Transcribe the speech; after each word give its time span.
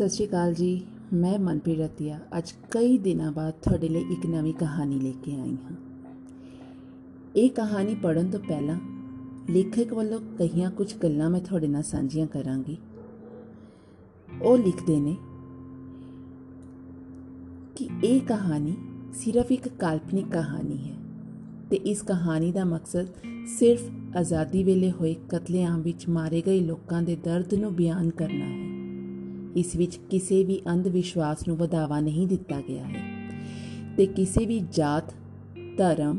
ਸਤਿ 0.00 0.08
ਸ਼੍ਰੀ 0.08 0.26
ਅਕਾਲ 0.26 0.54
ਜੀ। 0.54 0.86
ਮੈਂ 1.12 1.38
ਮਨਪ੍ਰੀਤ 1.38 1.80
ਰਤੀਆ। 1.80 2.20
ਅੱਜ 2.38 2.52
ਕਈ 2.70 2.98
ਦਿਨਾਂ 2.98 3.32
ਬਾਅਦ 3.32 3.54
ਤੁਹਾਡੇ 3.62 3.88
ਲਈ 3.88 4.00
ਇੱਕ 4.00 4.26
ਨਵੀਂ 4.26 4.54
ਕਹਾਣੀ 4.54 5.00
ਲੈ 5.00 5.12
ਕੇ 5.22 5.40
ਆਈ 5.40 5.54
ਹਾਂ। 5.54 5.76
ਇਹ 7.36 7.50
ਕਹਾਣੀ 7.50 7.94
ਪੜਨ 7.94 8.30
ਤੋਂ 8.30 8.40
ਪਹਿਲਾਂ 8.40 8.80
ਲੇਖਕ 9.50 9.92
ਵੱਲੋਂ 9.92 10.20
ਕਹੀਆਂ 10.20 10.70
ਕੁਝ 10.70 10.94
ਗੱਲਾਂ 10.96 11.30
ਮੈਂ 11.30 11.40
ਤੁਹਾਡੇ 11.40 11.66
ਨਾਲ 11.66 11.82
ਸਾਂਝੀਆਂ 11.82 12.26
ਕਰਾਂਗੀ। 12.26 12.76
ਉਹ 14.42 14.58
ਲਿਖਦੇ 14.58 15.00
ਨੇ 15.00 15.16
ਕਿ 17.76 17.88
ਇਹ 18.04 18.20
ਕਹਾਣੀ 18.20 18.76
ਸਿਰਫ 19.12 19.52
ਇੱਕ 19.52 19.68
ਕਾਲਪਨਿਕ 19.68 20.26
ਕਹਾਣੀ 20.28 20.90
ਹੈ 20.90 20.96
ਤੇ 21.70 21.76
ਇਸ 21.76 22.02
ਕਹਾਣੀ 22.02 22.52
ਦਾ 22.52 22.64
ਮਕਸਦ 22.64 23.06
ਸਿਰਫ 23.58 23.82
ਆਜ਼ਾਦੀ 24.16 24.64
ਵੇਲੇ 24.64 24.90
ਹੋਏ 24.90 25.14
ਕਤਲੇਆਮ 25.28 25.82
ਵਿੱਚ 25.82 26.08
ਮਾਰੇ 26.08 26.42
ਗਏ 26.46 26.60
ਲੋਕਾਂ 26.60 27.02
ਦੇ 27.02 27.16
ਦਰਦ 27.16 27.54
ਨੂੰ 27.54 27.74
ਬਿਆਨ 27.74 28.10
ਕਰਨਾ 28.10 28.44
ਹੈ। 28.44 28.79
ਇਸ 29.56 29.76
ਵਿੱਚ 29.76 29.96
ਕਿਸੇ 29.96 30.44
ਵੀ 30.44 30.60
ਅੰਧ 30.68 30.86
ਵਿਸ਼ਵਾਸ 30.86 31.48
ਨੂੰ 31.48 31.56
ਵਧਾਵਾ 31.56 32.00
ਨਹੀਂ 32.00 32.26
ਦਿੱਤਾ 32.26 32.60
ਗਿਆ 32.60 32.84
ਹੈ। 32.84 33.20
ਤੇ 33.96 34.06
ਕਿਸੇ 34.06 34.46
ਵੀ 34.46 34.60
ਜਾਤ, 34.72 35.14
ਧਰਮ 35.76 36.18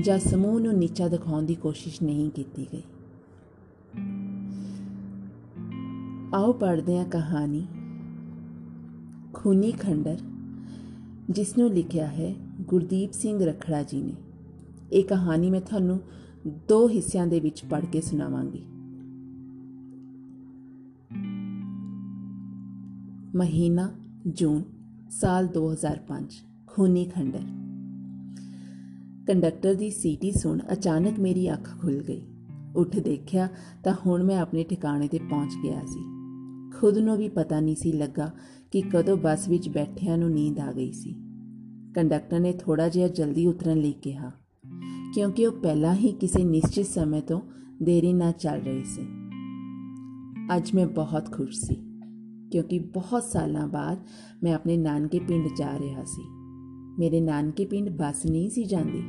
ਜਾਂ 0.00 0.18
ਸਮੂਹ 0.18 0.60
ਨੂੰ 0.60 0.74
ਨੀਚਾ 0.74 1.08
ਦਿਖਾਉਣ 1.08 1.42
ਦੀ 1.42 1.54
ਕੋਸ਼ਿਸ਼ 1.54 2.02
ਨਹੀਂ 2.02 2.30
ਕੀਤੀ 2.30 2.66
ਗਈ। 2.72 2.82
ਆਓ 6.34 6.52
ਪੜ੍ਹਦੇ 6.52 6.98
ਹਾਂ 6.98 7.04
ਕਹਾਣੀ 7.04 7.66
ਖੂਨੀ 9.34 9.72
ਖੰਡਰ, 9.72 10.18
ਜਿਸ 11.30 11.58
ਨੂੰ 11.58 11.70
ਲਿਖਿਆ 11.70 12.06
ਹੈ 12.06 12.34
ਗੁਰਦੀਪ 12.60 13.12
ਸਿੰਘ 13.12 13.44
ਰਖੜਾ 13.44 13.82
ਜੀ 13.82 14.02
ਨੇ। 14.02 14.12
ਇਹ 14.92 15.04
ਕਹਾਣੀ 15.04 15.50
ਮੈਂ 15.50 15.60
ਤੁਹਾਨੂੰ 15.60 16.00
ਦੋ 16.68 16.88
ਹਿੱਸਿਆਂ 16.88 17.26
ਦੇ 17.26 17.40
ਵਿੱਚ 17.40 17.64
ਪੜ੍ਹ 17.64 17.86
ਕੇ 17.86 18.00
ਸੁਣਾਵਾਂਗੀ। 18.00 18.62
ਮਹੀਨਾ, 23.36 23.90
ਜੂਨ 24.26 24.62
ਸਾਲ 25.10 25.46
2005 25.46 26.32
ਖੂਨੀ 26.66 27.04
ਖੰਡਰ। 27.04 27.42
ਕੰਡਕਟਰ 29.26 29.74
ਦੀ 29.74 29.90
ਸੀਟੀ 29.90 30.32
ਸੁਣ 30.32 30.58
ਅਚਾਨਕ 30.72 31.20
ਮੇਰੀ 31.20 31.52
ਅੱਖ 31.52 31.80
ਖੁੱਲ 31.80 32.02
ਗਈ। 32.08 32.22
ਉੱਠ 32.76 32.98
ਦੇਖਿਆ 32.98 33.48
ਤਾਂ 33.84 33.94
ਹੁਣ 34.06 34.22
ਮੈਂ 34.22 34.38
ਆਪਣੇ 34.38 34.64
ਠਿਕਾਣੇ 34.64 35.08
ਤੇ 35.08 35.18
ਪਹੁੰਚ 35.18 35.52
ਗਿਆ 35.62 35.80
ਸੀ। 35.86 36.04
ਖੁਦ 36.74 36.98
ਨੂੰ 36.98 37.16
ਵੀ 37.16 37.28
ਪਤਾ 37.28 37.60
ਨਹੀਂ 37.60 37.76
ਸੀ 37.76 37.92
ਲੱਗਾ 37.92 38.30
ਕਿ 38.70 38.82
ਕਦੋਂ 38.82 39.16
ਬੱਸ 39.16 39.48
ਵਿੱਚ 39.48 39.68
ਬੈਠਿਆਂ 39.68 40.18
ਨੂੰ 40.18 40.30
ਨੀਂਦ 40.30 40.58
ਆ 40.58 40.72
ਗਈ 40.72 40.92
ਸੀ। 40.92 41.14
ਕੰਡਕਟਰ 41.94 42.40
ਨੇ 42.40 42.52
ਥੋੜਾ 42.52 42.88
ਜਿਹਾ 42.88 43.08
ਜਲਦੀ 43.08 43.46
ਉਤਰਨ 43.46 43.78
ਲਈ 43.78 43.92
ਕਿਹਾ, 43.92 44.32
ਕਿਉਂਕਿ 45.14 45.46
ਉਹ 45.46 45.52
ਪਹਿਲਾਂ 45.52 45.94
ਹੀ 45.94 46.12
ਕਿਸੇ 46.12 46.44
ਨਿਸ਼ਚਿਤ 46.44 46.86
ਸਮੇਂ 46.86 47.22
ਤੋਂ 47.22 47.40
ਦੇਰੀ 47.82 48.12
ਨਾਲ 48.12 48.32
ਚੱਲ 48.32 48.60
ਰਹੀ 48.60 48.84
ਸੀ। 48.84 49.06
ਅੱਜ 50.56 50.74
ਮੈਂ 50.74 50.86
ਬਹੁਤ 50.86 51.32
ਖੁਸ਼ 51.32 51.60
ਸੀ। 51.60 51.89
ਕਿਉਂਕਿ 52.52 52.78
ਬਹੁਤ 52.78 53.24
ਸਾਲਾਂ 53.24 53.66
ਬਾਅਦ 53.68 53.98
ਮੈਂ 54.42 54.54
ਆਪਣੇ 54.54 54.76
ਨਾਨਕੇ 54.76 55.18
ਪਿੰਡ 55.18 55.48
ਜਾ 55.58 55.78
ਰਿਹਾ 55.78 56.04
ਸੀ। 56.04 56.22
ਮੇਰੇ 56.98 57.20
ਨਾਨਕੇ 57.20 57.64
ਪਿੰਡ 57.64 57.90
ਬੱਸ 57.90 58.26
ਨਹੀਂ 58.26 58.50
ਸੀ 58.50 58.64
ਜਾਂਦੀ, 58.64 59.02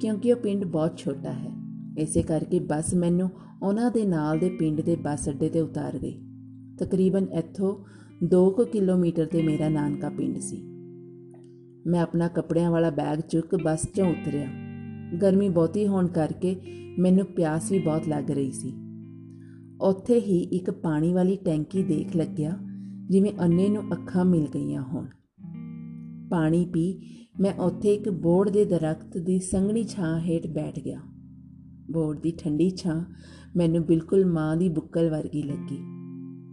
ਕਿਉਂਕਿ 0.00 0.32
ਉਹ 0.32 0.36
ਪਿੰਡ 0.36 0.64
ਬਹੁਤ 0.64 0.96
ਛੋਟਾ 0.96 1.32
ਹੈ। 1.32 1.52
ਇਸੇ 1.98 2.22
ਕਰਕੇ 2.22 2.58
ਬੱਸ 2.60 2.94
ਮੈਨੂੰ 2.94 3.30
ਉਹਨਾਂ 3.62 3.90
ਦੇ 3.90 4.04
ਨਾਲ 4.04 4.38
ਦੇ 4.38 4.48
ਪਿੰਡ 4.50 4.80
ਦੇ 4.80 4.96
ਬੱਸ 4.96 5.28
ਅੱਡੇ 5.28 5.48
ਤੇ 5.48 5.60
ਉਤਾਰ 5.60 5.98
ਗਈ। 5.98 6.18
ਤਕਰੀਬਨ 6.78 7.26
ਇੱਥੋਂ 7.32 7.76
2 8.26 8.64
ਕਿਲੋਮੀਟਰ 8.64 9.26
ਤੇ 9.26 9.42
ਮੇਰਾ 9.42 9.68
ਨਾਨਕਾ 9.68 10.08
ਪਿੰਡ 10.08 10.38
ਸੀ। 10.38 10.62
ਮੈਂ 11.86 12.00
ਆਪਣਾ 12.00 12.28
ਕੱਪੜਿਆਂ 12.28 12.70
ਵਾਲਾ 12.70 12.90
ਬੈਗ 12.90 13.20
ਚੁੱਕ 13.20 13.54
ਬੱਸ 13.62 13.86
'ਚੋਂ 13.86 14.06
ਉਤਰਿਆ। 14.06 14.48
ਗਰਮੀ 15.22 15.48
ਬਹੁਤੀ 15.48 15.86
ਹੋਣ 15.86 16.06
ਕਰਕੇ 16.08 16.56
ਮੈਨੂੰ 16.98 17.26
ਪਿਆਸ 17.26 17.70
ਵੀ 17.72 17.78
ਬਹੁਤ 17.78 18.08
ਲੱਗ 18.08 18.30
ਰਹੀ 18.30 18.50
ਸੀ। 18.52 18.72
ਉੱਥੇ 19.82 20.18
ਹੀ 20.20 20.38
ਇੱਕ 20.38 20.70
ਪਾਣੀ 20.70 21.12
ਵਾਲੀ 21.12 21.36
ਟੈਂਕੀ 21.36 21.82
ਦੇਖ 21.82 22.16
ਲੱਗਿਆ, 22.16 22.58
ਜਿਵੇਂ 23.10 23.32
ਅੰਨੇ 23.40 23.68
ਨੂੰ 23.68 23.82
ਅੱਖਾਂ 23.92 24.24
ਮਿਲ 24.24 24.46
ਗਈਆਂ 24.54 24.82
ਹੋਣ। 24.82 25.06
ਪਾਣੀ 26.30 26.64
ਪੀ, 26.66 27.00
ਮੈਂ 27.40 27.54
ਉੱਥੇ 27.54 27.94
ਇੱਕ 27.94 28.08
ਬੋੜ 28.08 28.48
ਦੇ 28.50 28.64
ਦਰਖਤ 28.64 29.18
ਦੀ 29.18 29.38
ਸੰਘਣੀ 29.40 29.84
ਛਾਂ 29.84 30.20
ਹੇਠ 30.20 30.46
ਬੈਠ 30.46 30.78
ਗਿਆ। 30.78 31.00
ਬੋੜ 31.90 32.20
ਦੀ 32.20 32.30
ਠੰਡੀ 32.30 32.70
ਛਾਂ 32.70 33.04
ਮੈਨੂੰ 33.56 33.84
ਬਿਲਕੁਲ 33.84 34.24
ਮਾਂ 34.26 34.56
ਦੀ 34.56 34.68
ਬੁੱਕਲ 34.68 35.10
ਵਰਗੀ 35.10 35.42
ਲੱਗੀ, 35.42 35.78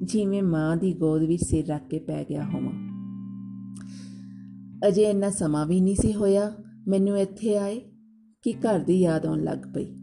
ਜਿਵੇਂ 0.06 0.44
ਮਾਂ 0.44 0.78
ਦੀ 0.78 0.94
ਗੋਦ 0.94 1.24
ਵਿੱਚ 1.24 1.44
ਸਿਰ 1.44 1.68
ਰੱਖ 1.68 1.88
ਕੇ 1.88 2.00
ਪੈ 2.00 2.24
ਗਿਆ 2.24 2.46
ਹੋਵਾਂ। 2.46 2.74
ਅਜੇ 4.88 5.04
ਇੰਨਾ 5.04 5.30
ਸਮਾਂ 5.30 5.66
ਵੀ 5.66 5.82
ਨਹੀਂ 5.82 5.96
ਸੀ 5.96 6.14
ਹੋਇਆ, 6.14 6.52
ਮੈਨੂੰ 6.88 7.20
ਇੱਥੇ 7.20 7.58
ਆਏ 7.58 7.80
ਕਿ 8.44 8.54
ਘਰ 8.54 8.80
ਦੀ 8.80 9.00
ਯਾਦ 9.02 9.26
ਆਉਣ 9.26 9.44
ਲੱਗ 9.44 9.74
ਪਈ। 9.76 9.99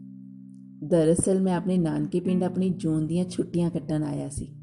ਦਰਅਸਲ 0.83 1.41
ਮੈਂ 1.41 1.55
ਆਪਣੇ 1.55 1.77
ਨਾਨਕੇ 1.77 2.19
ਪਿੰਡ 2.19 2.43
ਆਪਣੀ 2.43 2.69
ਜੂਨ 2.69 3.07
ਦੀਆਂ 3.07 3.25
ਛੁੱਟੀਆਂ 3.25 3.69
ਕੱਟਣ 3.69 4.03
ਆਇਆ 4.03 4.29
ਸੀ 4.29 4.55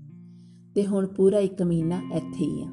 ਤੇ 0.75 0.87
ਹੁਣ 0.87 1.07
ਪੂਰਾ 1.07 1.39
1 1.39 1.63
ਮਹੀਨਾ 1.65 2.03
ਇੱਥੇ 2.15 2.45
ਹੀ 2.45 2.63
ਆ। 2.63 2.67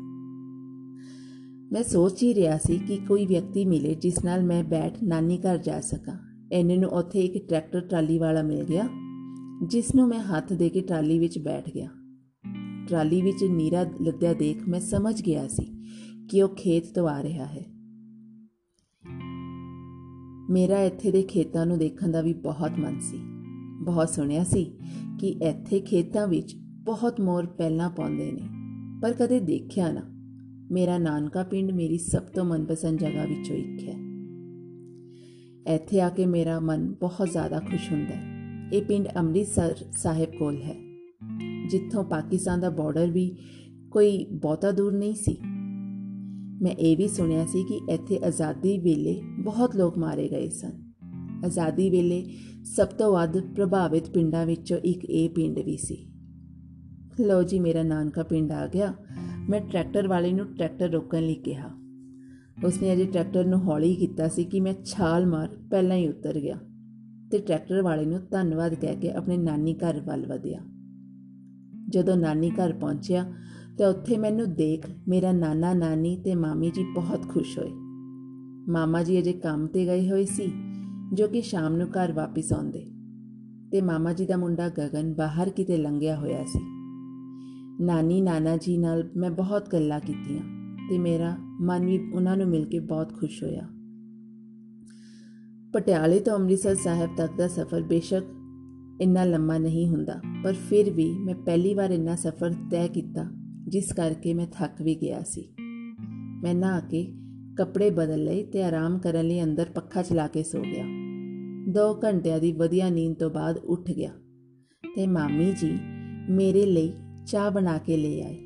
ਮੈਂ 1.72 1.84
ਸੋਚ 1.84 2.24
ਹੀ 2.24 2.34
ਰਿਹਾ 2.34 2.58
ਸੀ 2.58 2.78
ਕਿ 2.78 2.98
ਕੋਈ 2.98 3.26
ਵਿਅਕਤੀ 3.26 3.66
ਮਿਲੇ 3.66 3.96
ਜਿਸ 3.96 4.26
ਨਾਲ 4.26 4.44
ਮੈਂ 4.44 4.64
ਬੈਠ 4.64 5.04
ਨਾਨੀ 5.04 5.38
ਘਰ 5.38 5.58
ਜਾ 5.58 5.82
ਸਕਾਂ। 5.82 6.18
ਐਨੇ 6.54 6.78
ਨੂੰ 6.78 6.90
ਉੱਥੇ 6.90 7.22
ਇੱਕ 7.22 7.50
ਟਰੈਕਟਰ 7.50 7.82
ਟਰਾਲੀ 7.82 8.18
ਵਾਲਾ 8.18 8.44
ਮਿਲ 8.44 8.64
ਗਿਆ, 8.64 8.90
ਜਿਸ 9.68 9.96
ਨੂੰ 9.96 10.08
ਮੈਂ 10.08 10.20
ਹੱਥ 10.20 10.54
ਦੇ 10.54 10.70
ਕੇ 10.70 10.82
ਟਰਾਲੀ 10.82 11.20
ਵਿੱਚ 11.20 11.40
ਬੈਠ 11.40 11.70
ਗਿਆ। 11.70 11.90
ਟਰਾਲੀ 12.88 13.22
ਵਿੱਚ 13.22 13.44
ਨੀਰਾ 13.44 13.86
ਲੱਦਿਆ 14.02 14.34
ਦੇਖ 14.34 14.70
ਮੈਂ 14.70 14.80
ਸਮਝ 14.80 15.22
ਗਿਆ 15.22 15.48
ਸੀ 15.48 15.84
ਕਿ 16.30 16.42
ਉਹ 16.42 16.50
ਖੇਤ 16.50 16.96
ਤੋਂ 16.96 17.10
ਆ 17.10 17.24
ਰਿਹਾ 17.24 17.46
ਹੈ। 17.46 17.66
ਮੇਰਾ 20.50 20.82
ਇੱਥੇ 20.82 21.12
ਦੇ 21.12 21.24
ਖੇਤਾਂ 21.24 21.66
ਨੂੰ 21.66 21.78
ਦੇਖਣ 21.78 22.12
ਦਾ 22.12 22.22
ਵੀ 22.22 22.34
ਬਹੁਤ 22.34 22.72
ਮਨ 22.80 23.00
ਸੀ। 23.00 23.31
ਬਹੁਤ 23.82 24.10
ਸੁਣਿਆ 24.10 24.44
ਸੀ 24.44 24.64
ਕਿ 25.20 25.28
ਇੱਥੇ 25.28 25.80
ਖੇਤਾਂ 25.80 26.28
ਵਿੱਚ 26.28 26.56
ਬਹੁਤ 26.86 27.20
ਮੋਰ 27.22 27.46
ਪਹਿਲਾਂ 27.46 27.90
ਪਾਉਂਦੇ 27.90 28.32
ਨੇ, 28.32 28.48
ਪਰ 29.02 29.14
ਕਦੇ 29.14 29.40
ਦੇਖਿਆ 29.40 29.92
ਨਾ। 29.92 30.02
ਮੇਰਾ 30.72 30.98
ਨਾਨਕਾ 30.98 31.44
ਪਿੰਡ 31.44 31.72
ਮੇਰੀ 31.72 31.98
ਸਭ 31.98 32.22
ਤੋਂ 32.22 32.46
ਮਨਪਸੰਦ 32.46 33.00
ਜਗ੍ਹਾ 33.00 33.26
ਵਿੱਚੋਂ 33.26 33.56
ਇੱਕ 33.56 33.84
ਹੈ। 33.84 33.96
ਇੱਥੇ 35.76 36.02
ਆ 36.02 36.10
ਕੇ 36.10 36.26
ਮੇਰਾ 36.26 36.60
ਮਨ 36.60 36.94
ਬਹੁਤ 37.00 37.32
ਜ਼ਿਆਦਾ 37.32 37.60
ਖੁਸ਼ 37.60 37.92
ਹੁੰਦਾ 37.92 38.16
ਹੈ। 38.16 38.70
ਇਹ 38.74 38.82
ਪਿੰਡ 38.82 39.08
ਅੰਮ੍ਰਿਤਸਰ 39.18 39.76
ਸਾਹਿਬ 39.98 40.30
ਕੋਲ 40.40 40.62
ਹੈ, 40.62 40.76
ਜਿੱਥੋਂ 41.70 42.04
ਪਾਕਿਸਤਾਨ 42.04 42.60
ਦਾ 42.60 42.70
ਬਾਰਡਰ 42.70 43.12
ਵੀ 43.12 43.36
ਕੋਈ 43.92 44.26
ਬਹੁਤਾ 44.32 44.72
ਦੂਰ 44.72 44.94
ਨਹੀਂ 44.94 45.14
ਸੀ। 45.16 45.38
ਮੈਂ 46.62 46.72
ਇਹ 46.72 46.98
ਵੀ 46.98 47.08
ਸੁਣਿਆ 47.08 47.46
ਸੀ 47.46 47.64
ਕਿ 47.64 47.80
ਇੱਥੇ 47.90 48.20
ਆਜ਼ਾਦੀ 48.26 48.78
ਵੇਲੇ 48.78 49.22
ਬਹੁਤ 49.40 49.76
ਲੋਕ 49.76 49.98
ਮਾਰੇ 49.98 50.28
ਗਏ 50.30 50.50
ਸਨ। 50.50 50.81
ਆਜ਼ਾਦੀ 51.46 51.90
ਵੇਲੇ 51.90 52.30
ਸਭ 52.64 52.88
ਤੋਂ 52.88 53.14
ਵੱਧ 53.14 53.54
ਪ੍ਰਭਾਵਿਤ 53.54 54.10
ਪਿੰਡਾਂ 54.10 54.46
ਵਿੱਚੋਂ 54.46 54.78
ਇੱਕ 54.78 55.06
ਇਹ 55.06 55.30
ਪਿੰਡ 55.30 55.60
ਵੀ 55.60 55.78
ਸੀ। 55.78 56.08
ਲੋ 57.20 57.44
ਜੀ, 57.44 57.60
ਮੇਰਾ 57.60 57.84
ਨਾਨਕਾ 57.84 58.24
ਪਿੰਡ 58.24 58.52
ਆ 58.52 58.68
ਗਿਆ। 58.68 58.94
ਮੈਂ 59.50 59.62
ਟਰੈਕਟਰ 59.62 60.08
ਵਾਲੇ 60.08 60.34
ਨੂੰ 60.34 60.46
ਟਰੈਕਟਰ 60.46 60.90
ਰੋਕਣ 60.90 61.24
ਲਈ 61.24 61.36
ਕਿਹਾ। 61.36 61.70
ਉਸਨੇ 62.66 62.94
ਅਜੇ 62.94 63.06
ਟਰੈਕਟਰ 63.06 63.46
ਨੂੰ 63.46 63.64
ਹੌਲੀ 63.64 63.96
ਕੀਤਾ 63.96 64.28
ਸੀ 64.28 64.44
ਕਿ 64.44 64.60
ਮੈਂ 64.60 64.74
ਛਾਲ 64.86 65.26
ਮਾਰ 65.26 65.50
ਪਹਿਲਾਂ 65.72 65.98
ਹੀ 65.98 66.08
ਉਤਰ 66.08 66.40
ਗਿਆ 66.40 66.58
ਤੇ 67.32 67.38
ਟਰੈਕਟਰ 67.38 67.82
ਵਾਲੇ 67.82 68.06
ਨੂੰ 68.06 68.20
ਧੰਨਵਾਦ 68.32 68.74
ਕਹਿ 68.74 68.96
ਕੇ 68.96 69.12
ਆਪਣੇ 69.12 69.38
ਨਾਨੀ 69.38 69.74
ਘਰ 69.74 70.02
ਵੱਲ 70.02 70.28
ਵਧਿਆ। 70.28 70.60
ਜਦੋਂ 71.90 72.18
ਨਾਨੀ 72.18 72.50
ਘਰ 72.50 72.74
ਪਹੁੰਚਿਆ 72.74 73.34
ਤੇ 73.78 73.86
ਉੱਥੇ 73.86 74.18
ਮੈਨੂੰ 74.18 74.54
ਦੇਖ 74.54 74.88
ਮੇਰਾ 75.08 75.32
ਨਾਨਾ 75.32 75.74
ਨਾਨੀ 75.74 76.18
ਤੇ 76.18 76.36
ਮਾਮੀ 76.36 76.72
ਜੀ 76.72 76.84
ਬਹੁਤ 76.96 77.30
ਖੁਸ਼ 77.30 77.60
ਹੋਏ। 77.60 77.70
ਮਾਮਾ 78.72 79.04
ਜੀ 79.04 79.20
ਅਜੇ 79.20 79.34
ਕੰਮ 79.34 79.68
ਤੇ 79.68 79.86
ਗਏ 79.86 80.10
ਹੋਏ 80.10 80.26
ਸੀ 80.26 80.52
ਜੋ 81.14 81.28
ਕਿ 81.28 81.42
ਸ਼ਾਮ 81.42 81.76
ਨੂੰ 81.76 81.88
ਘਰ 81.88 82.12
ਵਾਪਸ 82.12 82.54
ਆਉਂਦੇ। 82.54 82.86
ਤੇ 83.72 83.82
ਮਾਮਾ 83.82 84.14
ਜੀ 84.14 84.26
ਦਾ 84.26 84.38
ਮੁੰਡਾ 84.38 84.70
ਗਗਨ 84.70 85.14
ਬਾਹਰ 85.14 85.50
ਕਿਤੇ 85.50 85.78
ਲੰਘਿਆ 85.78 86.16
ਹੋਇਆ 86.16 86.46
ਸੀ। 86.46 86.60
ਨਾਨੀ 87.86 88.22
ਨਾਨਾ 88.22 88.58
ਜੀ 88.58 88.78
ਨਾਲ 88.78 89.10
ਮੈਂ 89.18 89.32
ਬਹੁਤ 89.32 89.72
ਗੱਲਾਂ 89.74 90.00
ਕੀਤੀਆਂ 90.00 90.44
ਤੇ 90.90 91.00
ਮੇਰਾ 91.00 91.38
ਮਨ 91.62 91.86
ਵੀ 91.86 92.12
ਉਹਨਾਂ 92.14 92.38
ਨੂੰ 92.38 92.48
ਮਿਲ 92.48 92.66
ਕੇ 92.66 92.80
ਬਹੁਤ 92.80 93.14
ਖੁਸ਼ 93.14 93.44
ਹੋਇਆ। 93.44 93.68
ਪਟਿਆਲੇ 95.74 96.20
ਤੋਂ 96.20 96.36
ਅੰਮ੍ਰਿਤਸਰ 96.36 96.76
ਸਾਹਿਬ 96.76 97.16
ਤੱਕ 97.18 97.38
ਦਾ 97.38 97.48
ਸਫ਼ਰ 97.48 97.82
ਬੇਸ਼ੱਕ 97.82 98.26
ਇੰਨਾ 99.02 99.24
ਲੰਮਾ 99.24 99.58
ਨਹੀਂ 99.58 99.90
ਹੁੰਦਾ, 99.90 100.22
ਪਰ 100.44 100.54
ਫਿਰ 100.54 100.90
ਵੀ 100.90 101.20
ਮੈਂ 101.20 101.36
ਪਹਿਲੀ 101.36 101.74
ਵਾਰ 101.74 101.92
ਇੰਨਾ 101.92 102.16
ਸਫ਼ਰ 102.16 102.54
ਤੈਅ 102.72 102.88
ਕੀਤਾ, 102.88 103.32
ਜਿਸ 103.68 103.94
ਕਰਕੇ 103.94 104.34
ਮੈਂ 104.34 104.48
ਥੱਕ 104.52 104.82
ਵੀ 104.82 104.96
ਗਿਆ 104.96 105.24
ਸੀ। 105.24 105.54
ਮੈਂ 106.44 106.56
ਨਹਾ 106.56 106.80
ਕੇ 106.80 107.14
ਕੱਪੜੇ 107.58 107.90
ਬਦਲ 107.90 108.24
ਲਏ 108.24 108.44
ਤੇ 108.44 108.64
ਆਰਾਮ 108.64 109.00
ਕਰਨ 109.00 109.28
ਲਈ 109.28 109.44
ਅੰਦਰ 109.44 109.66
ਪੱਖਾ 109.66 110.02
ਚਲਾ 110.02 110.28
ਕੇ 110.28 110.44
ਸੋ 110.44 110.62
ਗਿਆ। 110.62 111.01
2 111.72 112.02
ਘੰਟਿਆਂ 112.04 112.40
ਦੀ 112.40 112.52
ਵਧੀਆ 112.52 112.90
ਨੀਂਦ 112.90 113.16
ਤੋਂ 113.16 113.30
ਬਾਅਦ 113.30 113.58
ਉੱਠ 113.58 113.92
ਗਿਆ 113.92 114.12
ਤੇ 114.96 115.08
ਮਾਮੀ 115.08 115.52
ਜੀ 115.52 115.80
ਮੇਰੇ 116.30 116.66
ਲਈ 116.66 116.94
ਚਾਹ 117.28 117.52
ਬਣਾ 117.52 117.78
ਕੇ 117.78 117.98
ਲੈ 117.98 118.28
ਆਏ। 118.28 118.38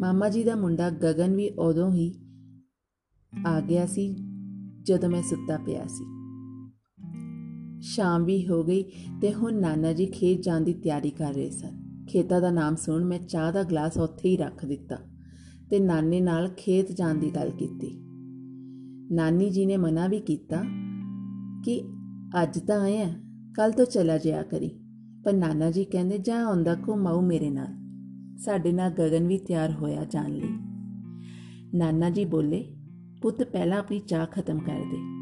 ਮਾਮਾ 0.00 0.28
ਜੀ 0.28 0.44
ਦਾ 0.44 0.56
ਮੁੰਡਾ 0.56 0.90
ਗਗਨ 0.90 1.34
ਵੀ 1.34 1.48
ਉਦੋਂ 1.48 1.92
ਹੀ 1.92 2.14
ਆ 3.46 3.60
ਗਿਆ 3.60 3.86
ਸੀ 3.86 4.16
ਜਦੋਂ 4.82 5.08
ਮੈਂ 5.08 5.22
ਸੁੱਤਾ 5.22 5.58
ਪਿਆ 5.58 5.86
ਸੀ। 5.86 6.04
ਸ਼ਾਮ 7.82 8.24
ਵੀ 8.24 8.48
ਹੋ 8.48 8.64
ਗਈ 8.64 8.82
ਤੇ 9.22 9.34
ਹੁਣ 9.34 9.54
ਨਾਨਾ 9.54 9.92
ਜੀ 9.92 10.06
ਖੇਤ 10.06 10.42
ਜਾਣ 10.42 10.60
ਦੀ 10.60 10.72
ਤਿਆਰੀ 10.72 11.10
ਕਰ 11.10 11.34
ਰਹੇ 11.34 11.50
ਸਨ। 11.50 12.06
ਖੇਤਾਂ 12.08 12.40
ਦਾ 12.40 12.50
ਨਾਮ 12.50 12.76
ਸੁਣ 12.76 13.04
ਮੈਂ 13.04 13.18
ਚਾਹ 13.18 13.52
ਦਾ 13.52 13.62
ਗਲਾਸ 13.62 13.96
ਉੱਥੇ 13.98 14.28
ਹੀ 14.28 14.36
ਰੱਖ 14.36 14.64
ਦਿੱਤਾ 14.66 14.96
ਤੇ 15.70 15.80
ਨਾਨੇ 15.80 16.20
ਨਾਲ 16.20 16.48
ਖੇਤ 16.48 16.92
ਜਾਣ 16.92 17.14
ਦੀ 17.14 17.30
ਗੱਲ 17.30 17.50
ਕੀਤੀ। 17.50 17.90
ਨਾਨੀ 19.12 19.50
ਜੀ 19.50 19.66
ਨੇ 19.66 19.76
ਮਨਾ 19.76 20.06
ਵੀ 20.06 20.20
ਕੀਤਾ 20.20 20.64
ਕਿ 21.64 21.82
ਅੱਜ 22.42 22.58
ਤਾਂ 22.58 22.80
ਆਇਆ 22.80 23.08
ਕੱਲ 23.56 23.72
ਤੋਂ 23.72 23.86
ਚਲਾ 23.86 24.18
ਜਾਇਆ 24.18 24.42
ਕਰੀ। 24.42 24.70
ਪਰ 25.24 25.32
ਨਾਨਾ 25.32 25.70
ਜੀ 25.70 25.84
ਕਹਿੰਦੇ 25.84 26.18
ਜਾ 26.18 26.44
ਆਉਂਦਾ 26.44 26.74
ਘੁਮਾਉ 26.74 27.20
ਮੇਰੇ 27.20 27.50
ਨਾਲ। 27.50 27.74
ਸਾਡੇ 28.38 28.72
ਨਾਲ 28.72 28.90
ਗਗਨ 28.90 29.26
ਵੀ 29.26 29.38
ਤਿਆਰ 29.38 29.72
ਹੋਇਆ 29.72 30.04
ਜਾਣ 30.04 30.32
ਲਈ। 30.32 30.48
ਨਾਨਾ 31.74 32.10
ਜੀ 32.10 32.24
ਬੋਲੇ, 32.24 32.76
ਪੁੱਤ 33.22 33.42
ਪਹਿਲਾਂ 33.42 33.78
ਆਪਣੀ 33.78 33.98
ਚਾਹ 33.98 34.26
ਖਤਮ 34.26 34.58
ਕਰ 34.58 34.78
ਦੇ। 34.78 35.16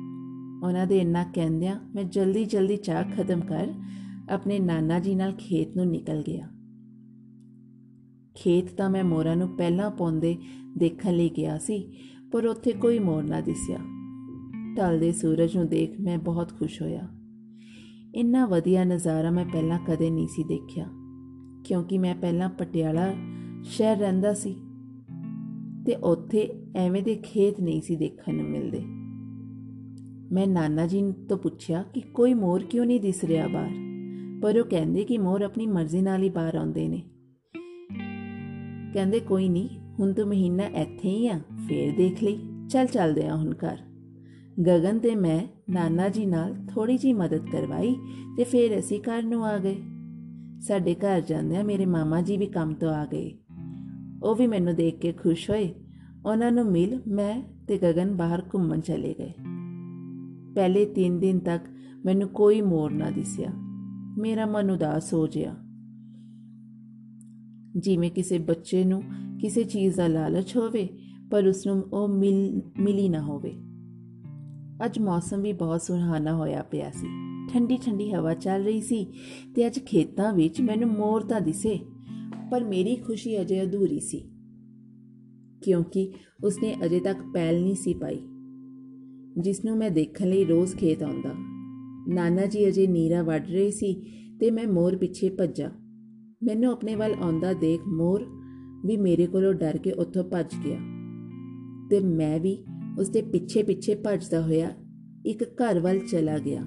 ਉਹਨਾਂ 0.67 0.87
ਦੇ 0.87 0.99
ਇੰਨਾ 0.99 1.25
ਕਹਿੰਦਿਆਂ 1.25 1.81
ਮੈਂ 1.95 2.05
ਜਲਦੀ 2.05 2.45
ਜਲਦੀ 2.45 2.77
ਚਾਹ 2.77 3.05
ਖਤਮ 3.05 3.41
ਕਰ 3.41 3.73
ਆਪਣੇ 4.31 4.59
ਨਾਨਾ 4.59 4.99
ਜੀ 4.99 5.15
ਨਾਲ 5.15 5.33
ਖੇਤ 5.33 5.77
ਨੂੰ 5.77 5.87
ਨਿਕਲ 5.87 6.23
ਗਿਆ। 6.23 6.49
ਖੇਤ 8.35 8.73
ਤਾਂ 8.77 8.91
ਮੈਂ 8.91 9.05
ਮੋਰਾਂ 9.05 9.37
ਨੂੰ 9.37 9.57
ਪਹਿਲਾਂ 9.57 9.91
ਪਾਉਂਦੇ 9.91 10.37
ਦੇਖਣ 10.79 11.15
ਲਈ 11.15 11.29
ਗਿਆ 11.29 11.59
ਸੀ, 11.59 11.97
ਪਰ 12.33 12.47
ਉੱਥੇ 12.47 12.73
ਕੋਈ 12.73 12.99
ਮੋਰ 12.99 13.23
ਨਾ 13.23 13.41
ਦਿਸਿਆ। 13.41 13.79
ਢਲਦੇ 14.79 15.13
ਸੂਰਜ 15.13 15.57
ਨੂੰ 15.57 15.69
ਦੇਖ 15.69 16.01
ਮੈਂ 16.01 16.19
ਬਹੁਤ 16.19 16.53
ਖੁਸ਼ 16.59 16.81
ਹੋਇਆ। 16.83 17.09
ਇੰਨਾ 18.15 18.47
ਵਧੀਆ 18.47 18.85
ਨਜ਼ਾਰਾ 18.85 19.31
ਮੈਂ 19.31 19.45
ਪਹਿਲਾਂ 19.45 19.79
ਕਦੇ 19.87 20.11
ਨਹੀਂ 20.11 20.27
ਸੀ 20.27 20.45
ਦੇਖਿਆ, 20.45 20.89
ਕਿਉਂਕਿ 21.65 21.99
ਮੈਂ 21.99 22.15
ਪਹਿਲਾਂ 22.15 22.49
ਪਟਿਆਲਾ 22.49 23.13
ਸ਼ਹਿਰ 23.65 23.97
ਰਹਿੰਦਾ 23.97 24.33
ਸੀ 24.35 24.55
ਤੇ 25.87 25.95
ਉੱਥੇ 25.95 26.49
ਐਵੇਂ 26.77 27.03
ਦੇ 27.03 27.15
ਖੇਤ 27.15 27.61
ਨਹੀਂ 27.61 27.81
ਸੀ 27.81 27.97
ਦੇਖਣ 27.97 28.35
ਨੂੰ 28.35 28.51
ਮਿਲਦੇ। 28.51 28.81
ਮੈਂ 30.33 30.47
ਨਾਨਾ 30.47 30.87
ਜੀ 30.87 31.03
ਤੋਂ 31.29 31.39
ਪੁੱਛਿਆ 31.39 31.83
ਕਿ 31.95 32.01
ਕੋਈ 32.01 32.35
ਮੋਰ 32.35 32.63
ਕਿਉਂ 32.63 32.87
ਨਹੀਂ 32.87 33.01
ਦਿਸ 33.01 33.25
ਰਿਹਾ 33.25 33.47
ਬਾਹਰ? 33.49 33.73
ਪਰ 34.43 34.59
ਉਹ 34.59 34.65
ਕਹਿੰਦੇ 34.65 35.05
ਕਿ 35.05 35.19
ਮੋਰ 35.19 35.43
ਆਪਣੀ 35.43 35.67
ਮਰਜ਼ੀ 35.67 36.03
ਨਾਲ 36.03 36.23
ਹੀ 36.23 36.29
ਬਾਹਰ 36.29 36.57
ਆਉਂਦੇ 36.57 36.89
ਨੇ। 36.89 37.03
ਕਹਿੰਦੇ 38.95 39.21
ਕੋਈ 39.21 39.49
ਨਹੀਂ, 39.49 39.69
ਹੁਣ 39.99 40.13
ਤੋਂ 40.13 40.27
ਮਹੀਨਾ 40.27 40.67
ਇੱਥੇ 40.67 41.09
ਹੀ 41.09 41.29
ਆ, 41.29 41.41
ਫੇਰ 41.69 41.97
ਦੇਖ 41.97 42.23
ਲਈ, 42.23 42.39
ਚੱਲ 42.71 42.87
ਚੱਲਦੇ 42.87 43.27
ਆ 43.27 43.37
ਹੁਣ 43.37 43.55
ਘਰ। 43.55 43.79
ਗਗਨ 44.61 44.99
ਤੇ 44.99 45.15
ਮੈਂ 45.15 45.47
ਨਾਨਾ 45.71 46.09
ਜੀ 46.09 46.27
ਨਾਲ 46.27 46.55
ਥੋੜੀ 46.75 46.99
ਜੀ 46.99 47.13
ਮਦਦ 47.13 47.47
ਕਰਵਾਈ 47.53 47.97
ਤੇ 48.37 48.45
ਫੇਰ 48.45 48.79
ਅਸੀਂ 48.79 49.01
ਘਰ 49.01 49.23
ਨੂੰ 49.23 49.45
ਆ 49.45 49.59
ਗਏ। 49.59 49.77
ਸਾਡੇ 50.61 50.95
ਘਰ 50.95 51.21
ਜਾਂਦਿਆਂ 51.21 51.65
ਮੇਰੇ 51.65 51.87
ਮਾਮਾ 51.87 52.21
ਜੀ 52.21 52.37
ਵੀ 52.37 52.47
ਕੰਮ 52.47 52.75
ਤੋਂ 52.75 52.89
ਆ 52.89 53.05
ਗਏ। 53.05 53.39
ਉਹ 54.23 54.35
ਵੀ 54.35 54.47
ਮੈਨੂੰ 54.47 54.75
ਦੇਖ 54.75 54.99
ਕੇ 54.99 55.13
ਖੁਸ਼ 55.13 55.51
ਹੋਏ। 55.51 55.75
ਉਹਨਾਂ 56.27 56.53
ਨੂੰ 56.53 56.73
ਮਿਲ 56.73 57.01
ਮੈਂ 57.07 57.43
ਤੇ 57.69 57.79
ਗਗਨ 57.79 58.17
ਬਾਹਰ 58.17 58.43
ਘੁੰਮਣ 58.55 58.81
ਚਲੇ 58.81 59.15
ਗਏ। 59.19 59.33
ਪਹਿਲੇ 60.55 60.87
3 60.87 61.19
ਦਿਨ 61.19 61.39
ਤੱਕ 61.39 61.65
ਮੈਨੂੰ 62.05 62.29
ਕੋਈ 62.29 62.61
ਮੋਰ 62.61 62.91
ਨਾ 62.91 63.11
ਦਿਸਿਆ। 63.11 63.51
ਮੇਰਾ 64.19 64.47
ਮਨ 64.47 64.71
ਉਦਾਸ 64.71 65.15
ਹੋ 65.15 65.27
ਗਿਆ। 65.27 65.57
ਜਿਵੇਂ 67.77 68.11
ਕਿਸੇ 68.11 68.39
ਬੱਚੇ 68.39 68.85
ਨੂੰ 68.85 69.03
ਕਿਸੇ 69.41 69.65
ਚੀਜ਼ 69.65 69.97
ਦਾ 69.97 70.07
ਲਾਲਚ 70.07 70.57
ਹੋਵੇ 70.57 70.89
ਪਰ 71.31 71.47
ਉਸ 71.47 71.67
ਨੂੰ 71.67 71.83
ਉਹ 71.93 72.09
ਮਿਲ 72.09 72.63
ਮਿਲੀ 72.81 73.09
ਨਾ 73.09 73.21
ਹੋਵੇ। 73.21 73.55
ਅੱਜ 74.85 74.99
ਮੌਸਮ 74.99 75.43
ਵੀ 75.43 75.53
ਬਹੁਤ 75.53 75.83
ਸੁਹਾਣਾ 75.83 76.35
ਹੋਇਆ 76.35 76.63
ਪਿਆ 76.63 76.91
ਸੀ। 76.91 77.07
ਠੰਡੀ 77.53 77.77
ਠੰਡੀ 77.77 78.11
ਹਵਾ 78.13 78.35
ਚੱਲ 78.35 78.65
ਰਹੀ 78.65 78.81
ਸੀ 78.81 79.07
ਤੇ 79.57 79.67
ਅੱਜ 79.67 79.79
ਖੇਤਾਂ 79.79 80.33
ਵਿੱਚ 80.33 80.61
ਮੈਨੂੰ 80.61 80.89
ਮੋਰ 80.89 81.23
ਤਾਂ 81.23 81.41
ਦਿਸੇ, 81.41 81.79
ਪਰ 82.51 82.65
ਮੇਰੀ 82.65 82.95
ਖੁਸ਼ੀ 82.97 83.41
ਅਜੇ 83.41 83.63
ਅਧੂਰੀ 83.63 84.01
ਸੀ, 84.01 84.21
ਕਿਉਂਕਿ 85.63 86.13
ਉਸਨੇ 86.45 86.75
ਅਜੇ 86.85 87.01
ਤੱਕ 87.01 87.19
ਪੈਲ 87.35 87.63
ਨਹੀਂ 87.63 87.75
ਸੀ 87.75 87.95
ਪਾਈ 87.95 88.21
ਜਿਸ 89.43 89.65
ਨੂੰ 89.65 89.77
ਮੈਂ 89.77 89.91
ਦੇਖਣ 89.91 90.29
ਲਈ 90.29 90.45
ਰੋਜ਼ 90.45 90.75
ਖੇਤ 90.77 91.03
ਆਉਂਦਾ। 91.03 91.33
ਨਾਨਾ 92.09 92.47
ਜੀ 92.47 92.69
ਅਜੇ 92.69 92.87
ਨੀਰਾ 92.87 93.23
ਵੱਢ 93.23 93.49
ਰਹੇ 93.51 93.71
ਸੀ 93.71 93.95
ਤੇ 94.41 94.51
ਮੈਂ 94.51 94.67
ਮੋਰ 94.69 94.97
ਪਿੱਛੇ 94.97 95.29
ਭੱਜਾ। 95.31 95.71
ਮੈਨੂੰ 96.43 96.73
ਆਪਣੇ 96.73 96.95
ਵੱਲ 96.95 97.15
ਆਉਂਦਾ 97.15 97.53
ਦੇਖ 97.53 97.87
ਮੋਰ 97.89 98.25
ਵੀ 98.87 98.97
ਮੇਰੇ 98.97 99.27
ਕੋਲੋਂ 99.27 99.53
ਡਰ 99.55 99.77
ਕੇ 99.77 99.93
ਉੱਥੋਂ 99.93 100.25
ਭੱਜ 100.25 100.55
ਗਿਆ 100.65 100.79
ਤੇ 101.91 102.01
ਮੈਂ 102.01 102.39
ਵੀ 102.41 102.57
ਉਸ 102.99 103.09
ਦੇ 103.09 103.23
ਪਿੱਛੇ 103.23 103.63
ਪਿੱਛੇ 103.63 103.95
ਭੱਜਦਾ 103.95 104.43
ਹੋਇਆ 104.43 104.71
ਇੱਕ 105.27 105.43
ਘਰ 105.43 105.81
ਵੱਲ 105.81 105.99
ਚਲਾ 105.99 106.39
ਗਿਆ। 106.39 106.65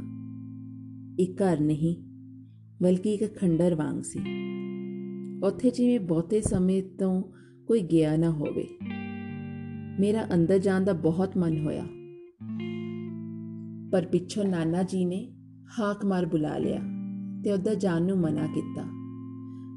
ਇੱਕ 1.20 1.42
ਘਰ 1.42 1.60
ਨਹੀਂ, 1.60 1.96
ਬਲਕਿ 2.82 3.14
ਇੱਕ 3.14 3.36
ਖੰਡਰ 3.36 3.76
ਵਾਂਗ 3.76 4.02
ਸੀ। 4.02 4.20
ਉੱਥੇ 5.44 5.72
ਜਿਵੇਂ 5.72 6.00
ਬਹੁਤੇ 6.00 6.42
ਸਮੇਂ 6.42 6.84
ਤੋਂ 7.00 7.24
ਕੋਈ 7.68 7.82
ਗਿਆ 7.82 8.18
ਨਾ 8.18 8.30
ਹੋਵੇ। 8.30 8.68
ਮੇਰਾ 10.00 10.28
ਅੰਦਰ 10.34 10.58
ਜਾਣ 10.58 10.82
ਦਾ 10.84 10.94
ਬਹੁਤ 10.94 11.38
ਮਨ 11.38 11.58
ਹੋਇਆ। 11.60 11.84
ਪਰ 13.92 14.06
ਪਿੱਛੋਂ 14.06 14.46
ਨਾਨਾ 14.46 14.84
ਜੀ 14.84 15.06
ਨੇ 15.06 15.34
ਹਾਕ 15.80 16.06
ਮਾਰ 16.06 16.26
ਬੁਲਾ 16.26 16.58
ਲਿਆ 16.58 16.82
ਤੇ 17.44 17.52
ਉੱਧਰ 17.52 17.76
ਜਾਣ 17.76 18.06
ਨੂੰ 18.06 18.18
ਮਨਾ 18.18 18.48
ਕੀਤਾ। 18.48 18.84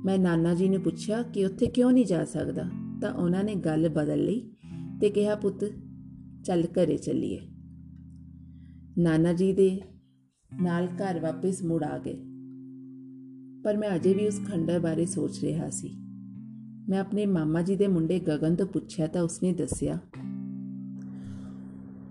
ਮੈਂ 0.04 0.18
ਨਾਨਾ 0.18 0.54
ਜੀ 0.54 0.68
ਨੂੰ 0.68 0.82
ਪੁੱਛਿਆ 0.82 1.22
ਕਿ 1.22 1.44
ਉੱਥੇ 1.44 1.66
ਕਿਉਂ 1.66 1.92
ਨਹੀਂ 1.92 2.06
ਜਾ 2.06 2.24
ਸਕਦਾ? 2.24 2.70
ਤਾਂ 3.02 3.14
ਉਹਨਾਂ 3.14 3.44
ਨੇ 3.44 3.54
ਗੱਲ 3.54 3.88
ਬਦਲ 3.88 4.24
ਲਈ 4.24 4.50
ਤੇ 5.00 5.10
ਕਿਹਾ, 5.10 5.34
ਪੁੱਤ 5.34 5.64
ਚੱਲ 6.44 6.64
ਘਰੇ 6.74 6.96
ਚੱਲੀਏ। 6.96 7.38
ਨਾਨਾ 8.98 9.32
ਜੀ 9.32 9.52
ਦੇ 9.52 9.80
ਨਾਲ 10.52 10.88
ਘਰ 10.96 11.20
ਵਾਪਸ 11.20 11.62
ਮੁੜ 11.64 11.82
ਆ 11.84 11.98
ਗਏ। 11.98 12.14
ਪਰ 13.64 13.76
ਮੈਂ 13.76 13.94
ਅਜੇ 13.96 14.14
ਵੀ 14.14 14.26
ਉਸ 14.26 14.40
ਖੰਡਰ 14.46 14.78
ਬਾਰੇ 14.78 15.06
ਸੋਚ 15.06 15.40
ਰਿਹਾ 15.40 15.70
ਸੀ। 15.70 15.96
ਮੈਂ 16.88 17.00
ਆਪਣੇ 17.00 17.26
ਮਾਮਾ 17.26 17.62
ਜੀ 17.62 17.76
ਦੇ 17.76 17.86
ਮੁੰਡੇ 17.88 18.18
ਗਗਨ 18.18 18.54
ਤੋਂ 18.56 18.66
ਪੁੱਛਿਆ 18.66 19.06
ਤਾਂ 19.06 19.22
ਉਸਨੇ 19.22 19.52
ਦੱਸਿਆ, 19.52 19.98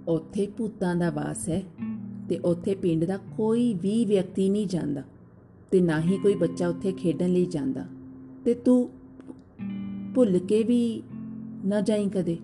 ਉੱਥੇ 0.07 0.47
ਭੂਤਾਂ 0.57 0.95
ਦਾ 0.95 1.09
ਵਾਸ 1.09 1.49
ਹੈ 1.49 1.61
ਤੇ 2.29 2.37
ਉੱਥੇ 2.37 2.75
ਪਿੰਡ 2.75 3.05
ਦਾ 3.05 3.17
ਕੋਈ 3.37 3.73
ਵੀ 3.73 4.05
ਵਿਅਕਤੀ 4.05 4.49
ਨਹੀਂ 4.49 4.67
ਜਾਂਦਾ 4.67 5.03
ਤੇ 5.71 5.81
ਨਾ 5.81 5.99
ਹੀ 6.01 6.17
ਕੋਈ 6.17 6.35
ਬੱਚਾ 6.35 6.67
ਉੱਥੇ 6.67 6.91
ਖੇਡਣ 6.91 7.29
ਲਈ 7.29 7.45
ਜਾਂਦਾ 7.45 7.85
ਤੇ 8.45 8.53
ਤੂੰ 8.53 8.89
ਭੁੱਲ 10.15 10.39
ਕੇ 10.39 10.63
ਵੀ 10.63 11.03
ਨਾ 11.65 11.81
ਜਾਈਂ 11.81 12.09
ਕਦੇ? 12.09 12.37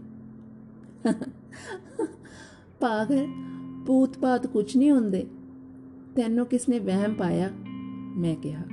ਪਾਗਲ, 2.79 3.27
ਭੂਤ 3.87 4.17
ਪਾਤ 4.17 4.47
ਕੁਝ 4.47 4.77
ਨਹੀਂ 4.77 4.91
ਹੁੰਦੇ। 4.91 5.27
ਤੈਨੂੰ 6.15 6.45
ਕਿਸਨੇ 6.45 6.79
ਵਹਿਮ 6.79 7.13
ਪਾਇਆ? 7.13 7.49
ਮੈਂ 8.17 8.35
ਕਿਹਾ। 8.35 8.63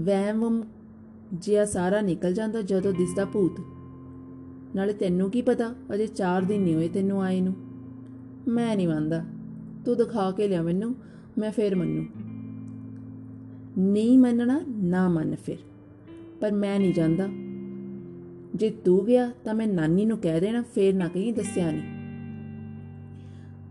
ਵਹਿਮ 0.00 0.64
ਜਿਆ 1.32 1.64
ਸਾਰਾ 1.64 2.00
ਨਿਕਲ 2.00 2.32
ਜਾਂਦਾ 2.32 2.62
ਜਦੋਂ 2.62 2.92
ਦਿਸਦਾ 2.92 3.24
ਭੂਤ। 3.24 3.60
ਨਾਲੇ 4.76 4.92
ਤੈਨੂੰ 4.92 5.30
ਕੀ 5.30 5.42
ਪਤਾ? 5.42 5.74
ਅਜੇ 5.94 6.06
4 6.06 6.44
ਦਿਨ 6.44 6.62
ਨਹੀਂ 6.62 6.74
ਹੋਏ 6.74 6.88
ਤੈਨੂੰ 6.88 7.22
ਆਏ 7.22 7.40
ਨੂੰ। 7.40 7.54
ਮੈਂ 8.48 8.76
ਨਹੀਂ 8.76 8.88
ਮੰਨਦਾ। 8.88 9.24
ਤੂੰ 9.84 9.96
ਦਿਖਾ 9.96 10.30
ਕੇ 10.30 10.48
ਲਿਆ 10.48 10.62
ਮੈਨੂੰ, 10.62 10.94
ਮੈਂ 11.38 11.50
ਫੇਰ 11.50 11.74
ਮੰਨੂ। 11.74 12.06
ਨਹੀਂ 13.78 14.18
ਮੰਨਣਾ, 14.18 14.60
ਨਾ 14.68 15.08
ਮੰਨ 15.08 15.36
ਫਿਰ। 15.36 15.58
ਪਰ 16.40 16.52
ਮੈਂ 16.52 16.80
ਨਹੀਂ 16.80 16.94
ਜਾਂਦਾ। 16.94 17.28
ਜੇ 18.54 18.70
ਤੂੰ 18.70 19.06
ਗਿਆ 19.06 19.32
ਤਾਂ 19.44 19.54
ਮੈਂ 19.54 19.66
ਨਾਨੀ 19.66 20.04
ਨੂੰ 20.04 20.18
ਕਹਿ 20.18 20.40
ਦੇਣਾ, 20.40 20.62
ਫੇਰ 20.62 20.94
ਨਾ 20.94 21.08
ਕਹੀਂ 21.08 21.32
ਦੱਸਿਆ 21.32 21.70
ਨਹੀਂ 21.70 21.82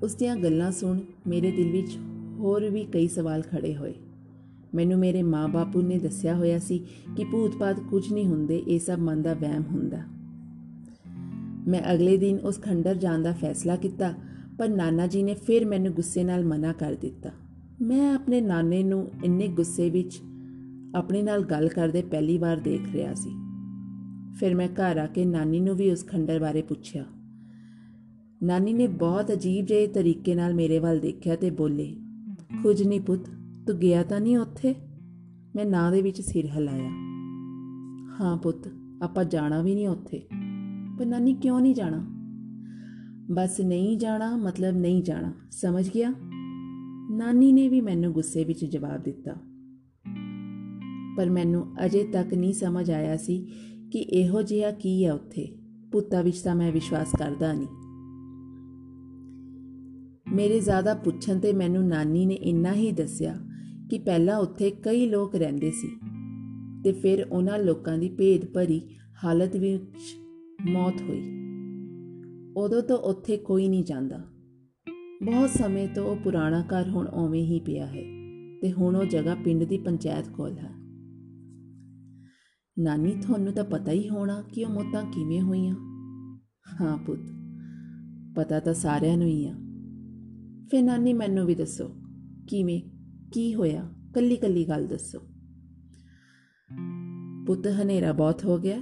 ਉਸ 0.04 0.16
ਦੀਆਂ 0.16 0.36
ਗੱਲਾਂ 0.36 0.72
ਸੁਣ 0.72 1.00
ਮੇਰੇ 1.28 1.52
ਦਿਲ 1.52 1.72
ਵਿੱਚ 1.72 1.98
ਹੋਰ 2.40 2.70
ਵੀ 2.70 2.86
ਕਈ 2.86 3.08
ਸਵਾਲ 3.08 3.42
ਖੜੇ 3.42 3.76
ਹੋਏ। 3.76 3.94
ਮੈਨੂੰ 4.76 5.00
ਮੇਰੇ 5.00 5.24
ਮਾਪੇ 5.24 5.84
ਨੇ 5.84 6.00
ਦੱਸਿਆ 6.00 6.36
ਹੋਇਆ 6.36 6.60
ਸੀ 6.60 6.80
ਕਿ 7.18 7.24
ਭੂਤ-ਪਾਤ 7.24 7.80
ਕੁਝ 7.80 8.14
ਨਹੀਂ 8.14 8.26
ਹੁੰਦੇ, 8.26 8.58
ਇਹ 8.58 8.80
ਸਭ 8.80 8.98
ਮਨ 9.00 9.22
ਦਾ 9.22 9.34
ਵਹਿਮ 9.34 9.64
ਹੁੰਦਾ। 9.72 9.98
ਮੈਂ 11.68 11.94
ਅਗਲੇ 11.94 12.18
ਦਿਨ 12.18 12.38
ਉਸ 12.38 12.62
ਖੰਡਰ 12.62 12.96
ਜਾਣ 12.96 13.24
ਦਾ 13.24 13.34
ਫੈਸਲਾ 13.34 13.76
ਕੀਤਾ, 13.76 14.14
ਪਰ 14.58 14.70
ਨਾਨਾ 14.70 15.08
ਜੀ 15.08 15.24
ਨੇ 15.24 15.34
ਫਿਰ 15.34 15.66
ਮੈਨੂੰ 15.66 15.94
ਗੁੱਸੇ 15.94 16.24
ਨਾਲ 16.24 16.46
ਮਨਾ 16.46 16.74
ਕਰ 16.74 16.96
ਦਿੱਤਾ। 17.02 17.30
ਮੈਂ 17.82 18.16
ਆਪਣੇ 18.16 18.42
ਨਾਨੇ 18.42 18.84
ਨੂੰ 18.84 19.12
ਇੰਨੇ 19.24 19.48
ਗੁੱਸੇ 19.48 19.90
ਵਿੱਚ 19.90 20.22
ਆਪਣੇ 20.96 21.22
ਨਾਲ 21.22 21.44
ਗੱਲ 21.44 21.68
ਕਰਦੇ 21.68 22.02
ਪਹਿਲੀ 22.02 22.38
ਵਾਰ 22.38 22.58
ਦੇਖ 22.58 22.82
ਰਿਹਾ 22.94 23.14
ਸੀ। 23.14 23.43
ਫਿਰ 24.40 24.56
ਮੈਂ 24.56 24.68
ਘਰ 24.68 24.98
ਆ 24.98 25.06
ਕੇ 25.06 25.26
ਨਾਨੀ 25.26 25.60
ਨੂੰ 25.60 25.76
ਵੀ 25.76 25.92
ਉਸ 25.92 26.08
ਖੰਡਰ 26.08 26.40
ਬਾਰੇ 26.40 26.62
ਪੁੱਛਿਆ। 26.62 27.06
ਨਾਨੀ 28.44 28.74
ਨੇ 28.74 28.88
ਬਹੁਤ 28.88 29.32
ਅਜੀਬ 29.32 29.66
ਜਿਹੇ 29.66 29.88
ਤਰੀਕੇ 29.88 30.36
ਨਾਲ 30.36 30.54
ਮੇਰੇ 30.54 30.80
ਵੱਲ 30.80 31.00
ਦੇਖਿਆ 31.00 31.36
ਤੇ 31.36 31.50
ਬੋਲੇ 31.50 31.96
ਕੁਝ 32.64 32.84
ਨਹੀਂ 32.84 33.02
ਪੁੱਤ, 33.02 33.26
ਤੂੰ 33.68 33.80
ਗਿਆ 33.80 34.04
ਤਾਂ 34.04 34.22
ਨਹੀਂ 34.22 34.38
ਉੱਥੇ? 34.38 34.76
ਮੈਂ 35.56 35.66
ਨਾਂ 35.66 35.92
ਦੇ 35.92 36.02
ਵਿੱਚ 36.02 36.22
ਸਿਰ 36.22 36.46
ਹਿਲਾਇਆ। 36.46 36.90
ਹਾਂ 38.22 38.38
ਪੁੱਤ, 38.38 38.70
ਆਪਾਂ 39.02 39.26
ਜਾਣਾ 39.26 39.62
ਵੀ 39.62 39.76
ਨਹੀਂ 39.76 39.88
ਉੱਥੇ। 39.88 40.28
ਪਰ 41.00 41.06
ਨਾਨੀ 41.06 41.34
ਕਿਉਂ 41.34 41.62
ਨਹੀਂ 41.62 41.76
ਜਾਣਾ? 41.76 42.10
ਬਸ 43.32 43.62
ਨਹੀਂ 43.62 43.98
ਜਾਣਾ, 43.98 44.38
ਮਤਲਬ 44.38 44.76
ਨਹੀਂ 44.76 45.04
ਜਾਣਾ। 45.04 45.34
ਸਮਝ 45.52 45.90
ਗਿਆ? 45.90 46.14
ਨਾਨੀ 47.12 47.52
ਨੇ 47.52 47.70
ਵੀ 47.70 47.82
ਮੈਨੂੰ 47.82 48.14
ਗੁੱਸੇ 48.14 48.44
ਵਿੱਚ 48.44 48.66
ਜਵਾਬ 48.66 49.04
ਦਿੱਤਾ। 49.04 49.34
ਪਰ 51.18 51.30
ਮੈਨੂੰ 51.30 51.86
ਅਜੇ 51.86 52.04
ਤੱਕ 52.04 52.34
ਨਹੀਂ 52.34 52.54
ਸਮਝ 52.54 52.92
ਆਇਆ 52.92 53.18
ਸੀ 53.18 53.48
ਕਿ 53.94 54.00
ਇਹੋ 54.00 54.42
ਜਿਹਾ 54.42 54.72
ਕੀ 54.72 55.06
ਹੈ 55.06 55.14
ਉੱਥੇ? 55.14 55.58
ਪੁੱਤਾਂ 55.92 56.24
ਵਿੱਚ 56.24 56.42
ਤਾਂ 56.42 56.56
ਮੈਂ 56.56 56.72
ਵਿਸ਼ਵਾਸ 56.72 57.12
ਕਰਦਾ 57.20 57.54
ਨਹੀਂ। 57.54 57.68
ਮੇਰੇ 60.36 60.60
ਜ਼ਿਆਦਾ 60.60 60.94
ਪੁੱਛਣ 60.94 61.40
ਤੇ 61.40 61.54
ਮੈਨੂੰ 61.54 61.88
ਨਾਨੀ 61.88 62.26
ਨੇ 62.26 62.34
ਇੰਨਾ 62.34 62.74
ਹੀ 62.74 62.92
ਦੱਸਿਆ 62.92 63.38
ਕਿ 63.90 64.00
ਪਹਿਲਾਂ 64.00 64.38
ਉੱਥੇ 64.38 64.72
ਕਈ 64.72 65.10
ਲੋਕ 65.10 65.36
ਰਹਿੰਦੇ 65.36 65.72
ਸੀ 65.72 65.88
ਤੇ 66.84 66.92
ਫਿਰ 66.92 67.28
ਉਹਨਾਂ 67.32 67.60
ਲੋਕਾਂ 67.60 67.98
ਦੀ 67.98 68.10
ਭੇਦ 68.10 68.46
ਭਰੀ 68.46 68.82
ਹਾਲਤ 69.24 69.56
ਵਿੱਚ 69.56 69.84
ਮੌਤ 70.70 71.02
ਹੋਈ। 71.02 71.22
ਉਦੋਂ 72.58 72.82
ਤੋਂ 72.82 72.98
ਉੱਥੇ 72.98 73.38
ਕੋਈ 73.38 73.68
ਨਹੀਂ 73.68 73.84
ਜਾਂਦਾ। 73.84 74.20
ਬਹੁਤ 75.26 75.50
ਸਮੇਂ 75.50 75.88
ਤੋਂ 75.88 76.06
ਉਹ 76.06 76.16
ਪੁਰਾਣਾ 76.16 76.62
ਘਰ 76.62 76.90
ਹੁਣ 76.90 77.08
ਓਵੇਂ 77.08 77.46
ਹੀ 77.46 77.60
ਪਿਆ 77.60 77.86
ਹੈ 77.86 78.04
ਤੇ 78.62 78.72
ਹੁਣ 78.72 78.96
ਉਹ 78.96 79.06
ਜਗ੍ਹਾ 79.06 79.36
ਪਿੰਡ 79.36 79.64
ਦੀ 79.64 79.78
ਪੰਚਾਇਤ 79.78 80.30
ਕੋਲ 80.30 80.52
ਹੈ। 80.52 80.83
ਨਾਨੀ, 82.80 83.12
ਤੁਹਾਨੂੰ 83.22 83.54
ਤਾਂ 83.54 83.64
ਪਤਾ 83.64 83.92
ਹੀ 83.92 84.10
ਹੋਣਾ 84.10 84.42
ਕਿ 84.42 84.66
ਉਹ 84.66 84.70
ਮੌਤਾਂ 84.70 85.12
ਕਿਵੇਂ 85.12 85.42
ਹੋਈਆਂ। 85.42 85.76
ਹਾਂ 86.82 86.98
ਪੁੱਤ, 86.98 87.34
ਪਤਾ 88.36 88.60
ਤਾਂ 88.60 88.74
ਸਾਰਿਆਂ 88.74 89.18
ਨੂੰ 89.18 89.28
ਹੀ 89.28 89.48
ਆ। 89.48 89.54
ਫਿਰ 90.72 90.84
ਨਾਨੀ, 90.84 91.14
ਮੈਨੂੰ 91.14 91.46
ਵੀ 91.46 91.56
ਦੱਸੋ, 91.56 91.96
ਕਿਵੇਂ, 92.48 92.82
ਕੀ 93.32 93.56
ਹੋਇਆ? 93.56 93.94
ਕੱਲੀ 94.14 94.36
ਕੱਲੀ 94.36 94.66
ਗੱਲ 94.68 94.88
ਦੱਸੋ। 94.88 95.20
ਪੁੱਤ, 97.48 97.68
ਹਨੇਰਾ 97.68 98.12
ਬਹੁਤ 98.12 98.46
ਹੋ 98.46 98.58
ਗਿਆ। 98.58 98.82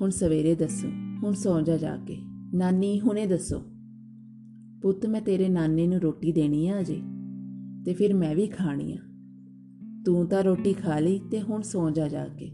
ਹੁਣ 0.00 0.10
ਸਵੇਰੇ 0.10 0.54
ਦੱਸੋ, 0.54 0.88
ਹੁਣ 1.22 1.32
ਸੌਂ 1.32 1.62
ਜਾ 1.62 1.76
ਜਾ 1.76 1.96
ਕੇ। 1.96 2.18
ਨਾਨੀ, 2.54 3.00
ਹੁਣੇ 3.00 3.26
ਦੱਸੋ। 3.26 3.62
ਪੁੱਤ, 4.82 5.06
ਮੈਂ 5.06 5.20
ਤੇਰੇ 5.20 5.48
ਨਾਨੇ 5.48 5.86
ਨੂੰ 5.86 6.00
ਰੋਟੀ 6.00 6.32
ਦੇਣੀ 6.32 6.68
ਆ 6.68 6.80
ਅਜੇ, 6.80 7.02
ਤੇ 7.84 7.94
ਫਿਰ 7.94 8.14
ਮੈਂ 8.14 8.36
ਵੀ 8.36 8.46
ਖਾਣੀ 8.46 8.92
ਆ। 8.92 8.98
ਤੂੰ 10.06 10.26
ਤਾਂ 10.26 10.44
ਰੋਟੀ 10.44 10.72
ਖਾ 10.72 10.98
ਲਈ 10.98 11.18
ਤੇ 11.18 11.42
ਹੁਣ 11.42 11.62
ਸੌਂ 11.62 11.90
ਜਾ 11.90 12.08
ਜਾ 12.08 12.28
ਕੇ। 12.28 12.52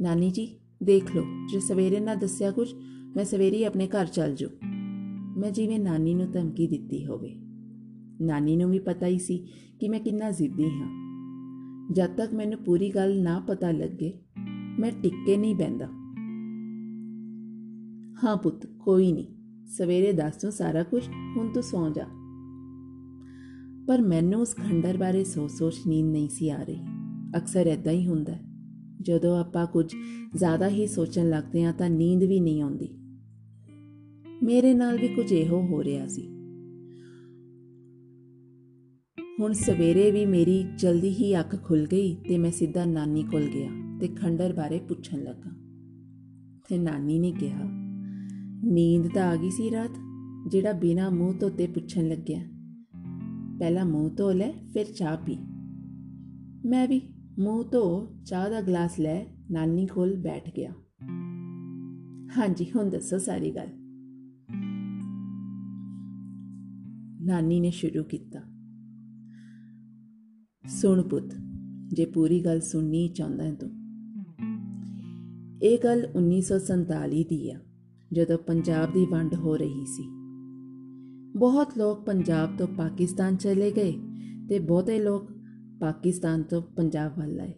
ਨਾਨੀ 0.00 0.30
ਜੀ, 0.30 0.58
ਦੇਖ 0.82 1.16
ਲਓ, 1.16 1.24
ਜੇ 1.48 1.60
ਸਵੇਰੇ 1.60 2.00
ਨਾ 2.00 2.14
ਦੱਸਿਆ 2.14 2.50
ਕੁਝ 2.50 2.74
ਮੈਂ 3.16 3.24
ਸਵੇਰੇ 3.24 3.56
ਹੀ 3.56 3.64
ਆਪਣੇ 3.64 3.86
ਘਰ 3.86 4.06
ਚੱਲ 4.06 4.34
ਜੂ 4.34 4.46
ਮੈਂ 5.36 5.50
ਜਿਵੇਂ 5.50 5.80
ਨਾਨੀ 5.80 6.14
ਨੂੰ 6.14 6.30
ਧਮਕੀ 6.30 6.66
ਦਿੱਤੀ 6.66 7.06
ਹੋਵੇ। 7.06 7.34
ਨਾਨੀ 8.20 8.56
ਨੂੰ 8.56 8.70
ਵੀ 8.70 8.78
ਪਤਾ 8.78 9.06
ਹੀ 9.06 9.18
ਸੀ 9.18 9.46
ਕਿ 9.80 9.88
ਮੈਂ 9.88 10.00
ਕਿੰਨਾ 10.00 10.30
ਜ਼ਿੱਦੀ 10.30 10.64
ਹਾਂ। 10.64 11.06
ਜਦ 11.92 12.16
ਤੱਕ 12.16 12.34
ਮੈਨੂੰ 12.34 12.64
ਪੂਰੀ 12.64 12.90
ਗੱਲ 12.90 13.22
ਨਾ 13.22 13.40
ਪਤਾ 13.40 13.70
ਲੱਗੇ, 13.70 14.20
ਮੈਂ 14.78 14.92
ਟਿੱਕੇ 15.02 15.36
ਨਹੀਂ 15.36 15.54
ਬੈੰਦਾ 15.54 15.86
ਹਾਂ 18.24 18.36
ਪੁੱਤ, 18.36 18.66
ਕੋਈ 18.66 19.12
ਨਹੀਂ, 19.12 19.26
ਸਵੇਰੇ 19.66 20.12
ਦੱਸ 20.12 20.36
ਤੂੰ 20.36 20.52
ਸਾਰਾ 20.52 20.82
ਕੁਝ 20.82 21.08
ਹੁਣ 21.36 21.52
ਤੂੰ 21.52 21.62
ਸੌਂ 21.62 21.90
ਜਾ। 21.90 22.04
ਪਰ 23.88 24.02
ਮੈਨੂੰ 24.02 24.40
ਉਸ 24.40 24.54
ਖੰਡਰ 24.54 24.96
ਬਾਰੇ 24.96 25.24
ਸੋਚ-ਸੋਚ 25.24 25.74
ਨੀਂਦ 25.86 26.06
ਨਹੀਂ 26.06 26.28
ਸੀ 26.28 26.50
ਆ 26.50 26.62
ਰਹੀ। 26.62 26.78
ਅਕਸਰ 27.36 27.66
ਐਦਾਂ 27.66 27.92
ਹੀ 27.92 28.06
ਹੁੰਦਾ 28.06 28.32
ਹੈ। 28.32 28.55
ਜਦੋਂ 29.06 29.40
ਆਪਾਂ 29.40 29.66
ਕੁਝ 29.66 29.94
ਜ਼ਿਆਦਾ 30.34 30.68
ਹੀ 30.68 30.86
ਸੋਚਣ 30.86 31.28
ਲੱਗਦੇ 31.28 31.64
ਹਾਂ 31.64 31.72
ਤਾਂ 31.72 31.90
ਨੀਂਦ 31.90 32.22
ਵੀ 32.22 32.40
ਨਹੀਂ 32.40 32.62
ਆਉਂਦੀ। 32.62 32.88
ਮੇਰੇ 34.42 34.74
ਨਾਲ 34.74 34.98
ਵੀ 34.98 35.08
ਕੁਝ 35.08 35.32
ਇਹੋ 35.32 35.60
ਹੋ 35.66 35.84
ਰਿਹਾ 35.84 36.06
ਸੀ। 36.06 36.28
ਹੁਣ 39.40 39.52
ਸਵੇਰੇ 39.52 40.10
ਵੀ 40.10 40.26
ਮੇਰੀ 40.26 40.64
ਜਲਦੀ 40.78 41.08
ਹੀ 41.08 41.40
ਅੱਖ 41.40 41.64
ਖੁੱਲ 41.64 41.86
ਗਈ 41.86 42.14
ਤੇ 42.14 42.38
ਮੈਂ 42.38 42.50
ਸਿੱਧਾ 42.50 42.84
ਨਾਨੀ 42.84 43.22
ਕੋਲ 43.22 43.46
ਗਿਆ 43.46 43.70
ਤੇ 44.00 44.08
ਖੰਡਰ 44.08 44.52
ਬਾਰੇ 44.52 44.78
ਪੁੱਛਣ 44.78 45.22
ਲੱਗਾ। 45.22 45.50
ਤੇ 46.68 46.78
ਨਾਨੀ 46.78 47.18
ਨੇ 47.18 47.32
ਕਿਹਾ, 47.32 47.64
ਨੀਂਦ 48.64 49.08
ਤਾਂ 49.14 49.22
ਆ 49.22 49.36
ਗਈ 49.36 49.50
ਸੀ 49.50 49.70
ਰਾਤ, 49.70 49.90
ਜਿਹੜਾ 50.48 50.72
ਬਿਨਾ 50.72 51.10
ਮੂੰਹ 51.10 51.34
ਧੋਤੇ 51.34 51.66
ਪੁੱਛਣ 51.66 52.08
ਲੱਗਿਆ। 52.08 52.40
ਪਹਿਲਾਂ 53.58 53.86
ਮੂੰਹ 53.86 54.10
ਧੋ 54.10 54.32
ਲੈ, 54.32 54.52
ਫਿਰ 54.72 54.86
ਚਾਹ 54.86 55.16
ਪੀ। 55.16 55.38
ਮੈਂ 56.66 56.88
ਵੀ 56.88 57.00
ਮੂੰਹ 57.38 57.64
ਧੋ 57.64 58.16
ਚਾਹ 58.26 58.50
ਦਾ 58.50 58.60
ਗਲਾਸ 58.60 59.00
ਲੈ, 59.00 59.24
ਨਾਨੀ 59.50 59.86
ਕੋਲ 59.86 60.16
ਬੈਠ 60.16 60.50
ਗਿਆ। 60.56 60.72
ਹਾਂਜੀ, 62.38 62.64
ਹੁਣ 62.76 62.90
ਦੱਸੋ 62.90 63.18
ਸਾਰੀ 63.18 63.50
ਗੱਲ। 63.50 63.66
ਨਾਨੀ 67.26 67.60
ਨੇ 67.60 67.70
ਸ਼ੁਰੂ 67.70 68.04
ਕੀਤਾ। 68.04 68.40
ਸੁਣ 70.68 71.02
ਪੁੱਤ, 71.02 71.34
ਜੇ 71.88 72.04
ਪੂਰੀ 72.04 72.44
ਗੱਲ 72.44 72.60
ਸੁਣਨੀ 72.60 73.08
ਚਾਹੁੰਦਾ 73.08 73.44
ਹੈ 73.44 73.54
ਤੂੰ। 73.54 73.70
ਇਹ 75.62 75.78
ਗੱਲ 75.84 76.06
1947 76.16 77.24
ਦੀ 77.24 77.50
ਆ, 77.50 77.60
ਜਦੋਂ 78.12 78.38
ਪੰਜਾਬ 78.38 78.92
ਦੀ 78.92 79.06
ਵੰਡ 79.06 79.34
ਹੋ 79.34 79.56
ਰਹੀ 79.56 79.86
ਸੀ। 79.86 80.08
ਬਹੁਤ 81.38 81.78
ਲੋਕ 81.78 82.04
ਪੰਜਾਬ 82.04 82.56
ਤੋਂ 82.56 82.66
ਪਾਕਿਸਤਾਨ 82.66 83.36
ਚਲੇ 83.36 83.70
ਗਏ 83.70 83.98
ਤੇ 84.48 84.58
ਬਹੁਤੇ 84.58 84.98
ਲੋਕ 84.98 85.35
ਪਾਕਿਸਤਾਨ 85.80 86.42
ਤੋਂ 86.42 86.62
ਪੰਜਾਬ 86.62 87.18
ਵੱਲ 87.18 87.40
ਆਏ। 87.40 87.54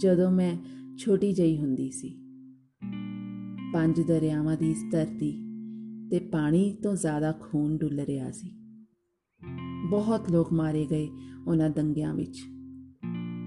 ਜਦੋਂ 0.00 0.30
ਮੈਂ 0.30 0.56
ਛੋਟੀ 0.96 1.32
ਜਈ 1.32 1.58
ਹੁੰਦੀ 1.58 1.90
ਸੀ, 1.90 2.18
ਪੰਜ 3.74 4.00
ਦਰਿਆਵਾਂ 4.00 4.56
ਦੀ 4.56 4.70
ਇਸ 4.70 4.84
ਧਰਤੀ 4.90 5.40
ਤੇ 6.10 6.18
ਪਾਣੀ 6.18 6.76
ਤੋਂ 6.82 6.94
ਜ਼ਿਆਦਾ 6.94 7.32
ਖੂਨ 7.32 7.78
ਡੁੱਲ 7.78 8.00
ਰਿਹਾ 8.00 8.30
ਸੀ। 8.30 8.52
ਬਹੁਤ 9.90 10.30
ਲੋਕ 10.30 10.52
ਮਾਰੇ 10.52 10.86
ਗਏ 10.90 11.08
ਉਹਨਾਂ 11.46 11.70
ਦੰਗਿਆਂ 11.70 12.14
ਵਿੱਚ। 12.14 12.44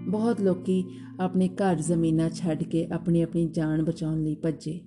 ਬਹੁਤ 0.07 0.41
ਲੋਕੀ 0.41 0.85
ਆਪਣੇ 1.19 1.47
ਘਰ 1.47 1.75
ਜ਼ਮੀਨਾਂ 1.75 2.29
ਛੱਡ 2.29 2.63
ਕੇ 2.63 2.87
ਆਪਣੀ 2.87 3.21
ਆਪਣੀ 3.21 3.49
ਜਾਨ 3.49 3.83
ਬਚਾਉਣ 3.83 4.23
ਲਈ 4.23 4.35
ਭੱਜੇ। 4.35 4.81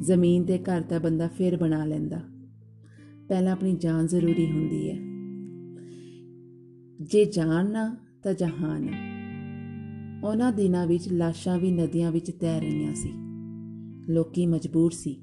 ਜ਼ਮੀਨ 0.00 0.44
ਤੇ 0.44 0.58
ਘਰ 0.58 0.82
ਤਾਂ 0.82 1.00
ਬੰਦਾ 1.00 1.28
ਫੇਰ 1.28 1.56
ਬਣਾ 1.56 1.84
ਲੈਂਦਾ। 1.84 2.20
ਪਹਿਲਾਂ 3.28 3.52
ਆਪਣੀ 3.52 3.76
ਜਾਨ 3.76 4.06
ਜ਼ਰੂਰੀ 4.06 4.50
ਹੁੰਦੀ 4.50 4.90
ਹੈ। 4.90 5.07
ਜੇ 7.00 7.24
ਜਾਨ 7.24 7.70
ਨਾ, 7.70 7.96
ਤਾਂ 8.22 8.34
ਜਹਾਨ 8.34 8.88
ਉਹਨਾਂ 10.24 10.52
ਦਿਨਾਂ 10.52 10.86
ਵਿੱਚ 10.86 11.12
ਲਾਸ਼ਾਂ 11.12 11.58
ਵੀ 11.58 11.70
ਨਦੀਆਂ 11.70 12.12
ਵਿੱਚ 12.12 12.30
ਤੈਰ 12.30 12.60
ਰਹੀਆਂ 12.60 12.94
ਸੀ। 12.94 13.12
ਲੋਕੀ 14.12 14.46
ਮਜਬੂਰ 14.46 14.90
ਸੀ 14.90 15.22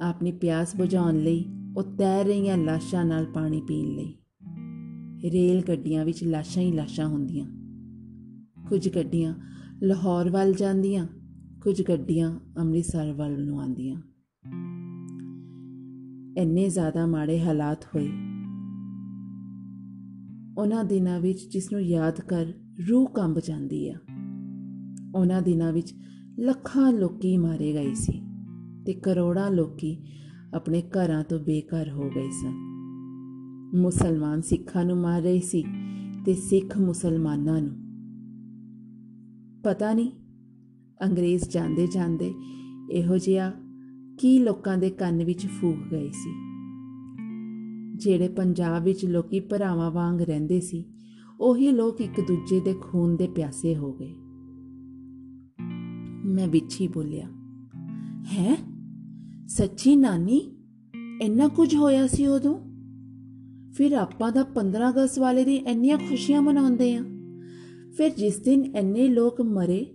ਆਪਣੀ 0.00 0.32
ਪਿਆਸ 0.32 0.76
ਬੁਝਾਉਣ 0.76 1.18
ਲਈ, 1.18 1.44
ਉਹ 1.76 1.82
ਤੈਰ 1.82 2.24
ਰਹੀਆਂ 2.24 2.58
ਲਾਸ਼ਾਂ 2.58 3.04
ਨਾਲ 3.04 3.26
ਪਾਣੀ 3.26 3.60
ਪੀਣ 3.60 3.86
ਲਈ। 3.86 4.14
ਰੇਲ 5.30 5.62
ਗੱਡੀਆਂ 5.68 6.04
ਵਿੱਚ 6.04 6.24
ਲਾਸ਼ਾਂ 6.24 6.62
ਹੀ 6.62 6.72
ਲਾਸ਼ਾਂ 6.72 7.06
ਹੁੰਦੀਆਂ। 7.06 7.46
ਕੁਝ 8.68 8.88
ਗੱਡੀਆਂ 8.88 9.34
ਲਾਹੌਰ 9.82 10.30
ਵੱਲ 10.30 10.52
ਜਾਂਦੀਆਂ, 10.52 11.06
ਕੁਝ 11.62 11.82
ਗੱਡੀਆਂ 11.82 12.40
ਅੰਮ੍ਰਿਤਸਰ 12.58 13.12
ਵੱਲ 13.12 13.44
ਨੂੰ 13.44 13.60
ਆਉਂਦੀਆਂ। 13.60 14.00
ਇੰਨੇ 16.36 16.68
ਜ਼ਿਆਦਾ 16.68 17.06
ਮਾੜੇ 17.06 17.40
ਹਾਲਾਤ 17.40 17.84
ਹੋਏ 17.84 18.10
ਉਹਨਾਂ 20.58 20.84
ਦਿਨਾਂ 20.84 21.20
ਵਿੱਚ 21.20 21.48
ਜਿਸ 21.52 21.72
ਨੂੰ 21.72 21.82
ਯਾਦ 21.82 22.20
ਕਰ 22.20 22.52
ਰੂਹ 22.90 23.06
ਕੰਬ 23.06 23.40
ਜਾਂਦੀ 23.40 23.88
ਆ। 23.88 23.94
ਉਹਨਾਂ 25.14 25.42
ਦਿਨਾਂ 25.42 25.72
ਵਿੱਚ 25.72 25.94
ਲੱਖਾਂ 26.38 26.92
ਲੋਕੀ 26.92 27.36
ਮਾਰੇ 27.36 27.72
ਗਏ 27.72 27.94
ਸੀ 27.94 28.22
ਤੇ 28.86 28.92
ਕਰੋੜਾਂ 28.92 29.50
ਲੋਕੀ 29.50 30.04
ਆਪਣੇ 30.54 30.82
ਘਰਾਂ 30.82 31.24
ਤੋਂ 31.24 31.38
ਬੇਘਰ 31.38 31.90
ਹੋ 31.90 32.10
ਗਏ 32.14 32.30
ਸਨ। 32.30 32.52
ਮੁਸਲਮਾਨ 33.80 34.40
ਸਿੱਖਾਂ 34.40 34.84
ਨੂੰ 34.84 34.96
ਮਾਰ 34.96 35.22
ਰਹੇ 35.22 35.40
ਸੀ 35.40 35.64
ਤੇ 36.26 36.34
ਸਿੱਖ 36.34 36.78
ਮੁਸਲਮਾਨਾਂ 36.78 37.62
ਨੂੰ। 37.62 37.76
ਪਤਾ 39.62 39.94
ਨਹੀਂ 39.94 40.10
ਅੰਗਰੇਜ਼ 41.04 41.44
ਜਾਂਦੇ 41.44 41.86
ਜਾਂਦੇ 41.86 42.34
ਇਹੋ 42.92 43.18
ਜਿਹਾ 43.18 43.52
ਕੀ 44.18 44.38
ਲੋਕਾਂ 44.38 44.78
ਦੇ 44.78 44.90
ਕੰਨ 44.90 45.24
ਵਿੱਚ 45.24 45.46
ਫੂਕ 45.46 45.76
ਗਏ 45.90 46.10
ਸੀ। 46.10 46.51
ਜਿਹੜੇ 48.04 48.28
ਪੰਜਾਬ 48.28 48.84
ਵਿੱਚ 48.84 49.04
ਲੋਕੀ 49.04 49.40
ਭਰਾਵਾਂ 49.40 49.90
ਵਾਂਗ 49.90 50.22
ਰਹਿੰਦੇ 50.22 50.60
ਸੀ, 50.60 50.84
ਉਹੀ 51.40 51.70
ਲੋਕ 51.70 52.00
ਇੱਕ 52.00 52.20
ਦੂਜੇ 52.20 52.60
ਦੇ 52.60 52.74
ਖੂਨ 52.80 53.16
ਦੇ 53.16 53.26
ਪਿਆਸੇ 53.26 53.76
ਹੋ 53.76 53.92
ਗਏ। 53.92 54.14
ਮੈਂ 56.24 56.48
ਵਿੱਚ 56.48 56.80
ਹੀ 56.80 56.88
ਬੋਲਿਆ, 56.88 57.26
ਹੈ? 58.24 58.56
ਸੱਚੀ 59.48 59.96
ਨਾਨੀ, 59.96 60.56
ਇੰਨਾ 61.22 61.48
ਕੁਝ 61.48 61.76
ਹੋਇਆ 61.76 62.06
ਸੀ 62.06 62.26
ਉਦੋਂ? 62.26 62.58
ਫਿਰ 63.72 63.92
ਆਪਾਂ 63.92 64.32
ਦਾ 64.32 64.44
15 64.44 64.90
ਅਗਸਤ 64.90 65.18
ਵਾਲੇ 65.18 65.44
ਦਿਨ 65.44 65.66
ਇੰਨੀਆਂ 65.66 65.98
ਖੁਸ਼ੀਆਂ 65.98 66.42
ਮਨਾਉਂਦੇ 66.42 66.94
ਆ। 66.94 67.04
ਫਿਰ 67.98 68.10
ਜਿਸ 68.10 68.38
ਦਿਨ 68.38 68.64
ਇੰਨੇ 68.76 69.08
ਲੋਕ 69.08 69.40
ਮਰੇ, 69.40 69.86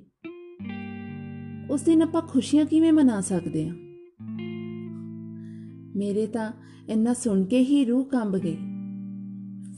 ਉਸ 1.71 1.81
ਦਿਨ 1.81 2.01
ਆਪਾਂ 2.01 2.21
ਖੁਸ਼ੀਆਂ 2.21 2.65
ਕਿਵੇਂ 2.65 2.93
ਮਨਾ 2.93 3.21
ਸਕਦੇ 3.21 3.69
ਆ? 3.69 3.73
ਮੇਰੇ 5.97 6.25
ਤਾਂ 6.27 6.51
ਇੰਨਾ 6.89 7.13
ਸੁਣ 7.13 7.43
ਕੇ 7.43 7.59
ਹੀ 7.59 7.85
ਰੂਹ 7.85 8.05
ਕੰਬ 8.05 8.37
ਗਈ। 8.37 8.57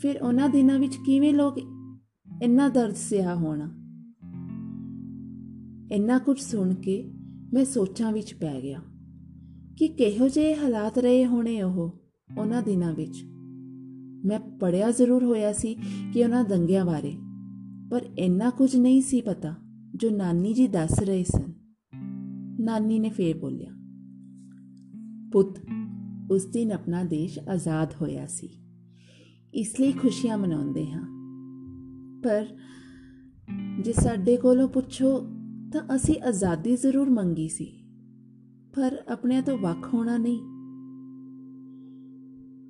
ਫਿਰ 0.02 0.22
ਉਹਨਾਂ 0.22 0.50
ਦਿਨਾਂ 0.50 0.80
ਵਿੱਚ 0.80 0.96
ਕਿਵੇਂ 1.06 1.34
ਲੋਕ 1.34 1.58
ਇੰਨਾ 2.44 2.68
ਦਰਦ 2.70 2.96
ਸਿਆ 2.96 3.36
ਹੋਣਾ? 3.36 3.70
ਇੰਨਾ 5.92 6.18
ਕੁਝ 6.20 6.40
ਸੁਣ 6.40 6.74
ਕੇ 6.74 7.12
ਮੈਂ 7.54 7.66
ਸੋਚਾਂ 7.66 8.12
ਵਿੱਚ 8.12 8.34
ਪੈ 8.34 8.60
ਗਿਆ 8.62 8.82
ਕਿ 9.78 9.88
ਕਿਹੋ 9.88 10.28
ਜਿਹੇ 10.28 10.56
ਹਾਲਾਤ 10.56 10.98
ਰਹੇ 10.98 11.26
ਹੋਣੇ 11.26 11.62
ਉਹ 11.62 12.00
ਉਹਨਾਂ 12.38 12.62
ਦਿਨਾਂ 12.62 12.94
ਵਿੱਚ। 12.94 13.24
ਮੈਂ 14.26 14.40
ਪੜਿਆ 14.60 14.92
ਜ਼ਰੂਰ 14.92 15.24
ਹੋਇਆ 15.24 15.54
ਸੀ 15.54 15.76
ਕਿ 16.14 16.24
ਉਹਨਾਂ 16.24 16.44
ਦੰਗਿਆਂ 16.44 16.86
ਬਾਰੇ, 16.86 17.14
ਪਰ 17.92 18.06
ਇੰਨਾ 18.18 18.50
ਕੁਝ 18.50 18.76
ਨਹੀਂ 18.76 19.02
ਸੀ 19.02 19.22
ਪਤਾ 19.22 19.56
ਜੋ 19.96 20.10
ਨਾਨੀ 20.10 20.54
ਜੀ 20.54 20.68
ਦੱਸ 20.68 21.00
ਰਹੇ 21.00 21.24
ਸਨ। 21.24 21.54
ਨਾਨੀ 22.60 23.00
ਨੇ 23.00 23.10
ਫੇਰ 23.10 23.38
ਬੋਲਿਆ, 23.38 23.72
ਪੁੱਤ 25.32 25.60
ਉਸ 26.32 26.46
ਦਿਨ 26.46 26.72
ਆਪਣਾ 26.72 27.04
ਦੇਸ਼ 27.04 27.40
ਆਜ਼ਾਦ 27.40 27.94
ਹੋਇਆ 28.02 28.28
ਸੀ। 28.28 28.50
ਇਸ 29.54 29.80
ਲਈ 29.80 29.92
ਖੁਸ਼ੀਆਂ 29.92 30.38
ਮਨਾਉਂਦੇ 30.38 30.92
ਹਾਂ। 30.92 31.04
ਪਰ 32.24 32.46
ਜੇ 33.84 33.94
ਸਾਡੇ 33.94 34.38
ਕੋਲੋਂ 34.38 34.68
ਪੁੱਛੋ 34.68 35.20
ਤਾਂ 35.74 35.96
ਅਸੀਂ 35.96 36.16
ਆਜ਼ਾਦੀ 36.22 36.76
ਜ਼ਰੂਰ 36.76 37.10
ਮੰਗੀ 37.10 37.48
ਸੀ, 37.48 37.66
ਪਰ 38.76 39.04
ਆਪਣਿਆਂ 39.08 39.42
ਤੋਂ 39.42 39.58
ਵੱਖ 39.58 39.94
ਹੋਣਾ 39.94 40.18
ਨਹੀਂ। 40.18 40.40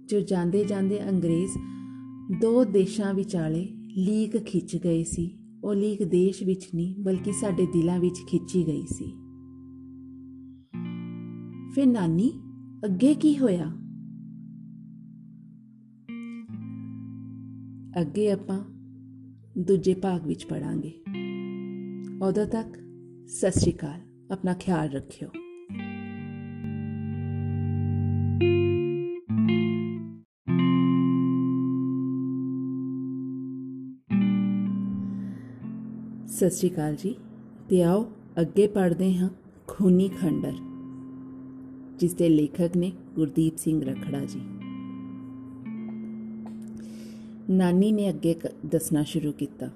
ਜੋ 0.06 0.20
ਜਾਂਦੇ 0.20 0.64
ਜਾਂਦੇ 0.66 1.10
ਅੰਗਰੇਜ਼ 1.10 1.52
ਦੋ 2.42 2.64
ਦੇਸ਼ਾਂ 2.64 3.14
ਵਿਚਾਲੇ 3.14 3.68
ਲੀਕ 3.98 4.38
ਖਿੱਚ 4.38 4.78
ਗਏ 4.78 5.04
ਸੀ, 5.04 5.40
ਉਹ 5.64 5.74
ਲੀਕ 5.76 6.04
ਦੇਸ਼ 6.04 6.44
ਵਿੱਚ 6.44 6.68
ਨਹੀਂ, 6.76 6.96
ਬਲਕਿ 7.00 7.32
ਸਾਡੇ 7.32 7.66
ਦਿਲਾਂ 7.66 8.00
ਵਿੱਚ 8.00 8.18
ਖਿੱਚੀ 8.28 8.68
ਗਈ 8.68 8.86
ਸੀ। 8.86 9.12
ਫਿਰ 11.76 11.86
ਨਾਨੀ 11.86 12.49
ਅੱਗੇ 12.86 13.14
ਕੀ 13.16 13.38
ਹੋਇਆ? 13.38 13.66
ਅੱਗੇ 18.02 18.32
ਆਪਾਂ 18.32 18.60
ਦੂਜੇ 19.64 19.94
ਭਾਗ 19.94 20.28
ਵਿੱਚ 20.28 20.46
ਪੜਾਂਗੇ 20.46 20.92
ਉਦੋਂ 22.22 22.46
ਤੱਕ 22.46 22.78
ਸਤਿ 23.28 23.60
ਸ਼੍ਰੀ 23.60 23.74
ਅਕਾਲ, 23.74 24.00
ਆਪਣਾ 24.32 24.54
ਖਿਆਲ 24.54 24.90
ਰੱਖਿਓ। 24.90 25.30
ਸਤਿ 36.28 36.50
ਸ਼੍ਰੀ 36.50 36.70
ਅਕਾਲ 36.70 36.96
ਜੀ, 36.96 37.16
ਤੇ 37.70 37.84
ਆਓ 37.84 38.12
ਅੱਗੇ 38.42 38.68
ਪੜ੍ਹਦੇ 38.68 39.18
ਹਾਂ 39.18 39.30
ਖੂਨੀ 39.68 40.10
ਖੰਡਰ। 40.10 40.69
ਜਿਸ 42.00 42.14
ਦੇ 42.14 42.30
ਲੇਖਕ 42.30 42.78
ਨੇ 42.78 42.92
ਗੁਰਦੀਪ 43.16 43.58
ਸਿੰਘ 43.58 43.82
ਰਖੜਾ 43.86 44.26
ਜੀ। 44.26 44.40
ਨਾਨੀ 47.50 47.92
ਨੇ 47.92 48.10
ਅੱਗੇ 48.10 48.36
ਦੱਸਣਾ 48.66 49.04
ਸ਼ੁਰੂ 49.04 49.32
ਕੀਤਾ। 49.32 49.70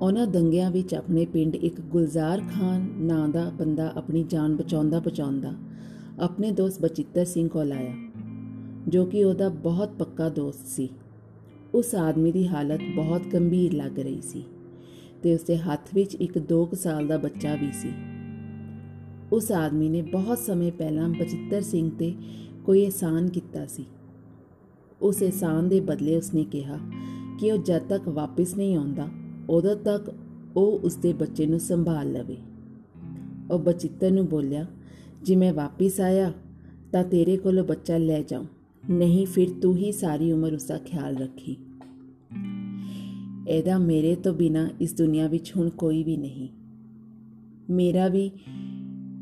ਉਹਨਾਂ 0.00 0.26
ਦੰਗਿਆਂ 0.26 0.70
ਵਿੱਚ 0.70 0.94
ਆਪਣੇ 0.94 1.26
ਪਿੰਡ 1.26 1.54
ਇੱਕ 1.54 1.80
ਗੁਲਜ਼ਾਰ 1.80 2.42
ਖਾਨ 2.54 2.88
ਨਾਂ 2.98 3.28
ਦਾ 3.28 3.50
ਬੰਦਾ 3.50 3.92
ਆਪਣੀ 3.96 4.24
ਜਾਨ 4.24 4.56
ਬਚਾਉਂਦਾ 4.56 5.00
ਬਚਾਉਂਦਾ 5.00 5.54
ਆਪਣੇ 6.20 6.50
ਦੋਸਤ 6.50 6.82
ਬਚਿੱਤਰ 6.82 7.24
ਸਿੰਘ 7.24 7.48
ਕੋਲ 7.48 7.72
ਆਇਆ, 7.72 7.94
ਜੋ 8.88 9.04
ਕਿ 9.04 9.24
ਉਹਦਾ 9.24 9.48
ਬਹੁਤ 9.48 9.92
ਪੱਕਾ 9.98 10.28
ਦੋਸਤ 10.28 10.66
ਸੀ। 10.66 10.88
ਉਸ 11.74 11.94
ਆਦਮੀ 11.94 12.32
ਦੀ 12.32 12.48
ਹਾਲਤ 12.48 12.80
ਬਹੁਤ 12.96 13.26
ਗੰਭੀਰ 13.32 13.74
ਲੱਗ 13.74 13.98
ਰਹੀ 13.98 14.20
ਸੀ 14.20 14.44
ਤੇ 15.22 15.34
ਉਸਦੇ 15.34 15.56
ਹੱਥ 15.58 15.94
ਵਿੱਚ 15.94 16.14
ਇੱਕ 16.14 16.38
2 16.38 16.64
ਸਾਲ 16.74 17.06
ਦਾ 17.06 17.16
ਬੱਚਾ 17.16 17.54
ਵੀ 17.54 17.70
ਸੀ। 17.72 17.92
ਉਸ 19.32 19.52
ਆਦਮੀ 19.52 19.88
ਨੇ 19.88 20.02
ਬਹੁਤ 20.02 20.38
ਸਮੇਂ 20.38 20.72
ਪਹਿਲਾਂ 20.72 21.08
ਬਚਿੱਤਰ 21.08 21.60
ਸਿੰਘ 21.60 21.90
ਤੇ 21.90 22.14
ਕੋਈ 22.64 22.80
ਇਹਸਾਨ 22.80 23.28
ਕੀਤਾ 23.30 23.66
ਸੀ। 23.66 23.84
ਉਸ 25.02 25.22
ਇਹਸਾਨ 25.22 25.68
ਦੇ 25.68 25.80
ਬਦਲੇ 25.80 26.16
ਉਸਨੇ 26.16 26.44
ਕਿਹਾ 26.44 26.78
ਕਿ 27.40 27.52
ਉਹ 27.52 27.58
ਜਦ 27.58 27.78
ਤੱਕ 27.78 28.08
ਵਾਪਸ 28.08 28.56
ਨਹੀਂ 28.56 28.76
ਆਉਂਦਾ, 28.76 29.08
ਉਦੋਂ 29.50 29.76
ਤੱਕ 29.76 30.14
ਉਹ 30.56 30.78
ਉਸਦੇ 30.78 31.12
ਬੱਚੇ 31.12 31.46
ਨੂੰ 31.46 31.60
ਸੰਭਾਲ 31.60 32.12
ਲਵੇ। 32.12 32.36
ਉਹ 33.50 33.58
ਬਚਿੱਤਰ 33.58 34.10
ਨੂੰ 34.10 34.26
ਬੋਲਿਆ, 34.26 34.66
ਜੇ 35.22 35.36
ਮੈਂ 35.36 35.54
ਵਾਪਸ 35.54 36.00
ਆਇਆ, 36.00 36.32
ਤਾਂ 36.92 37.04
ਤੇਰੇ 37.04 37.36
ਕੋਲੋਂ 37.36 37.64
ਬੱਚਾ 37.64 37.96
ਲੈ 37.96 38.22
ਜਾਉਂ, 38.22 38.44
ਨਹੀਂ 38.90 39.26
ਫਿਰ 39.26 39.48
ਤੂੰ 39.62 39.76
ਹੀ 39.76 39.92
ਸਾਰੀ 39.92 40.32
ਉਮਰ 40.32 40.54
ਉਸ 40.54 40.64
ਦਾ 40.64 40.78
ਖਿਆਲ 40.78 41.16
ਰੱਖੀ। 41.16 41.56
ਇਹਦਾ 43.48 43.78
ਮੇਰੇ 43.78 44.14
ਤੋਂ 44.14 44.34
ਬਿਨਾ 44.34 44.68
ਇਸ 44.80 44.94
ਦੁਨੀਆ 44.94 45.28
ਵਿੱਚ 45.28 45.56
ਹੁਣ 45.56 45.70
ਕੋਈ 45.70 46.04
ਵੀ 46.04 46.16
ਨਹੀਂ। 46.16 46.48
ਮੇਰਾ 47.70 48.08
ਵੀ 48.08 48.30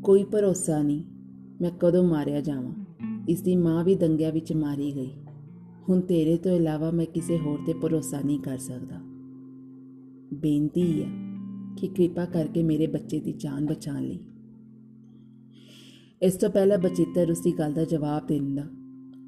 ਕੋਈ 0.03 0.23
ਭਰੋਸਾ 0.23 0.83
ਨਹੀਂ, 0.83 1.03
ਮੈਂ 1.61 1.71
ਕਦੋਂ 1.79 2.07
ਮਾਰਿਆ 2.07 2.41
ਜਾਵਾਂ? 2.41 2.73
ਇਸ 3.29 3.41
ਦੀ 3.41 3.55
ਮਾਂ 3.55 3.83
ਵੀ 3.83 3.95
ਦੰਗਿਆਂ 3.95 4.31
ਵਿੱਚ 4.31 4.53
ਮਾਰੀ 4.53 4.95
ਗਈ। 4.95 5.11
ਹੁਣ 5.89 6.01
ਤੇਰੇ 6.01 6.37
ਤੋਂ 6.37 6.51
ਇਲਾਵਾ 6.51 6.91
ਮੈਂ 6.91 7.05
ਕਿਸੇ 7.05 7.37
ਹੋਰ 7.37 7.59
ਤੇ 7.67 7.73
ਭਰੋਸਾ 7.73 8.21
ਨਹੀਂ 8.21 8.39
ਕਰ 8.39 8.57
ਸਕਦਾ। 8.57 8.95
ਬੇਨਤੀ 10.33 11.03
ਹੈ 11.03 11.09
ਕਿ 11.77 11.87
ਕਿਰਪਾ 11.87 12.25
ਕਰਕੇ 12.25 12.63
ਮੇਰੇ 12.63 12.87
ਬੱਚੇ 12.87 13.19
ਦੀ 13.19 13.33
ਜਾਨ 13.33 13.65
ਬਚਾਉਣ 13.65 14.03
ਲਈ। 14.03 14.19
ਇਸ 16.21 16.33
ਤੋਂ 16.33 16.49
ਪਹਿਲਾਂ 16.49 16.77
ਬਚਿੱਤਰ 16.77 17.31
ਉਸ 17.31 17.39
ਦੀ 17.39 17.51
ਗੱਲ 17.59 17.73
ਦਾ 17.73 17.83
ਜਵਾਬ 17.83 18.27
ਦਿੰਦਾ 18.27 18.63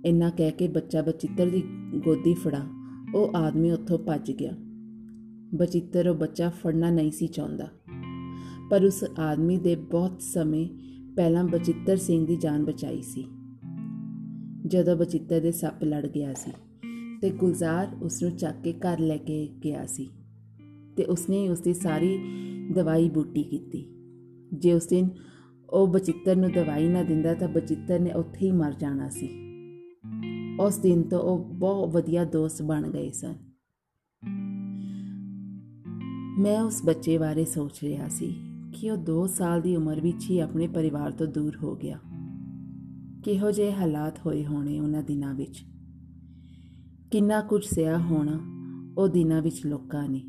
ਇੰਨਾ 0.06 0.30
ਕਹਿ 0.30 0.52
ਕੇ 0.52 0.68
ਬੱਚਾ 0.68 1.02
ਬਚਿੱਤਰ 1.02 1.50
ਦੀ 1.50 1.64
ਗੋਦੀ 1.96 2.34
ਫੜਾ, 2.34 2.68
ਉਹ 3.16 3.32
ਆਦਮੀ 3.36 3.72
ਉੱਥੋਂ 3.72 4.00
ਭੱਜ 4.00 4.32
ਗਿਆ। 4.32 4.52
ਬਚਿੱਤਰ 5.56 6.08
ਉਹ 6.08 6.16
ਬੱਚਾ 6.16 6.50
ਫੜਨਾ 6.50 6.90
ਨਹੀਂ 6.90 7.12
ਸੀ 7.12 7.28
ਚਾਹੁੰਦਾ। 7.28 7.68
ਪਰ 8.72 8.86
ਉਸ 8.86 9.04
ਆਦਮੀ 9.20 9.58
ਦੇ 9.58 9.76
ਬਹੁਤ 9.76 10.22
ਸਮੇਂ 10.22 10.70
ਪਹਿਲਾਂ 11.16 11.44
ਬਚਿੱਤਰ 11.44 11.98
ਸਿੰਘ 11.98 12.28
ਦੀ 12.28 12.36
ਜਾਨ 12.36 12.66
ਬਚਾਈ 12.66 13.02
ਸੀ। 13.02 13.28
ਜਦੋਂ 14.68 14.96
ਬਚਿੱਤਰ 14.96 15.40
ਦੇ 15.40 15.52
ਸੱਪ 15.52 15.84
ਲੜ 15.84 16.08
ਗਿਆ 16.08 16.34
ਸੀ 16.34 16.52
ਤੇ 17.22 17.30
ਗੁਲਜ਼ਾਰ 17.30 17.98
ਉਸ 18.02 18.24
ਨੂੰ 18.24 18.32
ਚੱਕ 18.32 18.62
ਕੇ 18.64 18.74
ਘਰ 18.74 19.00
ਲੈ 19.00 19.18
ਕੇ 19.18 19.50
ਗਿਆ 19.64 19.86
ਸੀ 19.86 20.10
ਤੇ 20.98 21.04
ਉਸਨੇ 21.04 21.50
ਉਸ 21.50 21.62
ਦੀ 21.62 21.74
ਸਾਰੀ 21.74 22.20
ਦਵਾਈ 22.74 23.10
ਬੂਟੀ 23.10 23.44
ਕੀਤੀ। 23.44 23.86
ਜੇ 24.54 24.74
ਉਸ 24.74 24.88
ਦਿਨ 24.88 25.10
ਉਹ 25.70 25.88
ਬਚਿੱਤਰ 25.88 26.36
ਨੂੰ 26.36 26.52
ਦਵਾਈ 26.52 26.88
ਨਾ 26.88 27.04
ਦਿੰਦਾ 27.04 27.34
ਤਾਂ 27.34 27.48
ਬਚਿੱਤਰ 27.48 28.00
ਨੇ 28.00 28.12
ਉੱਥੇ 28.12 28.46
ਹੀ 28.46 28.52
ਮਰ 28.52 28.74
ਜਾਣਾ 28.74 29.10
ਸੀ। 29.10 29.30
ਉਸ 30.60 30.78
ਦਿਨ 30.78 31.04
ਤੋਂ 31.04 31.20
ਉਹ 31.20 31.46
ਬਹੁਤ 31.54 31.90
ਵਧੀਆ 31.90 32.24
ਦੋਸਤ 32.24 32.62
ਬਣ 32.62 32.90
ਗਏ 32.90 33.12
ਸਨ। 33.12 33.36
ਮੈਂ 36.40 36.62
ਉਸ 36.62 36.86
ਬੱਚੇ 36.86 37.18
ਬਾਰੇ 37.18 37.46
ਸੋਚ 37.46 37.80
ਰਿਹਾ 37.84 38.08
ਸੀ 38.08 38.36
ਕਿ 38.74 38.92
ਉਹ 38.92 38.98
2 38.98 39.28
ਸਾਲ 39.28 39.62
ਦੀ 39.62 39.76
ਉਮਰ 39.76 40.02
ਵਿੱਚ 40.02 40.30
ਹੀ 40.30 40.40
ਆਪਣੇ 40.40 40.68
ਪਰਿਵਾਰ 40.68 41.12
ਤੋਂ 41.12 41.28
ਦੂਰ 41.28 41.58
ਹੋ 41.64 41.76
ਗਿਆ। 41.76 42.00
ਕਿਹੋ 43.24 43.52
ਜਿਹੇ 43.52 43.74
ਹਾਲਾਤ 43.74 44.20
ਹੋਏ 44.26 44.46
ਹੋਣੇ 44.46 44.80
ਉਹਨਾਂ 44.80 45.04
ਦਿਨਾਂ 45.04 45.34
ਵਿੱਚ? 45.34 45.64
ਕਿੰਨਾ 47.12 47.42
ਕੁਝ 47.42 47.66
ਸਿਆ 47.66 47.98
ਹੋਣਾ 47.98 48.40
ਉਹ 48.98 49.08
ਦਿਨਾਂ 49.08 49.42
ਵਿੱਚ 49.42 49.66
ਲੋਕਾਂ 49.66 50.10
ਨੇ। 50.10 50.22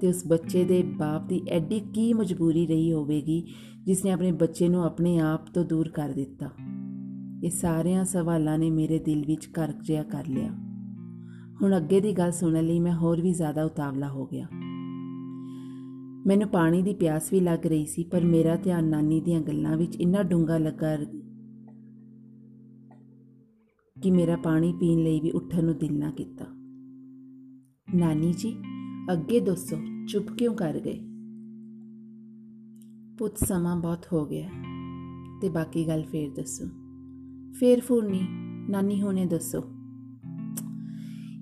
ਤੇ 0.00 0.08
ਉਸ 0.08 0.26
ਬੱਚੇ 0.26 0.64
ਦੇ 0.64 0.82
ਬਾਪ 0.82 1.28
ਦੀ 1.28 1.42
ਐਡੀ 1.48 1.80
ਕੀ 1.80 2.12
ਮਜਬੂਰੀ 2.12 2.66
ਰਹੀ 2.66 2.92
ਹੋਵੇਗੀ 2.92 3.46
ਜਿਸ 3.84 4.04
ਨੇ 4.04 4.10
ਆਪਣੇ 4.10 4.32
ਬੱਚੇ 4.32 4.68
ਨੂੰ 4.68 4.84
ਆਪਣੇ 4.84 5.18
ਆਪ 5.18 5.46
ਤੋਂ 5.54 5.64
ਦੂਰ 5.64 5.88
ਕਰ 5.88 6.08
ਦਿੱਤਾ? 6.08 6.50
ਇਹ 7.44 7.50
ਸਾਰਿਆਂ 7.50 8.04
ਸਵਾਲਾਂ 8.04 8.58
ਨੇ 8.58 8.70
ਮੇਰੇ 8.70 8.98
ਦਿਲ 8.98 9.24
ਵਿੱਚ 9.26 9.48
ਘਰ 9.48 9.72
ਜਿਆ 9.72 10.02
ਕਰ 10.02 10.26
ਲਿਆ। 10.26 10.52
ਹੁਣ 11.62 11.76
ਅੱਗੇ 11.76 12.00
ਦੀ 12.00 12.12
ਗੱਲ 12.12 12.32
ਸੁਣਨ 12.32 12.64
ਲਈ 12.64 12.80
ਮੈਂ 12.80 12.94
ਹੋਰ 12.94 13.20
ਵੀ 13.20 13.32
ਜ਼ਿਆਦਾ 13.32 13.64
ਉਤਾਵਲਾ 13.64 14.08
ਹੋ 14.08 14.26
ਗਿਆ। 14.26 14.46
ਮੈਨੂੰ 16.26 16.48
ਪਾਣੀ 16.48 16.82
ਦੀ 16.82 16.94
ਪਿਆਸ 16.94 17.32
ਵੀ 17.32 17.40
ਲੱਗ 17.40 17.66
ਰਹੀ 17.66 17.86
ਸੀ, 17.86 18.04
ਪਰ 18.04 18.24
ਮੇਰਾ 18.24 18.56
ਧਿਆਨ 18.56 18.84
ਨਾਨੀ 18.84 19.20
ਦੀਆਂ 19.20 19.40
ਗੱਲਾਂ 19.40 19.76
ਵਿੱਚ 19.76 19.96
ਇੰਨਾ 19.96 20.22
ਡੂੰਗਾ 20.22 20.58
ਲੱਗਾ 20.58 20.96
ਕਿ 24.02 24.10
ਮੇਰਾ 24.10 24.36
ਪਾਣੀ 24.36 24.72
ਪੀਣ 24.72 24.98
ਲਈ 24.98 25.20
ਵੀ 25.20 25.30
ਉੱਠਣ 25.30 25.64
ਨੂੰ 25.64 25.78
ਦਿਲ 25.78 25.98
ਨਾ 25.98 26.10
ਕੀਤਾ। 26.10 26.44
ਨਾਨੀ 27.94 28.32
ਜੀ, 28.32 28.56
ਅੱਗੇ 29.12 29.40
ਦੱਸੋ, 29.40 29.76
ਚੁੱਪ 30.08 30.30
ਕਿਉਂ 30.30 30.54
ਕਰ 30.54 30.80
ਗਏ? 30.84 31.00
ਪੁੱਤ, 33.18 33.36
ਸਮਾਂ 33.36 33.76
ਬਹੁਤ 33.76 34.06
ਹੋ 34.12 34.26
ਗਿਆ 34.26 34.50
ਤੇ 35.42 35.48
ਬਾਕੀ 35.48 35.88
ਗੱਲ 35.88 36.02
ਫੇਰ 36.02 36.30
ਦੱਸੋ। 36.30 36.64
ਫੇਰ 37.60 37.80
ਫੁਰਨੀ, 37.80 38.20
ਨਾਨੀ 38.70 39.02
ਹੋਣੇ 39.02 39.26
ਦੱਸੋ। 39.26 39.62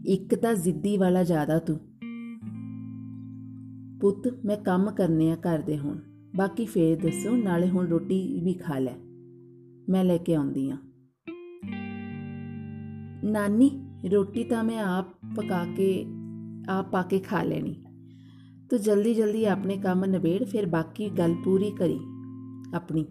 ਇੱਕ 0.07 0.35
ਤਾਂ 0.35 0.55
ਜ਼ਿੱਦੀ 0.55 0.97
ਵਾਲਾ 0.97 1.23
ਜ਼ਿਆਦਾ 1.23 1.59
ਤੂੰ। 1.59 1.94
ਪੁੱਤ, 4.01 4.45
ਮੈਂ 4.45 4.57
ਕੰਮ 4.57 4.91
ਕਰਨੇ 4.91 5.31
ਆ 5.31 5.35
ਘਰ 5.35 5.59
ਦੇ 5.59 5.79
ਹੁਣ। 5.79 5.99
ਬਾਕੀ 6.37 6.67
ਫੇਰ 6.67 7.03
ਦੱਸੋ 7.03 7.37
ਨਾਲੇ 7.37 7.69
ਹੁਣ 7.69 7.87
ਰੋਟੀ 7.87 8.41
ਵੀ 8.45 8.53
ਖਾ 8.53 8.79
ਲੈ। 8.79 8.95
ਮੈਂ 9.89 10.05
ਲੈ 10.05 10.17
ਕੇ 10.17 10.35
ਆਉਂਦੀ 10.35 10.71
ਆ। 10.71 10.79
ਨਾਨੀ, 13.25 13.71
ਰੋਟੀ 14.13 14.45
ਤਾਂ 14.45 14.65
ਮੈਂ 14.65 14.79
ਆਪ 14.79 15.07
ਪਕਾ 15.37 15.67
ਕੇ, 15.77 16.07
ਆਪ 16.69 16.91
ਪਾ 16.91 17.03
ਕੇ 17.03 17.19
ਖਾ 17.19 17.43
ਲੈਣੀ। 17.43 17.75
ਤੂੰ 18.71 18.81
ਜਲਦੀ 18.81 19.15
ਜਲਦੀ 19.15 19.45
ਆਪਣੇ 19.45 19.77
ਕੰਮ 19.77 20.05
ਨਿਬੇੜ, 20.05 20.45
ਫਿਰ 20.45 20.67
ਬਾਕੀ 20.67 21.09
ਗੱਲ 21.09 21.35
ਪੂਰੀ 21.45 21.71
ਕਰੀ 21.71 22.01
ਆਪਣੀ। 22.75 23.05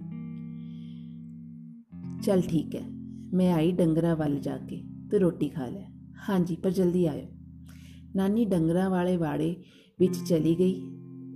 ਚਲ 2.22 2.42
ਠੀਕ 2.42 2.76
ਹੈ 2.76 2.90
ਮੈਂ 3.34 3.54
ਆਈ 3.54 3.72
ਡੰਗਰਾ 3.72 4.16
ਵੱਲ 4.16 4.40
ਜਾ 4.40 4.58
ਕੇ। 4.58 4.84
ਤੂੰ 5.12 5.20
ਰੋਟੀ 5.20 5.50
ਖਾ 5.50 5.68
ਲੈ। 5.68 5.90
ਹਾਂਜੀ, 6.30 6.56
ਪਰ 6.56 6.72
ਜਲਦੀ 6.72 7.06
ਆਇਓ। 7.06 7.26
ਨਾਨੀ, 8.16 8.46
ਡੰਗਰਾ 8.46 8.90
ਵਾਲੇ 8.90 9.18
ਵਾੜੇ 9.18 9.56
ਵਿੱਚ 10.00 10.18
ਚਲੀ 10.18 10.60
ਗਈ 10.60 10.82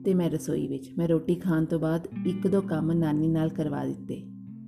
ਤੇ 0.06 0.14
ਮੈਂ 0.14 0.30
ਰਸੋਈ 0.30 0.68
ਵਿੱਚ, 0.68 0.92
ਮੈਂ 0.98 1.08
ਰੋਟੀ 1.08 1.36
ਖਾਣ 1.36 1.66
ਤੋਂ 1.66 1.80
ਬਾਅਦ 1.80 2.08
ਇੱਕ 2.28 2.48
ਦੋ 2.48 2.62
ਕੰਮ 2.62 2.92
ਨਾਨੀ 2.92 3.28
ਨਾਲ 3.28 3.50
ਕਰਵਾ 3.50 3.86
ਦਿੱਤੇ। 3.86 4.24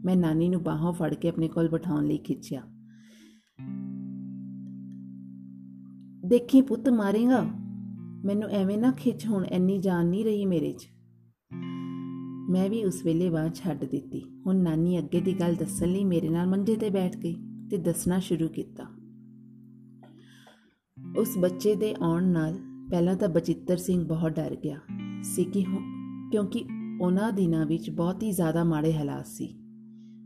ਮੈਂ 0.06 0.17
ਨਾਨੀ 0.17 0.49
ਨੂੰ 0.49 0.63
ਬਾਹਾਂ 0.63 0.93
ਫੜ 0.93 1.13
ਕੇ 1.13 1.30
ਆਪਣੇ 1.30 1.47
ਕੋਲ 1.47 1.69
ਬਿਠਾਉਣ 1.69 2.06
ਲਈ 2.06 2.17
ਖਿੱਚਿਆ। 2.17 2.62
ਦੇਖੀ 6.25 6.62
ਪੁੱਤ, 6.62 6.89
ਮਾਰੇਗਾ? 6.89 7.43
ਮੈਨੂੰ 8.25 8.49
ਐਵੇਂ 8.49 8.78
ਨਾ 8.78 8.91
ਖਿੱਚ, 8.91 9.28
ਹੁਣ 9.28 9.45
ਐਨੀ 9.45 9.78
ਜਾਨ 9.78 10.08
ਨਹੀਂ 10.08 10.25
ਰਹੀ 10.25 10.45
ਮੇਰੇ 10.45 10.73
'ਚ। 10.73 10.88
ਮੈਂ 12.49 12.69
ਵੀ 12.69 12.86
ਉਸ 12.86 13.06
ਵੇਲੇ 13.06 13.30
ਬਾਅਦ 13.30 13.56
ਛੱਡ 13.56 13.86
ਦਿੱਤੀ। 13.86 14.23
ਹੁਣ 14.47 14.56
ਨਾਨੀ 14.56 14.99
ਅੱਗੇ 14.99 15.21
ਦੀ 15.21 15.34
ਗੱਲ 15.34 15.56
ਦੱਸਣ 15.56 15.88
ਲਈ 15.88 16.04
ਮੇਰੇ 16.04 16.30
ਨਾਲ 16.30 16.47
ਮੰਜੇ 16.47 16.75
ਤੇ 16.75 16.89
ਬੈਠ 16.89 17.17
ਗਈ 17.17 17.36
ਤੇ 17.71 17.78
ਦੱਸਣਾ 17.78 18.19
ਸ਼ੁਰੂ 18.19 18.47
ਕੀਤਾ। 18.47 18.86
ਉਸ 21.17 21.38
ਬੱਚੇ 21.38 21.75
ਦੇ 21.75 21.95
ਆਉਣ 22.02 22.23
ਨਾਲ 22.23 22.68
ਪਹਿਲਾਂ 22.91 23.15
ਤਾਂ 23.15 23.30
ਬਚਿੱਤਰ 23.30 23.78
ਸਿੰਘ 23.78 24.08
ਬਹੁਤ 24.08 24.32
ਡਰ 24.32 24.58
ਗਿਆ 24.63 24.80
ਸੀ 25.23 25.43
ਕਿ 25.43 25.65
ਕਿਉਂਕਿ 26.32 26.65
ਉਹਨਾਂ 27.02 27.32
ਦਿਨਾਂ 27.32 27.65
ਵਿੱਚ 27.65 27.89
ਬਹੁਤ 27.89 28.23
ਹੀ 28.23 28.32
ਜ਼ਿਆਦਾ 28.32 28.63
ਮਾੜੇ 28.63 28.93
ਹਾਲਾਤ 28.93 29.28
ਸੀ। 29.28 29.56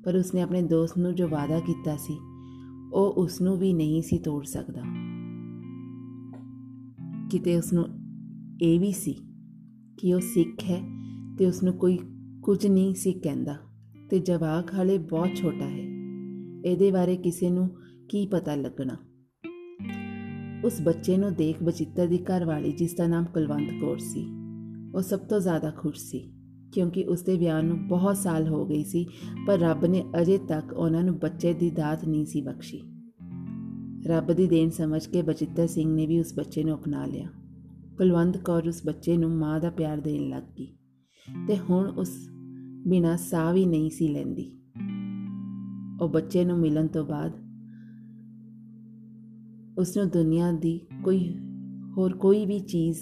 ਪਰ 0.05 0.15
ਉਸਨੇ 0.15 0.41
ਆਪਣੇ 0.41 0.61
ਦੋਸਤ 0.61 0.97
ਨੂੰ 0.97 1.15
ਜੋ 1.15 1.27
ਵਾਅਦਾ 1.27 1.59
ਕੀਤਾ 1.59 1.95
ਸੀ, 1.95 2.13
ਉਹ 2.93 3.13
ਉਸ 3.17 3.41
ਨੂੰ 3.41 3.57
ਵੀ 3.57 3.73
ਨਹੀਂ 3.73 4.01
ਸੀ 4.01 4.17
ਤੋੜ 4.17 4.45
ਸਕਦਾ। 4.45 4.81
ਕਿਤੇ 7.31 7.57
ਉਸ 7.57 7.73
ਨੂੰ 7.73 7.85
ਇਹ 8.61 8.79
ਵੀ 8.79 8.91
ਸੀ 8.91 9.13
ਕਿ 9.97 10.13
ਉਹ 10.13 10.19
ਸਿੱਖ 10.19 10.63
ਹੈ 10.63 10.81
ਤੇ 11.37 11.45
ਉਸ 11.45 11.63
ਨੂੰ 11.63 11.73
ਕੋਈ 11.73 11.99
ਕੁਝ 12.43 12.67
ਨਹੀਂ 12.67 12.95
ਸੀ 12.95 13.13
ਕਹਿੰਦਾ 13.13 13.55
ਤੇ 14.09 14.19
ਜਵਾਕ 14.19 14.73
ਹਲੇ 14.73 14.97
ਬਹੁਤ 14.97 15.29
ਛੋਟਾ 15.35 15.65
ਹੈ। 15.65 15.89
ਇਹਦੇ 16.65 16.91
ਬਾਰੇ 16.91 17.17
ਕਿਸੇ 17.17 17.49
ਨੂੰ 17.49 17.69
ਕੀ 18.09 18.25
ਪਤਾ 18.25 18.55
ਲੱਗਣਾ? 18.55 18.97
ਉਸ 20.65 20.81
ਬੱਚੇ 20.81 21.17
ਨੂੰ 21.17 21.33
ਦੇਖ 21.33 21.63
ਬਚਿੱਤਰ 21.63 22.07
ਦੀ 22.07 22.17
ਘਰ 22.17 22.45
ਵਾਲੀ, 22.45 22.71
ਜਿਸ 22.71 22.93
ਦਾ 22.93 23.07
ਨਾਮ 23.07 23.25
ਕੁਲਵੰਤ 23.25 23.69
ਕੌਰ 23.81 23.97
ਸੀ, 23.97 24.25
ਉਹ 24.95 25.01
ਸਭ 25.01 25.19
ਤੋਂ 25.19 25.39
ਜ਼ਿਆਦਾ 25.39 25.71
ਖੁਸ਼ 25.71 25.99
ਸੀ, 25.99 26.33
ਕਿਉਂਕਿ 26.73 27.03
ਉਸ 27.03 27.21
ਦੇ 27.21 27.37
ਵਿਆਹ 27.37 27.61
ਨੂੰ 27.63 27.87
ਬਹੁਤ 27.87 28.17
ਸਾਲ 28.17 28.47
ਹੋ 28.47 28.65
ਗਈ 28.65 28.83
ਸੀ, 28.83 29.07
ਪਰ 29.47 29.59
ਰੱਬ 29.59 29.85
ਨੇ 29.85 30.03
ਅਜੇ 30.21 30.37
ਤੱਕ 30.37 30.73
ਉਹਨਾਂ 30.73 31.03
ਨੂੰ 31.03 31.17
ਬੱਚੇ 31.19 31.53
ਦੀ 31.53 31.69
ਦਾਤ 31.69 32.05
ਨਹੀਂ 32.05 32.25
ਸੀ 32.25 32.41
ਬਖਸ਼ੀ। 32.41 32.81
ਰੱਬ 34.07 34.33
ਦੀ 34.33 34.47
ਦੇਣ 34.47 34.69
ਸਮਝ 34.69 35.07
ਕੇ 35.07 35.21
ਬਚਿੱਤਰ 35.21 35.67
ਸਿੰਘ 35.67 35.93
ਨੇ 35.93 36.07
ਵੀ 36.07 36.19
ਉਸ 36.19 36.33
ਬੱਚੇ 36.33 36.63
ਨੂੰ 36.63 36.75
ਅਪਣਾ 36.75 37.05
ਲਿਆ। 37.05 37.27
ਕੁਲਵੰਤ 37.97 38.37
ਕੌਰ 38.37 38.67
ਉਸ 38.67 38.85
ਬੱਚੇ 38.85 39.17
ਨੂੰ 39.17 39.31
ਮਾਂ 39.31 39.59
ਦਾ 39.59 39.69
ਪਿਆਰ 39.69 39.97
ਦੇਣ 39.97 40.29
ਲੱਗ 40.29 40.43
ਗਈ 40.43 40.75
ਤੇ 41.47 41.57
ਹੁਣ 41.57 41.87
ਉਸ 41.87 42.29
ਬਿਨਾ 42.87 43.15
ਸਾਹ 43.15 43.53
ਵੀ 43.53 43.65
ਨਹੀਂ 43.65 43.89
ਸੀ 43.89 44.07
ਲੈਂਦੀ। 44.07 44.51
ਉਹ 46.01 46.09
ਬੱਚੇ 46.09 46.45
ਨੂੰ 46.45 46.59
ਮਿਲਣ 46.59 46.87
ਤੋਂ 46.87 47.05
ਬਾਅਦ 47.05 47.42
ਉਸ 49.77 49.97
ਨੂੰ 49.97 50.09
ਦੁਨੀਆ 50.09 50.51
ਦੀ 50.51 50.81
ਕੋਈ 51.03 51.35
ਹੋਰ 51.97 52.13
ਕੋਈ 52.13 52.45
ਵੀ 52.45 52.59
ਚੀਜ਼ 52.59 52.99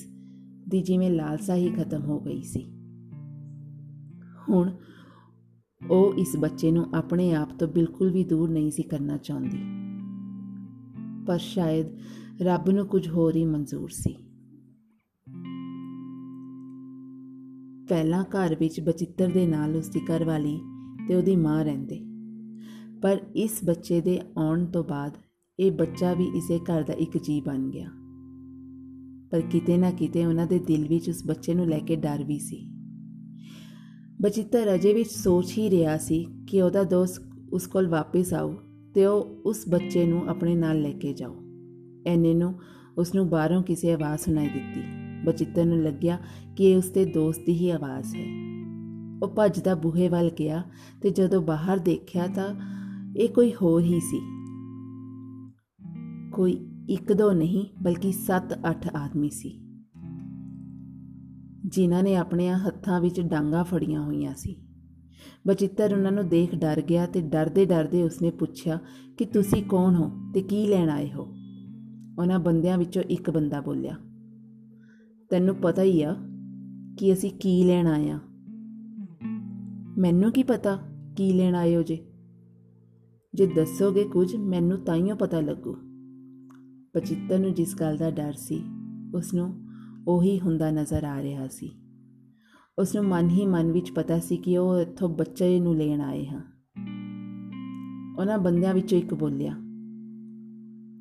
ਦੀ 0.70 0.82
ਜਿਵੇਂ 0.82 1.12
ਲਾਲਸਾ 1.12 1.56
ਹੀ 1.56 1.70
ਖਤਮ 1.70 2.02
ਹੋ 2.02 2.20
ਗਈ 2.20 2.42
ਸੀ। 2.42 2.72
ਹੁਣ 4.50 4.72
ਉਹ 5.90 6.14
ਇਸ 6.14 6.38
ਬੱਚੇ 6.40 6.72
ਨੂੰ 6.72 6.86
ਆਪਣੇ 6.96 7.34
ਆਪ 7.34 7.60
ਤੋਂ 7.60 7.68
ਬਿਲਕੁਲ 7.68 8.12
ਵੀ 8.12 8.24
ਦੂਰ 8.24 8.50
ਨਹੀਂ 8.50 8.72
ਸੀ 8.72 8.84
ਕਰਨਾ 8.84 9.18
ਚਾਹੁੰਦੀ। 9.18 9.58
ਪਰ 11.26 11.38
ਸ਼ਾਇਦ 11.38 11.86
ਰੱਬ 12.42 12.70
ਨੂੰ 12.70 12.88
ਕੁਝ 12.88 13.10
ਹੋਰ 13.10 13.36
ਹੀ 13.36 13.46
ਮਨਜ਼ੂਰ 13.46 13.90
ਸੀ। 13.90 14.14
ਪਹਿਲਾਂ 17.90 18.24
ਘਰ 18.24 18.56
ਵਿੱਚ 18.56 18.82
ਬਚਿੱਤਰ 18.82 19.28
ਦੇ 19.28 19.48
ਨਾਲ 19.48 19.76
ਉਸ 19.76 19.90
ਦੀ 19.90 20.00
ਘਰਵਾਲੀ 20.00 20.62
ਤੇ 21.08 21.16
ਉਹਦੀ 21.16 21.36
ਮਾਂ 21.36 21.66
ਰਹਿੰਦੇ। 21.66 22.02
ਪਰ 23.02 23.22
ਇਸ 23.36 23.60
ਬੱਚੇ 23.66 24.02
ਦੇ 24.02 24.20
ਆਉਣ 24.38 24.66
ਤੋਂ 24.66 24.84
ਬਾਅਦ 24.84 25.12
ਇਹ 25.60 25.72
ਬੱਚਾ 25.72 26.14
ਵੀ 26.14 26.26
ਇਸੇ 26.26 26.60
ਘਰ 26.60 26.84
ਦਾ 26.84 26.94
ਇੱਕ 26.94 27.18
ਜੀ 27.18 27.42
ਬਣ 27.42 27.70
ਗਿਆ। 27.70 27.90
ਪਰ 29.32 29.42
ਕਿਤੇ 29.42 29.78
ਨਾ 29.78 29.92
ਕਿਤੇ 29.92 30.26
ਉਹਨਾਂ 30.26 30.48
ਦੇ 30.48 30.60
ਦਿਲ 30.60 30.88
ਵਿੱਚ 30.88 31.10
ਉਸ 31.10 31.26
ਬੱਚੇ 31.26 31.54
ਨੂੰ 31.54 31.66
ਲੈ 31.66 31.80
ਕੇ 31.80 31.96
ਡਰ 31.96 32.24
ਵੀ 32.24 32.40
ਸੀ। 32.40 32.72
ਬਚਿੱਤਰ 34.22 34.76
ਅਜੇ 34.76 34.94
ਵਿੱਚ 34.94 35.10
ਸੋਚ 35.10 35.58
ਹੀ 35.58 35.70
ਰਿਹਾ 35.70 35.98
ਸੀ 35.98 36.26
ਕਿ 36.48 36.62
ਉਹਦਾ 36.62 36.84
ਦੋਸਤ 36.84 37.22
ਉਸ 37.54 37.68
ਕੋਲ 37.68 37.88
ਵਾਪਸ 37.88 38.34
ਆਉ 38.34 38.54
ਤੇ 38.96 39.06
ਉਹ 39.06 39.42
ਉਸ 39.46 39.70
ਬੱਚੇ 39.70 40.06
ਨੂੰ 40.06 40.30
ਆਪਣੇ 40.30 40.56
ਨਾਲ 40.56 40.82
ਲੈ 40.82 40.92
ਕੇ 40.92 41.14
ਜਾਓ 41.14 41.36
ਐਨੇ 42.08 42.34
ਨੂੰ 42.34 42.60
ਉਸ 42.98 43.16
ਨੂੰ 43.16 43.30
ਬਾਹਰੋਂ 43.30 43.64
ਕਿਸੇ 43.64 43.94
ਆਵਾਜ਼ 43.94 44.22
ਸੁਣਾਈ 44.22 44.48
ਦਿੱਤੀ। 44.48 44.82
ਬਚਿੱਤਰ 45.26 45.66
ਨੂੰ 45.66 45.84
ਲੱਗਿਆ 45.84 46.18
ਕਿ 46.58 46.72
ਇਹ 46.72 46.78
ਉਸਦੇ 46.78 47.06
ਦੋਸਤ 47.06 47.40
ਦੀ 47.46 47.54
ਹੀ 47.54 47.70
ਆਵਾਜ਼ 47.70 48.16
ਹੈ। 48.16 48.26
ਉਹ 49.24 49.28
ਭੱਜਦਾ 49.28 49.76
ਬੂਹੇ 49.76 50.10
ਵੱਲ 50.10 50.30
ਗਿਆ 50.40 50.64
ਤੇ 51.02 51.10
ਜਦੋਂ 51.10 51.42
ਬਾਹਰ 51.42 51.78
ਦੇਖਿਆ 51.78 52.28
ਤਾਂ 52.28 52.56
ਇਹ 53.18 53.30
ਕੋਈ 53.30 53.54
ਹੋਰ 53.62 53.82
ਹੀ 53.82 54.00
ਸੀ। 54.00 54.41
ਕੋਈ 56.34 56.54
ਇੱਕ 56.90 57.14
ਦੋ 57.14 57.32
ਨਹੀਂ, 57.32 57.66
ਬਲਕਿ 57.84 58.12
7-8 58.12 58.88
ਆਦਮੀ 58.96 59.30
ਸੀ। 59.30 59.50
ਜਿਨ੍ਹਾਂ 61.66 62.04
ਨੇ 62.04 62.16
ਆਪਣੇ 62.16 62.50
ਹੱਥਾਂ 62.50 63.00
ਵਿੱਚ 63.02 63.20
ਡਾਂਗਾ 63.22 63.64
ਫੜੀਆਂ 63.64 64.02
ਹੋਈਆਂ 64.02 64.34
ਸੀ। 64.36 64.56
ਬਚਿੱਤਰ 65.48 65.94
ਉਹਨਾਂ 65.94 66.12
ਨੂੰ 66.12 66.28
ਦੇਖ 66.30 66.56
ਡਰ 66.56 66.82
ਗਿਆ 66.82 67.06
ਤੇ 67.06 67.22
ਡਰਦੇ 67.22 67.66
ਡਰਦੇ 67.66 68.04
ਉਸਨੇ 68.04 68.32
ਪੁੱਛਿਆ 68.32 68.80
ਕਿ 69.18 69.26
ਤੁਸੀਂ 69.26 69.64
ਕੌਣ 69.64 69.96
ਹੋ 69.96 70.10
ਤੇ 70.34 70.42
ਕੀ 70.42 70.66
ਲੈਣ 70.68 70.90
ਆਏ 70.90 71.12
ਹੋ? 71.12 71.28
ਉਹਨਾਂ 72.20 72.40
ਬੰਦਿਆਂ 72.40 72.78
ਵਿੱਚੋਂ 72.78 73.04
ਇੱਕ 73.04 73.30
ਬੰਦਾ 73.30 73.62
ਬੋਲਿਆ, 73.62 73.96
ਤੈਨੂੰ 75.32 75.56
ਪਤਾ 75.56 75.82
ਹੀ 75.82 76.02
ਆ 76.04 76.16
ਕਿ 77.00 77.14
ਅਸੀਂ 77.14 77.32
ਕੀ 77.32 77.64
ਲੈਣ 77.64 77.88
ਆਏ 77.88 78.10
ਆ। 78.10 78.20
ਮੈਨੂੰ 79.98 80.32
ਕੀ 80.32 80.44
ਪਤਾ 80.44 80.78
ਕੀ 81.18 81.32
ਲੈਣ 81.34 81.56
ਆਏ 81.56 81.76
ਹੋ 81.76 81.82
ਜੇ? 81.84 81.98
ਜੇ 83.34 83.48
ਦੱਸੋਗੇ 83.48 84.04
ਕੁਝ, 84.04 84.36
ਮੈਨੂੰ 84.36 84.78
ਤਾਈਓ 84.78 85.16
ਪਤਾ 85.16 85.40
ਲੱਗੂ। 85.40 85.76
ਬਚਿੱਤਰ 86.96 87.40
ਨੂੰ 87.40 87.54
ਜਿਸ 87.54 87.76
ਗੱਲ 87.76 87.98
ਦਾ 87.98 88.12
ਡਰ 88.12 88.34
ਸੀ 88.34 88.64
ਉਸ 89.16 89.34
ਨੂੰ 89.34 89.54
ਉਹੀ 90.08 90.40
ਹੁੰਦਾ 90.40 90.72
ਨਜ਼ਰ 90.72 91.04
ਆ 91.04 91.22
ਰਿਹਾ 91.22 91.48
ਸੀ। 91.48 91.72
ਉਸ 92.80 92.96
ਨੂੰ 92.96 93.04
ਮਨ 93.06 93.30
ਹੀ 93.30 93.46
ਮਨ 93.46 93.72
ਵਿੱਚ 93.72 93.92
ਪਤਾ 93.92 94.20
ਸੀ 94.20 94.38
ਕਿ 94.38 94.58
ਉਹ 94.58 94.80
ਇੱਥੋਂ 94.80 95.10
ਬੱਚੇ 95.10 95.60
ਨੂੰ 95.60 95.76
ਲੈਣ 95.76 96.02
ਆਏ 96.02 96.26
ਹਨ 96.26 96.42
ਉਹਨਾਂ 98.20 98.38
ਬੰਦਿਆਂ 98.40 98.74
ਵਿੱਚੋਂ 98.74 98.98
ਇੱਕ 98.98 99.14
ਬੋਲਿਆ, 99.14 99.54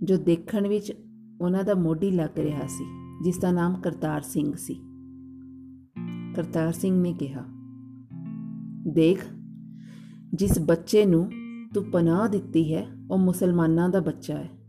ਜੋ 0.02 0.16
ਦੇਖਣ 0.16 0.68
ਵਿੱਚ 0.68 0.92
ਉਹਨਾਂ 1.40 1.64
ਦਾ 1.64 1.74
ਮੋਢੀ 1.74 2.10
ਲੱਗ 2.10 2.38
ਰਿਹਾ 2.38 2.66
ਸੀ, 2.66 2.84
ਜਿਸ 3.24 3.38
ਦਾ 3.38 3.52
ਨਾਮ 3.52 3.74
ਕਰਤਾਰ 3.80 4.20
ਸਿੰਘ 4.20 4.52
ਸੀ। 4.56 4.74
ਕਰਤਾਰ 6.36 6.72
ਸਿੰਘ 6.72 7.02
ਨੇ 7.02 7.12
ਕਿਹਾ, 7.12 7.44
ਦੇਖ, 8.86 9.24
ਜਿਸ 10.34 10.58
ਬੱਚੇ 10.58 11.04
ਨੂੰ 11.06 11.30
ਤੂੰ 11.74 11.84
ਪਨਾਹ 11.84 12.28
ਦਿੱਤੀ 12.28 12.74
ਹੈ, 12.74 12.86
ਉਹ 13.10 13.18
ਮੁਸਲਮਾਨਾਂ 13.18 13.88
ਦਾ 13.88 14.00
ਬੱਚਾ 14.00 14.34
ਹੈ। 14.34 14.59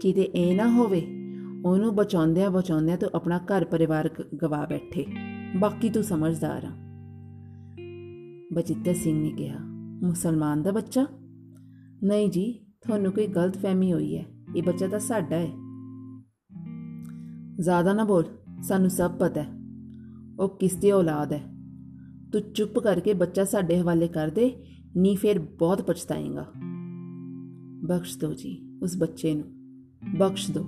ਕਿਤੇ 0.00 0.22
ਇਹ 0.22 0.56
ਨਾ 0.56 0.70
ਹੋਵੇ, 0.70 1.06
ਉਹਨੂੰ 1.64 1.96
ਬਚਾਉਂਦਿਆਂ 1.96 2.50
ਬਚਾਉਂਦਿਆਂ 2.50 2.98
ਤੂੰ 2.98 3.10
ਆਪਣਾ 3.14 3.38
ਘਰ 3.38 3.64
ਪਰਿਵਾਰ 3.64 4.10
ਗਵਾ 4.42 4.66
ਬੈਠੇ। 4.66 5.06
ਬਾਕੀ 5.56 5.90
ਤੂੰ 5.90 6.02
ਸਮਝਦਾਰ 6.02 6.64
ਆ। 6.64 6.70
ਬਚਿੱਤਰ 8.54 8.94
ਸਿੰਘ 8.94 9.22
ਨੇ 9.22 9.30
ਕਿਹਾ, 9.30 9.58
ਮੁਸਲਮਾਨ 10.02 10.62
ਦਾ 10.62 10.72
ਬੱਚਾ? 10.72 11.06
ਨਹੀਂ 12.02 12.30
ਜੀ, 12.30 12.52
ਤੁਹਾਨੂੰ 12.52 13.12
ਕੋਈ 13.12 13.26
ਗਲਤਫਹਿਮੀ 13.26 13.92
ਹੋਈ 13.92 14.16
ਹੈ। 14.16 14.24
ਇਹ 14.56 14.62
ਬੱਚਾ 14.62 14.86
ਤਾਂ 14.86 14.98
ਸਾਡਾ 14.98 15.36
ਹੈ। 15.36 15.52
ਜ਼ਿਆਦਾ 17.60 17.92
ਨਾ 17.92 18.04
ਬੋਲ, 18.04 18.24
ਸਾਨੂੰ 18.62 18.90
ਸਭ 18.90 19.10
ਪਤਾ 19.10 19.42
ਹੈ। 19.42 19.48
ਉਹ 20.40 20.48
ਕਿਸ 20.48 20.76
ਦੀ 20.76 20.90
ਔਲਾਦ 20.90 21.32
ਹੈ? 21.32 21.42
ਤੂੰ 22.32 22.52
ਚੁੱਪ 22.52 22.78
ਕਰਕੇ 22.78 23.14
ਬੱਚਾ 23.14 23.44
ਸਾਡੇ 23.44 23.80
ਹਵਾਲੇ 23.80 24.08
ਕਰ 24.08 24.28
ਦੇ 24.28 24.64
ਨਹੀਂ 24.96 25.16
ਫਿਰ 25.16 25.38
ਬਹੁਤ 25.38 25.82
ਪਛਤਾਏਗਾ। 25.82 26.52
ਬਖਸ਼ 27.84 28.18
ਦੋ 28.18 28.34
ਜੀ, 28.34 28.78
ਉਸ 28.82 28.96
ਬੱਚੇ 28.96 29.34
ਨੂੰ। 29.34 29.53
ਬਖਸ਼ 30.18 30.50
ਦੋ। 30.50 30.60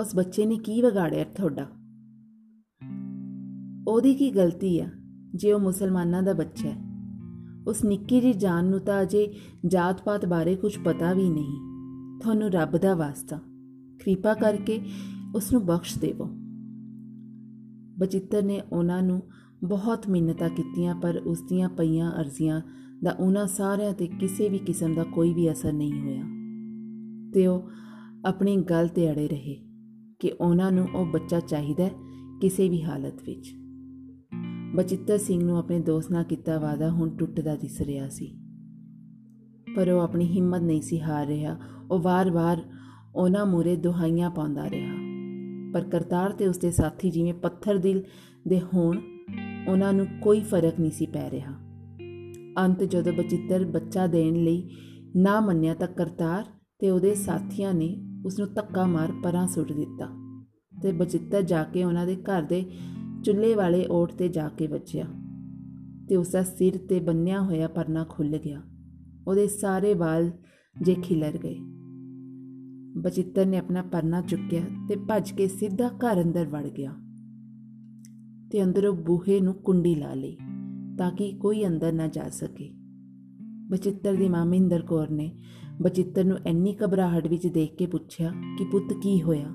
ਉਸ 0.00 0.16
ਬੱਚੇ 0.16 0.46
ਨੇ 0.46 0.56
ਕੀ 0.56 0.82
ਵਿਗਾੜਿਆ 0.82 1.24
ਤੁਹਾਡਾ? 1.24 1.66
ਉਹਦੀ 3.88 4.14
ਕੀ 4.14 4.30
ਗਲਤੀ 4.30 4.80
ਆ 4.80 4.90
ਜੇ 5.34 5.52
ਉਹ 5.52 5.60
ਮੁਸਲਮਾਨਾਂ 5.60 6.22
ਦਾ 6.22 6.32
ਬੱਚਾ 6.32 6.68
ਹੈ? 6.68 6.88
ਉਸ 7.68 7.84
ਨਿੱਕੀ 7.84 8.20
ਜੀ 8.20 8.32
ਜਾਨ 8.32 8.70
ਨੂੰ 8.70 8.80
ਤਾਂ 8.80 9.02
ਅਜੇ 9.02 9.34
ਜਾਤ-ਪਾਤ 9.66 10.26
ਬਾਰੇ 10.26 10.56
ਕੁਝ 10.56 10.78
ਪਤਾ 10.78 11.12
ਵੀ 11.12 11.30
ਨਹੀਂ। 11.30 11.54
ਤੁਹਾਨੂੰ 12.20 12.50
ਰੱਬ 12.50 12.76
ਦਾ 12.76 12.94
ਵਾਸਤਾ। 12.94 13.36
ਕਿਰਪਾ 14.04 14.34
ਕਰਕੇ 14.34 14.80
ਉਸ 15.34 15.52
ਨੂੰ 15.52 15.66
ਬਖਸ਼ 15.66 15.98
ਦੇਵੋ। 15.98 16.28
ਬਚਿੱਤਰ 17.98 18.42
ਨੇ 18.42 18.60
ਉਹਨਾਂ 18.72 19.02
ਨੂੰ 19.02 19.22
ਬਹੁਤ 19.64 20.08
ਮਿੰਨਤਾਂ 20.08 20.48
ਕੀਤੀਆਂ, 20.48 20.94
ਪਰ 20.94 21.22
ਉਸ 21.26 21.42
ਦੀਆਂ 21.42 21.68
ਪਈਆਂ 21.68 22.12
ਅਰਜ਼ੀਆਂ 22.12 22.60
ਦਾ 23.04 23.10
ਉਹਨਾਂ 23.10 23.46
ਸਾਰਿਆਂ 23.46 23.92
ਤੇ 23.92 24.06
ਕਿਸੇ 24.06 24.48
ਵੀ 24.48 24.58
ਕਿਸਮ 24.58 24.94
ਦਾ 24.94 25.04
ਕੋਈ 25.04 25.34
ਵੀ 25.34 25.52
ਅਸਰ 25.52 25.72
ਨਹੀਂ 25.72 26.00
ਹੋਇਆ। 26.00 26.37
ਤੇ 27.34 27.46
ਉਹ 27.46 27.68
ਆਪਣੀ 28.26 28.56
ਗੱਲ 28.56 28.88
ਤੇ 28.88 29.10
ਅੜੇ 29.10 29.28
ਰਹੇ 29.28 29.64
ਕਿ 30.18 30.32
ਉਹਨਾਂ 30.40 30.72
ਨੂੰ 30.72 30.88
ਉਹ 30.94 31.06
ਬੱਚਾ 31.06 31.40
ਚਾਹੀਦਾ 31.40 31.90
ਕਿਸੇ 32.40 32.68
ਵੀ 32.68 32.82
ਹਾਲਤ 32.82 33.22
ਵਿੱਚ। 33.26 33.54
ਬਚਿੱਤਰ 34.74 35.18
ਸਿੰਘ 35.18 35.44
ਨੂੰ 35.44 35.58
ਆਪਣੇ 35.58 35.80
ਦੋਸਤ 35.80 36.12
ਨਾਲ 36.12 36.24
ਕੀਤਾ 36.24 36.58
ਵਾਅਦਾ 36.58 36.90
ਹੁਣ 36.90 37.16
ਟੁੱਟਦਾ 37.16 37.56
ਦਿਸ 37.56 37.80
ਰਿਹਾ 37.80 38.08
ਸੀ। 38.08 38.38
ਪਰ 39.76 39.90
ਉਹ 39.90 40.00
ਆਪਣੀ 40.00 40.26
ਹਿੰਮਤ 40.26 40.60
ਨਹੀਂ 40.60 40.82
ਸੀ 40.82 41.00
ਹਾਰ 41.00 41.26
ਰਿਹਾ। 41.26 41.58
ਉਹ 41.90 41.98
ਵਾਰ-ਵਾਰ 41.98 42.62
ਉਹਨਾਂ 43.14 43.46
ਮੂਰੇ 43.46 43.76
ਦੁਹਾਈਆਂ 43.76 44.30
ਪਾਉਂਦਾ 44.30 44.70
ਰਿਹਾ। 44.70 44.94
ਪਰ 45.74 45.80
ਕਰਤਾਰ 45.80 46.32
ਤੇ 46.32 46.48
ਉਸਦੇ 46.48 46.70
ਸਾਥੀ 46.70 47.10
ਜਿਵੇਂ 47.10 47.34
ਪੱਥਰ 47.34 47.76
ਦਿਲ 47.76 48.02
ਦੇ 48.48 48.60
ਹੋਣ, 48.60 48.98
ਉਹਨਾਂ 49.68 49.92
ਨੂੰ 49.92 50.06
ਕੋਈ 50.22 50.40
ਫ਼ਰਕ 50.40 50.80
ਨਹੀਂ 50.80 50.90
ਸੀ 50.90 51.06
ਪੈ 51.06 51.30
ਰਿਹਾ। 51.30 51.52
ਅੰਤ 52.58 52.84
ਜਦੋਂ 52.84 53.12
ਬਚਿੱਤਰ 53.12 53.64
ਬੱਚਾ 53.64 54.06
ਦੇਣ 54.06 54.34
ਲਈ 54.34 54.70
ਨਾ 55.16 55.40
ਮੰਨਿਆ 55.40 55.74
ਤਾਂ 55.74 55.88
ਕਰਤਾਰ 55.88 56.44
ਤੇ 56.78 56.90
ਉਹਦੇ 56.90 57.14
ਸਾਥੀਆਂ 57.14 57.74
ਨੇ 57.74 58.04
ਉਸ 58.24 58.38
ਨੂੰ 58.38 58.48
ਧੱਕਾ 58.54 58.86
ਮਾਰ 58.86 59.12
ਪਰਾਂ 59.22 59.46
ਸੁੱਟ 59.46 59.72
ਦਿੱਤਾ 59.72 60.08
ਤੇ 60.82 60.92
ਬਚਿੱਤਰ 60.92 61.42
ਜਾ 61.42 61.64
ਕੇ 61.64 61.84
ਉਹਨਾਂ 61.84 62.06
ਦੇ 62.06 62.16
ਘਰ 62.16 62.42
ਦੇ 62.42 62.64
ਚੁੱਲ੍ਹੇ 63.24 63.54
ਵਾਲੇ 63.54 63.86
ਓਟ 63.90 64.12
ਤੇ 64.12 64.28
ਜਾ 64.28 64.48
ਕੇ 64.48 64.66
ਵੱਜਿਆ 64.66 65.06
ਤੇ 66.08 66.16
ਉਸ 66.16 66.30
ਦਾ 66.30 66.42
ਸਿਰ 66.42 66.76
ਤੇ 66.76 67.00
ਬੰਨਿਆ 67.00 67.42
ਹੋਇਆ 67.42 67.68
ਪਰਨਾ 67.68 68.04
ਖੁੱਲ 68.08 68.38
ਗਿਆ। 68.38 68.62
ਉਹਦੇ 69.28 69.48
ਸਾਰੇ 69.48 69.94
ਵਾਲ 69.94 70.30
ਜੇ 70.82 70.94
ਖਿਲਰ 70.94 71.38
ਗਏ। 71.38 71.58
ਬਚਿੱਤਰ 73.00 73.46
ਨੇ 73.46 73.58
ਆਪਣਾ 73.58 73.82
ਪਰਨਾ 73.82 74.20
ਚੁੱਕਿਆ 74.20 74.62
ਤੇ 74.88 74.96
ਭੱਜ 74.96 75.32
ਕੇ 75.32 75.48
ਸਿੱਧਾ 75.48 75.88
ਘਰ 75.88 76.22
ਅੰਦਰ 76.22 76.46
ਵੜ 76.46 76.68
ਗਿਆ 76.68 76.92
ਤੇ 78.50 78.64
ਅੰਦਰੋਂ 78.64 78.92
ਬੂਹੇ 78.94 79.40
ਨੂੰ 79.40 79.54
ਕੁੰਡੀ 79.54 79.94
ਲਾ 79.94 80.14
ਲਈ 80.14 80.36
ਤਾਂ 80.98 81.10
ਕਿ 81.10 81.32
ਕੋਈ 81.32 81.66
ਅੰਦਰ 81.66 81.92
ਨਾ 81.92 82.06
ਜਾ 82.06 82.28
ਸਕੇ। 82.28 82.70
ਬਚਿੱਤਰ 83.70 84.14
ਦੀ 84.14 84.28
ਮਾਂ 84.28 84.46
ਮਹਿੰਦਰ 84.46 84.82
ਕੌਰ 84.82 85.10
ਨੇ 85.10 85.38
ਬਚਿੱਤਰ 85.82 86.24
ਨੂੰ 86.24 86.38
ਇੰਨੀ 86.46 86.76
ਘਬਰਾਹਟ 86.84 87.26
ਵਿੱਚ 87.26 87.46
ਦੇਖ 87.46 87.74
ਕੇ 87.76 87.86
ਪੁੱਛਿਆ 87.86 88.32
ਕਿ 88.58 88.64
ਪੁੱਤ 88.64 88.92
ਕੀ 88.92 89.22
ਹੋਇਆ? 89.22 89.48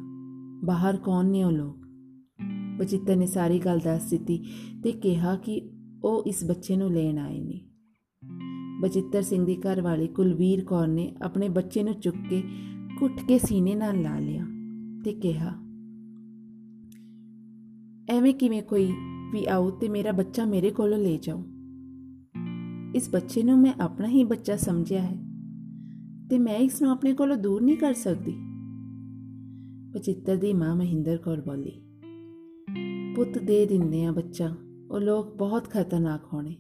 ਬਾਹਰ 0.66 0.98
ਕੌਣ 0.98 1.26
ਨੇ 1.26 1.44
ਉਹ 1.44 1.52
ਲੋਕ? 1.52 1.86
ਬਚਿੱਤਰ 2.80 3.16
ਨੇ 3.16 3.26
ਸਾਰੀ 3.26 3.60
ਗੱਲ 3.60 3.80
ਦੱਸ 3.80 4.10
ਦਿੱਤੀ 4.10 4.44
ਤੇ 4.84 4.92
ਕਿਹਾ 4.92 5.36
ਕਿ 5.36 5.62
ਉਹ 6.04 6.24
ਇਸ 6.28 6.44
ਬੱਚੇ 6.44 6.76
ਨੂੰ 6.76 6.92
ਲੈਣ 6.92 7.18
ਆਏ 7.18 7.40
ਨੇ। 7.40 7.60
ਬਚਿੱਤਰ 8.82 9.22
ਸਿੰਘ 9.22 9.46
ਦੀ 9.46 9.56
ਘਰ 9.56 9.82
ਵਾਲੀ 9.82 10.08
ਕੁਲਵੀਰ 10.08 10.64
ਕੌਰ 10.64 10.88
ਨੇ 10.88 11.16
ਆਪਣੇ 11.22 11.50
ਬੱਚੇ 11.50 11.84
ਨੂੰ 11.84 11.94
ਚੁੱਕ 11.94 12.18
ਕੇ 12.30 12.44
ਘੁੱਟ 13.02 13.20
ਕੇ 13.28 13.38
ਸੀਨੇ 13.38 13.76
ਨਾਲ 13.76 14.02
ਲਾ 14.02 14.20
ਲਿਆ 14.20 14.46
ਤੇ 15.06 15.14
ਕਿਹਾ, 15.14 15.50
ਐਵੇਂ 18.10 18.34
ਕਿਵੇਂ 18.34 18.62
ਕੋਈ 18.64 18.92
ਵੀ 19.34 19.46
ਆਉ 19.46 19.70
ਤੇ 19.72 19.90
ਮੇਰਾ 19.90 20.12
ਬੱਚਾ 20.12 20.46
ਮੇਰੇ 20.46 20.70
ਕੋਲੋਂ 20.70 20.98
ਲੈ 20.98 21.18
ਜਾਓ 21.22 21.44
ਇਸ 22.96 23.10
ਬੱਚੇ 23.10 23.44
ਨੂੰ 23.44 23.58
ਮੈਂ 23.60 23.74
ਆਪਣਾ 23.80 24.08
ਹੀ 24.08 24.24
ਬੱਚਾ 24.24 24.56
ਸਮਝਿਆ 24.58 25.02
ਹੈ। 25.02 25.33
ਤੇ 26.34 26.40
ਮੈਂ 26.40 26.58
ਇਸ 26.58 26.82
ਨੂੰ 26.82 26.92
ਆਪਣੇ 26.92 27.14
ਕੋਲੋਂ 27.14 27.38
ਦੂਰ 27.38 27.62
ਨਹੀਂ 27.62 27.78
ਕਰ 27.78 27.94
ਸਕਦੀ। 27.94 28.36
ਬਚਿੱਤਰ 29.94 30.36
ਦੀ 30.36 30.54
ਮਾਂ 30.54 30.76
ਮਹਿੰਦਰ 30.76 31.18
ਕੌਰ 31.18 31.42
ਬੋਲੀ, 31.42 31.72
ਪੁੱਤ 33.16 33.38
ਦੇ 33.38 33.66
ਦਿੰਦੇ 33.66 34.06
ਆ 34.06 34.12
ਬੱਚਾ, 34.12 34.56
ਉਹ 34.92 35.00
ਲੋਕ 35.00 35.36
ਬਹੁਤ 35.38 35.70
ਖਤਰਨਾਕ 35.70 36.22
ਹੋਣੇ। 36.34 36.58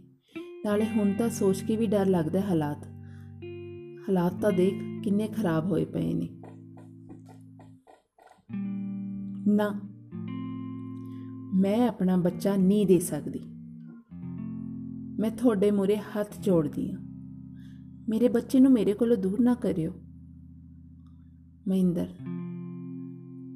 ਨਾਲੇ 0.65 0.85
ਹੁਣ 0.85 1.13
ਤਾਂ 1.13 1.29
ਸੋਚ 1.29 1.61
ਕੇ 1.61 1.77
ਵੀ 1.77 1.87
ਡਰ 1.87 2.05
ਲੱਗਦਾ 2.05 2.41
ਹਾਲਾਤ। 2.41 2.87
ਹਾਲਾਤ 4.09 4.41
ਤਾਂ 4.41 4.51
ਦੇਖ 4.51 5.03
ਕਿੰਨੇ 5.03 5.27
ਖਰਾਬ 5.27 5.65
ਹੋਏ 5.65 5.85
ਪਏ 5.85 6.13
ਨੇ। 6.13 6.29
ਨਾ, 9.47 9.79
ਮੈਂ 11.55 11.87
ਆਪਣਾ 11.87 12.17
ਬੱਚਾ 12.17 12.55
ਨਹੀਂ 12.55 12.87
ਦੇ 12.87 12.99
ਸਕਦੀ। 12.99 13.39
ਮੈਂ 15.19 15.31
ਤੁਹਾਡੇ 15.31 15.71
ਮੂਰੇ 15.71 15.97
ਹੱਥ 15.97 16.39
ਜੋੜਦੀ 16.41 16.91
ਹਾਂ 16.91 17.02
ਮੇਰੇ 18.09 18.29
ਬੱਚੇ 18.29 18.59
ਨੂੰ 18.59 18.71
ਮੇਰੇ 18.71 18.93
ਕੋਲੋਂ 18.93 19.17
ਦੂਰ 19.17 19.41
ਨਾ 19.41 19.53
ਕਰਿਓ। 19.55 19.91
ਮਹਿੰਦਰ, 21.67 22.07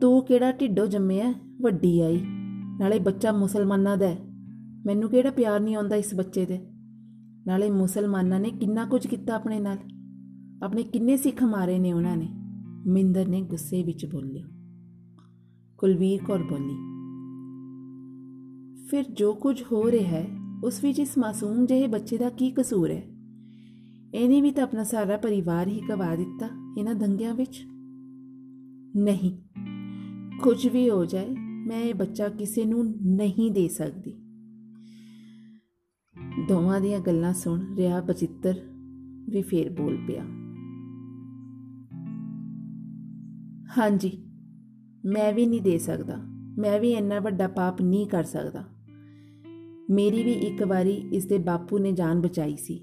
ਤੂੰ 0.02 0.26
ਕਿਹੜਾ 0.26 0.52
ਢਿੱਡੋ 0.52 0.86
ਜੰਮਿਆ 0.86 1.34
ਵੱਡੀ 1.62 2.02
ਆਈ। 2.02 2.22
ਨਾਲੇ 2.80 3.00
ਬੱਚਾ 3.00 3.32
ਮੁਸਲਮਾਨਾਂ 3.32 3.98
ਦਾ 3.98 4.08
ਹੈ। 4.08 4.20
ਮੈਨੂੰ 4.86 5.10
ਕਿਹੜਾ 5.10 5.32
ਪਿਆਰ 5.32 5.60
ਨਹੀਂ 5.60 5.76
ਆਉਂਦਾ 5.76 5.96
ਇਸ 5.96 6.16
ਬੱਚੇ 6.16 6.46
ਦੇ। 6.46 6.60
ਨਾਲੇ 7.48 7.72
ਮੁਸਲਮਾਨਾਂ 7.72 8.40
ਨੇ 8.40 8.52
ਕਿੰਨਾ 8.52 8.86
ਕੁਝ 8.86 9.08
ਕੀਤਾ 9.08 9.36
ਆਪਣੇ 9.36 9.60
ਨਾਲ। 9.60 9.78
ਆਪਣੇ 10.64 10.84
ਕਿੰਨੇ 10.84 11.18
ਸਿੱਖ 11.18 11.44
ਮਾਰੇ 11.44 11.80
ਨੇ 11.80 11.94
ਉਹਨਾਂ 11.94 12.18
ਨੇ। 12.18 12.30
ਮਿੰਦਰ 12.88 13.28
ਨੇ 13.28 13.42
ਗੁੱਸੇ 13.42 13.84
ਵਿੱਚ 13.84 14.06
ਬੋਲਿਆ। 14.06 14.48
ਕੁਲਵੀਰ 15.78 16.20
ਕੌਰ 16.24 16.44
ਬੋਲੀ, 16.44 16.76
ਫਿਰ 18.88 19.04
ਜੋ 19.14 19.34
ਕੁਝ 19.34 19.64
ਹੋ 19.72 19.92
ਰਿਹਾ 19.92 20.10
ਹੈ, 20.10 20.28
ਉਸ 20.64 20.84
ਵਿੱਚ 20.84 21.00
ਇਸ 21.00 21.18
ਮਾਸੂਮ 21.18 21.66
ਜਿਹੇ 21.66 21.88
ਬੱਚੇ 21.88 22.18
ਦਾ 22.18 22.30
ਕੀ 22.30 22.52
ਕਸੂਰ 22.52 22.92
ਹੈ? 22.92 23.17
ਇਹਨੇ 24.14 24.42
ਵੀ 24.42 24.52
ਤਾਂ 24.52 24.64
ਆਪਣਾ 24.64 24.84
ਸਾਰਾ 24.84 25.18
ਪਰਿਵਾਰ 25.18 25.68
ਹੀ 25.68 25.82
ਗਵਾ 25.90 26.16
ਦਿੱਤਾ 26.16 26.76
ਇਹਨਾਂ 26.78 26.96
ਦੰਗਿਆਂ 26.96 27.34
ਵਿੱਚ। 27.34 27.64
ਨਹੀਂ, 28.96 29.38
ਕੁਝ 30.40 30.68
ਵੀ 30.68 30.90
ਹੋ 30.90 31.06
ਜਾਏ, 31.06 31.30
ਮੈਂ 31.40 31.82
ਇਹ 31.82 31.96
ਬੱਚਾ 31.96 32.30
ਕਿਸੇ 32.30 32.66
ਨੂੰ 32.66 32.86
ਨਹੀਂ 33.02 33.52
ਦੇ 33.52 33.68
ਸਕਦੀ। 33.68 34.12
ਦੋਵਾਂ 36.48 36.82
ਦੀਆਂ 36.82 37.00
ਗੱਲਾਂ 37.00 37.34
ਸੁਣ 37.34 37.76
ਰਿਹਾ 37.76 38.02
ਬਚਿੱਤਰ 38.02 38.62
ਵੀ 39.30 39.42
ਫੇਰ 39.42 39.70
ਬੋਲ 39.70 39.98
ਪਿਆ। 40.08 40.24
ਹਾਂਜੀ, 43.78 44.24
ਮੈਂ 45.06 45.34
ਵੀ 45.34 45.46
ਨਹੀਂ 45.46 45.62
ਦੇ 45.62 45.78
ਸਕਦਾ। 45.78 46.18
ਮੈਂ 46.60 46.80
ਵੀ 46.80 46.92
ਇੰਨਾ 46.92 47.20
ਵੱਡਾ 47.20 47.48
ਪਾਪ 47.48 47.82
ਨਹੀਂ 47.82 48.08
ਕਰ 48.08 48.24
ਸਕਦਾ। 48.24 48.64
ਮੇਰੀ 49.90 50.24
ਵੀ 50.24 50.32
ਇੱਕ 50.32 50.64
ਵਾਰੀ 50.64 50.94
ਇਸ 50.94 51.26
ਦੇ 51.26 51.38
ਬਾਪੂ 51.38 51.78
ਨੇ 51.78 51.92
ਜਾਨ 51.92 52.22
ਬਚਾਈ 52.22 52.56
ਸੀ 52.56 52.80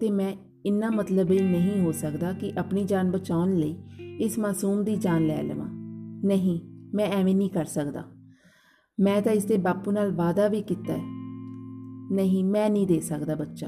ਤੇ 0.00 0.10
ਮੈਂ 0.10 0.36
ਇੰਨਾ 0.66 0.90
ਮਤਲਬ 0.90 1.30
ਹੀ 1.30 1.38
ਨਹੀਂ 1.38 1.80
ਹੋ 1.80 1.92
ਸਕਦਾ 1.92 2.32
ਕਿ 2.32 2.52
ਆਪਣੀ 2.58 2.84
ਜਾਨ 2.84 3.10
ਬਚਾਉਣ 3.10 3.56
ਲਈ 3.56 3.76
ਇਸ 4.20 4.38
ਮਾਸੂਮ 4.38 4.84
ਦੀ 4.84 4.96
ਜਾਨ 4.96 5.26
ਲੈ 5.26 5.42
ਲਵਾਂ। 5.42 5.68
ਨਹੀਂ, 6.24 6.60
ਮੈਂ 6.94 7.06
ਐਵੇਂ 7.06 7.36
ਨਹੀਂ 7.36 7.50
ਕਰ 7.50 7.64
ਸਕਦਾ। 7.64 8.04
ਮੈਂ 9.00 9.22
ਤਾਂ 9.22 9.32
ਇਸ 9.32 9.44
ਦੇ 9.44 9.56
ਬਾਪੂ 9.56 9.90
ਨਾਲ 9.90 10.12
ਵਾਅਦਾ 10.12 10.48
ਵੀ 10.48 10.62
ਕੀਤਾ 10.62 10.92
ਹੈ। 10.92 11.02
ਨਹੀਂ, 12.12 12.44
ਮੈਂ 12.44 12.70
ਨਹੀਂ 12.70 12.86
ਦੇ 12.86 13.00
ਸਕਦਾ 13.00 13.34
ਬੱਚਾ। 13.34 13.66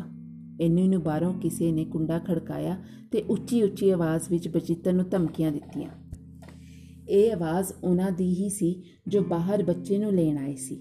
ਇੰਨੇ 0.60 0.88
ਨੂੰ 0.88 1.02
ਬਾਹਰੋਂ 1.02 1.34
ਕਿਸੇ 1.34 1.72
ਨੇ 1.72 1.84
ਕੁੰਡਾ 1.84 2.18
ਖੜਕਾਇਆ 2.18 2.84
ਤੇ 3.10 3.22
ਉੱਚੀ 3.22 3.62
ਉੱਚੀ 3.62 3.90
ਆਵਾਜ਼ 3.90 4.22
ਵਿੱਚ 4.30 4.48
ਬਚਿੱਤਰ 4.48 4.92
ਨੂੰ 4.92 5.08
ਧਮਕੀਆਂ 5.08 5.52
ਦਿੱਤੀਆਂ। 5.52 5.90
ਇਹ 7.08 7.32
ਆਵਾਜ਼ 7.32 7.72
ਉਹਨਾਂ 7.84 8.12
ਦੀ 8.12 8.34
ਹੀ 8.34 8.48
ਸੀ 8.48 8.82
ਜੋ 9.08 9.22
ਬਾਹਰ 9.22 9.62
ਬੱਚੇ 9.62 9.98
ਨੂੰ 9.98 10.12
ਲੈਣ 10.12 10.38
ਆਏ 10.38 10.54
ਸੀ। 10.54 10.78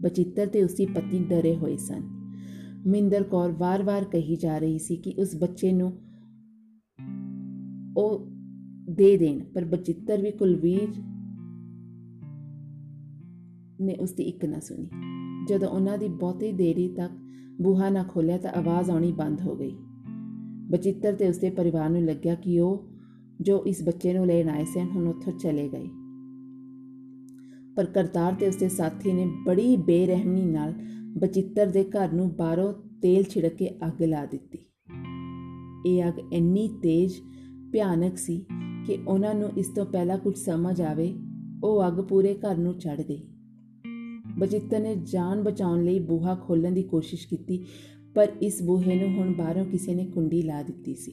ਬਚਿੱਤਰ 0.00 0.46
ਤੇ 0.46 0.64
ਉਸਦੀ 0.64 0.86
ਪਤਨੀ 0.86 1.18
ਡਰੇ 1.18 1.56
ਹੋਏ 1.56 1.76
ਸਨ। 1.76 2.21
ਮਿੰਦਰ 2.86 3.22
ਕੌਰ 3.22 3.52
ਵਾਰ-ਵਾਰ 3.52 4.04
ਕਹੀ 4.04 4.36
ਜਾ 4.36 4.58
ਰਹੀ 4.58 4.78
ਸੀ 4.78 4.96
ਕਿ 4.96 5.14
ਉਸ 5.18 5.36
ਬੱਚੇ 5.36 5.72
ਨੂੰ 5.72 5.92
ਉਹ 7.96 8.26
ਦੇ 8.90 9.16
ਦੇਣ, 9.16 9.44
ਪਰ 9.44 9.64
ਬਚਿੱਤਰ 9.64 10.22
ਵੀ 10.22 10.30
ਕੁਲਵੀਰ 10.30 10.88
ਨੇ 13.80 13.94
ਉਸ 13.94 14.12
ਦੀ 14.12 14.22
ਇੱਕ 14.22 14.44
ਨਾ 14.44 14.60
ਸੁਣੀ। 14.60 14.88
ਜਦੋਂ 15.48 15.68
ਉਹਨਾਂ 15.68 15.98
ਦੀ 15.98 16.08
ਬਹੁਤੀ 16.08 16.52
ਦੇਰੀ 16.52 16.88
ਤੱਕ 16.88 17.12
ਬੂਹਾ 17.60 17.90
ਨਾ 17.90 18.02
ਖੋਲਿਆ 18.02 18.38
ਤਾਂ 18.38 18.50
ਆਵਾਜ਼ 18.50 18.90
ਆਉਣੀ 18.90 19.12
ਬੰਦ 19.12 19.40
ਹੋ 19.40 19.56
ਗਈ। 19.56 19.76
ਬਚਿੱਤਰ 20.70 21.14
ਤੇ 21.14 21.28
ਉਸਦੇ 21.28 21.50
ਪਰਿਵਾਰ 21.50 21.90
ਨੂੰ 21.90 22.04
ਲੱਗਿਆ 22.04 22.34
ਕਿ 22.34 22.60
ਉਹ 22.60 22.88
ਜੋ 23.40 23.64
ਇਸ 23.66 23.82
ਬੱਚੇ 23.82 24.14
ਨੂੰ 24.14 24.26
ਲੈਣ 24.26 24.48
ਆਏ 24.48 24.64
ਸਨ, 24.64 24.88
ਹੁਣ 24.94 25.08
ਉੱਥੋਂ 25.08 25.32
ਚਲੇ 25.32 25.68
ਗਏ। 25.68 25.88
ਪਰ 27.76 27.84
ਕਰਤਾਰ 27.84 28.34
ਤੇ 28.34 28.48
ਉਸਦੇ 28.48 28.68
ਸਾਥੀ 28.68 29.12
ਨੇ 29.12 29.26
ਬੜੀ 29.46 29.76
ਬੇਰਹਿਮੀ 29.76 30.46
ਨਾਲ 30.46 30.74
ਬਚਿੱਤਰ 31.18 31.66
ਦੇ 31.66 31.84
ਘਰ 31.84 32.12
ਨੂੰ 32.12 32.36
ਬਾਹਰੋਂ 32.36 32.74
ਤੇਲ 33.02 33.22
ਛਿੜਕ 33.22 33.54
ਕੇ 33.54 33.70
ਅੱਗ 33.86 34.02
ਲਾ 34.02 34.26
ਦਿੱਤੀ। 34.26 34.58
ਇਹ 35.86 36.08
ਅੱਗ 36.08 36.32
ਇੰਨੀ 36.32 36.68
ਤੇਜ਼, 36.68 37.14
ਭਿਆਨਕ 37.72 38.18
ਸੀ 38.18 38.46
ਕਿ 38.86 38.98
ਉਹਨਾਂ 39.08 39.34
ਨੂੰ 39.34 39.50
ਇਸ 39.58 39.68
ਤੋਂ 39.68 39.86
ਪਹਿਲਾਂ 39.86 40.18
ਕੁਝ 40.18 40.38
ਸਮਝ 40.38 40.80
ਆਵੇ, 40.80 41.14
ਉਹ 41.64 41.88
ਅੱਗ 41.88 41.94
ਪੂਰੇ 41.94 42.34
ਘਰ 42.34 42.56
ਨੂੰ 42.56 42.78
ਚੜ 42.78 43.02
ਗਈ। 43.02 43.22
ਬਚਿੱਤਰ 44.38 44.80
ਨੇ 44.80 44.96
ਜਾਨ 44.96 45.42
ਬਚਾਉਣ 45.42 45.84
ਲਈ 45.84 45.98
ਬੂਹਾ 45.98 46.34
ਖੋਲਣ 46.34 46.72
ਦੀ 46.72 46.82
ਕੋਸ਼ਿਸ਼ 46.82 47.28
ਕੀਤੀ, 47.28 47.64
ਪਰ 48.14 48.32
ਇਸ 48.42 48.62
ਬੂਹੇ 48.62 48.96
ਨੂੰ 48.96 49.18
ਹੁਣ 49.18 49.34
ਬਾਹਰੋਂ 49.34 49.64
ਕਿਸੇ 49.64 49.94
ਨੇ 49.94 50.06
ਕੁੰਡੀ 50.06 50.42
ਲਾ 50.42 50.62
ਦਿੱਤੀ 50.62 50.94
ਸੀ। 50.94 51.12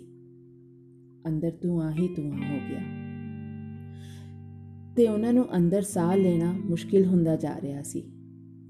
ਅੰਦਰ 1.28 1.52
ਧੂਆਂ 1.62 1.92
ਹੀ 1.92 2.08
ਧੂਆਂ 2.08 2.38
ਹੋ 2.38 2.60
ਗਿਆ। 2.70 2.82
ਤੇ 4.96 5.08
ਉਹਨਾਂ 5.08 5.34
ਨੂੰ 5.34 5.58
ਅੰਦਰ 5.58 5.82
ਸਾਹ 5.82 6.18
ਲੈਣਾ 6.18 6.54
ਮੁਸ਼ਕਿਲ 6.66 7.06
ਹੁੰਦਾ 7.06 7.36
ਜਾ 7.36 7.62
ਰਿਹਾ 7.62 7.82
ਸੀ। 7.82 8.04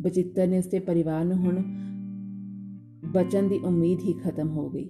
ਬਚਿੱਤਰ 0.01 0.47
ਨੇ 0.47 0.57
ਉਸਦੇ 0.57 0.79
ਪਰਿਵਾਰ 0.79 1.25
ਨੂੰ 1.25 1.38
ਹੁਣ 1.38 1.63
ਬਚਨ 3.12 3.49
ਦੀ 3.49 3.57
ਉਮੀਦ 3.57 3.99
ਹੀ 3.99 4.13
ਖਤਮ 4.13 4.49
ਹੋ 4.49 4.69
ਗਈ 4.69 4.89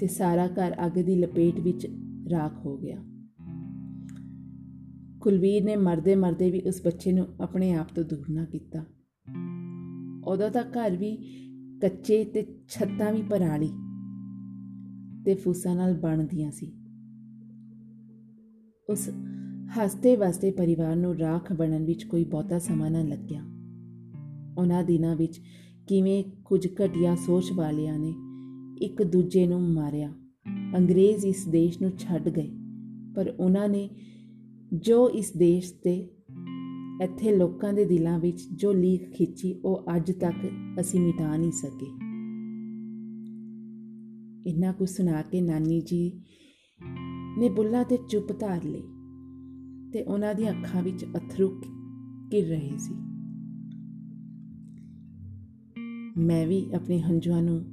ਤੇ 0.00 0.06
ਸਾਰਾ 0.06 0.46
ਘਰ 0.46 0.86
ਅੱਗ 0.86 0.92
ਦੀ 0.92 1.14
ਲਪੇਟ 1.14 1.60
ਵਿੱਚ 1.60 1.86
ਰਾਖ 2.30 2.66
ਹੋ 2.66 2.78
ਗਿਆ। 2.78 2.96
ਕੁਲਵੀਰ 5.20 5.64
ਨੇ 5.64 5.76
ਮਰਦੇ 5.76 6.14
ਮਰਦੇ 6.14 6.50
ਵੀ 6.50 6.60
ਉਸ 6.60 6.82
ਬੱਚੇ 6.84 7.12
ਨੂੰ 7.12 7.26
ਆਪਣੇ 7.40 7.72
ਆਪ 7.72 7.88
ਤੋਂ 7.94 8.04
ਦੂਰ 8.04 8.24
ਨਾ 8.30 8.44
ਕੀਤਾ। 8.44 8.84
ਉਦੋਂ 10.24 10.50
ਤਾਂ 10.50 10.62
ਘਰ 10.62 10.96
ਵੀ 10.96 11.16
ਕੱਚੇ 11.82 12.24
ਤੇ 12.24 12.46
ਛੱਤਾਂ 12.68 13.12
ਵੀ 13.12 13.22
ਪਰਾਲੀ 13.22 13.72
ਤੇ 15.24 15.34
ਫੂਸਾਂ 15.34 15.76
ਨਾਲ 15.76 15.94
ਬਣਦੀਆਂ 15.94 16.50
ਸੀ। 16.50 16.72
ਉਸ 18.88 19.10
ਹੱਸਦੇ 19.78 20.16
ਵਸਦੇ 20.16 20.50
ਪਰਿਵਾਰ 20.50 20.96
ਨੂੰ 20.96 21.16
ਰਾਖ 21.16 21.52
ਬਣਨ 21.52 21.84
ਵਿੱਚ 21.84 22.04
ਕੋਈ 22.04 22.24
ਬਹੁਤਾ 22.24 22.58
ਸਮਾਂ 22.58 22.90
ਨਾ 22.90 23.02
ਲੱਗਿਆ। 23.02 23.44
ਉਹਨਾਂ 24.58 24.82
ਦਿਨਾਂ 24.84 25.16
ਵਿੱਚ 25.16 25.40
ਕਿਵੇਂ 25.88 26.22
ਕੁਝ 26.44 26.66
ਘਟੀਆ 26.84 27.14
ਸੋਚ 27.16 27.52
ਵਾਲਿਆਂ 27.52 27.98
ਨੇ 27.98 28.14
ਇੱਕ 28.86 29.02
ਦੂਜੇ 29.02 29.46
ਨੂੰ 29.46 29.60
ਮਾਰਿਆ। 29.72 30.12
ਅੰਗਰੇਜ਼ 30.76 31.24
ਇਸ 31.24 31.46
ਦੇਸ਼ 31.48 31.80
ਨੂੰ 31.82 31.90
ਛੱਡ 31.98 32.28
ਗਏ, 32.28 32.50
ਪਰ 33.16 33.34
ਉਹਨਾਂ 33.40 33.68
ਨੇ 33.68 33.88
ਜੋ 34.72 35.08
ਇਸ 35.10 35.32
ਦੇਸ਼ 35.36 35.72
ਤੇ 35.74 35.94
ਇੱਥੇ 37.02 37.36
ਲੋਕਾਂ 37.36 37.72
ਦੇ 37.72 37.84
ਦਿਲਾਂ 37.84 38.18
ਵਿੱਚ 38.18 38.42
ਜੋ 38.52 38.72
ਲੀਕ 38.72 39.10
ਖਿੱਚੀ, 39.12 39.52
ਉਹ 39.64 39.84
ਅੱਜ 39.96 40.12
ਤੱਕ 40.12 40.36
ਅਸੀਂ 40.80 41.00
ਮਿਟਾ 41.00 41.36
ਨਹੀਂ 41.36 41.52
ਸਕੇ। 41.52 41.86
ਇੰਨਾ 44.50 44.72
ਕੁ 44.72 44.86
ਸੁਣਾ 44.86 45.22
ਕੇ 45.22 45.40
ਨਾਨੀ 45.40 45.80
ਜੀ 45.80 46.20
ਨੇ 47.38 47.48
ਬੁੱਲਾ 47.48 47.82
ਤੇ 47.82 47.98
ਚੁੱਪ 48.10 48.32
ਧਾਰ 48.40 48.64
ਲਈ 48.64 48.82
ਤੇ 49.92 50.02
ਉਹਨਾਂ 50.02 50.34
ਦੀਆਂ 50.34 50.52
ਅੱਖਾਂ 50.52 50.82
ਵਿੱਚ 50.82 51.04
ਅਥਰੂ 51.04 51.48
ਗਿਰ 52.32 52.46
ਰਹੇ 52.46 52.76
ਸੀ। 52.78 52.94
ਮੈਂ 56.18 56.46
ਵੀ 56.46 56.66
ਆਪਣੇ 56.74 57.00
ਹੰਝੂਆਂ 57.00 57.42
ਨੂੰ 57.42 57.64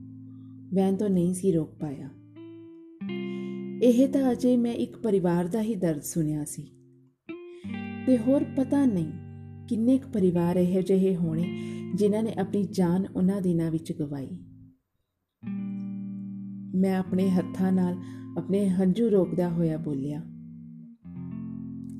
ਵੈਨ 0.73 0.95
ਤੋਂ 0.95 1.10
ਨਹੀਂ 1.10 1.34
ਸੀ 1.34 1.51
ਰੋਕ 1.51 1.75
ਪਾਇਆ। 1.79 2.10
ਇਹ 3.84 4.08
ਤਾਂ 4.08 4.32
ਅਜੇ 4.32 4.58
ਮੈਂ 4.58 4.73
ਇੱਕ 4.73 4.97
ਪਰਿਵਾਰ 4.97 5.47
ਦਾ 5.47 5.62
ਹੀ 5.62 5.75
ਦਰਦ 5.75 6.01
ਸੁਣਿਆ 6.01 6.45
ਸੀ। 6.45 6.63
ਤੇ 8.08 8.17
ਹੋਰ 8.17 8.43
ਪਤਾ 8.43 8.86
ਨਹੀਂ 8.86 9.12
ਕਿੰਨੇ 9.67 9.97
ਕੁ 9.97 10.10
ਪਰਿਵਾਰ 10.10 10.56
ਇਹੋ 10.56 10.82
ਜਿਹੇ 10.82 11.15
ਹੋਣੇ 11.15 11.58
ਜਿਨ੍ਹਾਂ 11.95 12.23
ਨੇ 12.23 12.34
ਆਪਣੀ 12.34 12.63
ਜਾਨ 12.63 13.06
ਉਹਨਾਂ 13.15 13.41
ਦਿਨਾਂ 13.41 13.71
ਵਿੱਚ 13.71 13.91
ਗਵਾਈ। 13.91 14.27
ਮੈਂ 16.75 16.95
ਆਪਣੇ 16.95 17.29
ਹੱਥਾਂ 17.29 17.71
ਨਾਲ 17.71 17.97
ਆਪਣੇ 18.38 18.69
ਹੰਝੂ 18.69 19.10
ਰੋਕਦਾ 19.10 19.49
ਹੋਇਆ 19.49 19.77
ਬੋਲਿਆ, 19.77 20.21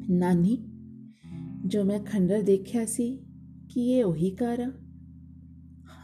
ਨਾਨੀ, 0.10 0.58
ਜੋ 1.66 1.84
ਮੈਂ 1.84 2.00
ਖੰਡਰ 2.00 2.42
ਦੇਖਿਆ 2.42 2.86
ਸੀ, 2.86 3.18
ਕਿ 3.70 3.92
ਇਹ 3.92 4.04
ਉਹੀ 4.06 4.36
ਘਰ 4.36 4.60
ਆ? 4.60 4.83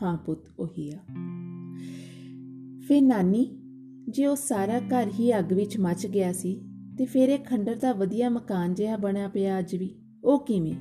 ਹਾਂ 0.02 0.18
ਪੁੱਤ 0.18 0.40
ਉਹੀ 0.60 0.92
ਆ। 0.92 0.98
ਫਿਰ 2.88 3.02
ਨਾਨੀ, 3.02 3.60
ਜੇ 4.10 4.26
ਉਹ 4.26 4.36
ਸਾਰਾ 4.36 4.80
ਘਰ 4.80 5.08
ਹੀ 5.20 5.40
ਅੱਗ 5.40 5.54
ਵਿੱਚ 5.54 5.80
ਮੱਚ 5.80 6.08
ਗਿਆ 6.08 6.34
ਸੀ, 6.34 6.62
ਤੇ 6.98 7.06
ਫਿਰ 7.06 7.30
ਇਹ 7.30 7.40
ਖੰਡਰ 7.40 7.76
ਦਾ 7.76 7.94
ਵਧੀਆ 7.94 8.30
ਮਕਾਨ 8.30 8.74
ਜਿਹਾ 8.74 8.98
ਬਣਿਆ 8.98 9.28
ਪਿਆ 9.28 9.60
ਅੱਜ 9.60 9.76
ਵੀ, 9.76 9.96
ਉਹ 10.24 10.46
ਕਿਵੇਂ? 10.46 10.76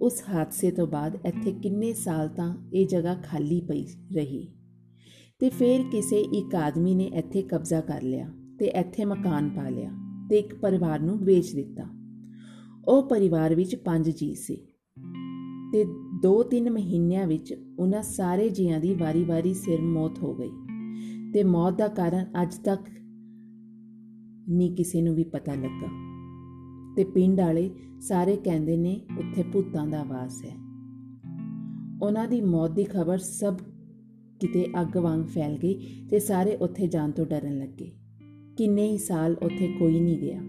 ਉਸ 0.00 0.22
ਹਾਦਸੇ 0.28 0.70
ਤੋਂ 0.70 0.86
ਬਾਅਦ 0.86 1.18
ਇੱਥੇ 1.26 1.52
ਕਿੰਨੇ 1.52 1.92
ਸਾਲ 1.92 2.28
ਤਾਂ 2.28 2.56
ਇਹ 2.72 2.86
ਜਗ੍ਹਾ 2.86 3.14
ਖਾਲੀ 3.14 3.60
ਪਈ 3.60 3.86
ਰਹੀ। 4.14 4.52
ਤੇ 5.38 5.50
ਫਿਰ 5.50 5.82
ਕਿਸੇ 5.92 6.20
ਇੱਕ 6.20 6.54
ਆਦਮੀ 6.54 6.94
ਨੇ 6.94 7.04
ਇੱਥੇ 7.04 7.42
ਕਬਜ਼ਾ 7.42 7.80
ਕਰ 7.80 8.02
ਲਿਆ 8.02 8.30
ਤੇ 8.58 8.66
ਇੱਥੇ 8.66 9.04
ਮਕਾਨ 9.04 9.48
ਪਾ 9.48 9.68
ਲਿਆ 9.68 9.90
ਤੇ 10.30 10.38
ਇੱਕ 10.38 10.54
ਪਰਿਵਾਰ 10.54 11.00
ਨੂੰ 11.00 11.18
ਵੇਚ 11.18 11.54
ਦਿੱਤਾ। 11.54 11.84
ਉਹ 12.88 13.08
ਪਰਿਵਾਰ 13.08 13.54
ਵਿੱਚ 13.54 13.76
ਪੰਜ 13.76 14.10
ਜੀ 14.10 14.34
ਸੀ। 14.34 14.56
ਤੇ 15.72 15.84
2-3 16.22 16.70
ਮਹੀਨਿਆਂ 16.70 17.26
ਵਿੱਚ 17.26 17.54
ਉਹਨਾਂ 17.78 18.02
ਸਾਰੇ 18.02 18.48
ਜੀਆਂ 18.48 18.80
ਦੀ 18.80 18.94
ਵਾਰੀ-ਵਾਰੀ 18.94 19.54
ਸਿਰ 19.54 19.80
ਮੌਤ 19.80 20.18
ਹੋ 20.18 20.34
ਗਈ 20.34 20.50
ਤੇ 21.34 21.44
ਮੌਤ 21.44 21.78
ਦਾ 21.78 21.88
ਕਾਰਨ 21.88 22.26
ਅੱਜ 22.42 22.54
ਤੱਕ 22.54 22.82
ਨਹੀਂ 24.48 24.76
ਕਿਸੇ 24.76 25.02
ਨੂੰ 25.02 25.14
ਵੀ 25.14 25.24
ਪਤਾ 25.24 25.54
ਲੱਗਾ। 25.54 25.88
ਤੇ 26.96 27.04
ਪਿੰਡ 27.04 27.40
ਵਾਲੇ 27.40 27.70
ਸਾਰੇ 28.00 28.36
ਕਹਿੰਦੇ 28.36 28.76
ਨੇ 28.76 29.00
ਉੱਥੇ 29.18 29.42
ਭੂਤਾਂ 29.42 29.86
ਦਾ 29.86 30.02
ਵਾਸ 30.02 30.44
ਹੈ। 30.44 30.56
ਉਹਨਾਂ 32.02 32.28
ਦੀ 32.28 32.40
ਮੌਤ 32.40 32.70
ਦੀ 32.70 32.84
ਖਬਰ 32.84 33.18
ਸਭ 33.18 33.56
ਕਿਤੇ 34.40 34.66
ਅੱਗ 34.80 34.96
ਵਾਂਗ 34.96 35.24
ਫੈਲ 35.24 35.58
ਗਈ 35.58 36.06
ਤੇ 36.10 36.18
ਸਾਰੇ 36.18 36.56
ਉੱਥੇ 36.56 36.86
ਜਾਣ 36.86 37.10
ਤੋਂ 37.10 37.26
ਡਰਨ 37.26 37.58
ਲੱਗੇ। 37.58 37.92
ਕਿੰਨੇ 38.56 38.88
ਹੀ 38.88 38.98
ਸਾਲ 38.98 39.36
ਉੱਥੇ 39.42 39.68
ਕੋਈ 39.78 40.00
ਨਹੀਂ 40.00 40.18
ਗਿਆ। 40.18 40.42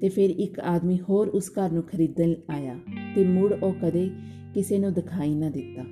ਤੇ 0.00 0.08
ਫਿਰ 0.08 0.30
ਇੱਕ 0.30 0.60
ਆਦਮੀ 0.60 0.98
ਹੋਰ 1.00 1.28
ਉਸ 1.28 1.50
ਘਰ 1.50 1.70
ਨੂੰ 1.70 1.82
ਖਰੀਦਣ 1.82 2.34
ਆਇਆ। 2.50 2.78
ਤੇ 3.18 3.24
ਮੁੜ 3.24 3.52
ਉਹ 3.52 3.74
ਕਦੇ 3.82 4.10
ਕਿਸੇ 4.54 4.78
ਨੂੰ 4.78 4.92
ਦਿਖਾਈ 4.92 5.34
ਨਾ 5.34 5.50
ਦਿੱਤਾ। 5.50 5.82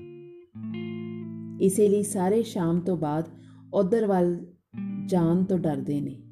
ਇਸੇ 1.61 1.89
ਲਈ 1.89 2.03
ਸਾਰੇ 2.03 2.43
ਸ਼ਾਮ 2.43 2.81
ਤੋਂ 2.81 2.97
ਬਾਅਦ 2.97 3.25
ਉਧਰ 3.75 4.07
ਵੱਲ 4.07 4.47
ਜਾਣ 5.07 5.45
ਤੋਂ 5.45 5.59
ਡਰਦੇ 5.59 6.01
ਨੇ। 6.01 6.23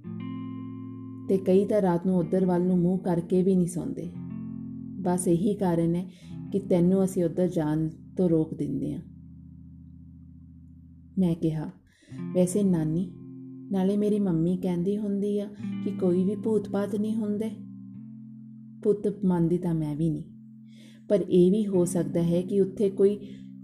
ਤੇ 1.28 1.38
ਕਈ 1.38 1.64
ਤਾਂ 1.64 1.83
ਰਾਤ 1.83 2.07
ਨੂੰ 2.07 2.16
ਉਧਰ 2.16 2.46
ਵੱਲ 2.46 2.66
ਨੂੰ 2.66 2.78
ਮੂੰਹ 2.78 2.98
ਕਰਕੇ 2.98 3.42
ਵੀ 3.42 3.54
ਨਹੀਂ 3.54 3.66
ਸੌਂਦੇ। 3.66 4.12
ਬਸ 5.00 5.28
ਇਹੀ 5.28 5.54
ਕਾਰਨ 5.54 5.94
ਹੈ 5.94 6.11
ਕਿ 6.52 6.59
ਤੈਨੂੰ 6.59 7.04
ਅਸੀਂ 7.04 7.24
ਉਧਰ 7.24 7.48
ਜਾਣ 7.48 7.88
ਤੋਂ 8.16 8.28
ਰੋਕ 8.28 8.54
ਦਿੰਦੇ 8.54 8.94
ਆ 8.94 9.00
ਮੈਂ 11.18 11.35
ਕਿਹਾ, 11.35 11.70
ਵੈਸੇ 12.35 12.62
ਨਾਨੀ, 12.62 13.11
ਨਾਲੇ 13.72 13.96
ਮੇਰੀ 13.96 14.18
ਮੰਮੀ 14.18 14.57
ਕਹਿੰਦੀ 14.57 14.98
ਹੁੰਦੀ 14.98 15.40
ਆ 15.40 15.48
ਕਿ 15.85 15.90
ਕੋਈ 15.90 16.24
ਵੀ 16.24 16.37
ਭੂਤ-ਪਾਤ 16.37 16.96
ਨਹੀਂ 16.96 17.14
ਹੁੰਦੇ। 17.14 17.50
ਪੁੱਤ 18.83 19.24
ਮੰਨਦੀ 19.24 19.59
ਤਾਂ 19.59 19.74
ਮੈਂ 19.74 19.96
ਵੀ 19.96 20.11
ਨਹੀਂ। 20.11 20.34
ਪਰ 21.09 21.25
ਇਹ 21.31 21.51
ਵੀ 21.51 21.67
ਹੋ 21.67 21.85
ਸਕਦਾ 21.85 22.23
ਹੈ 22.23 22.43
ਕਿ 22.43 22.61
ਉੱਥੇ 22.61 22.90
ਕੋਈ 22.90 23.21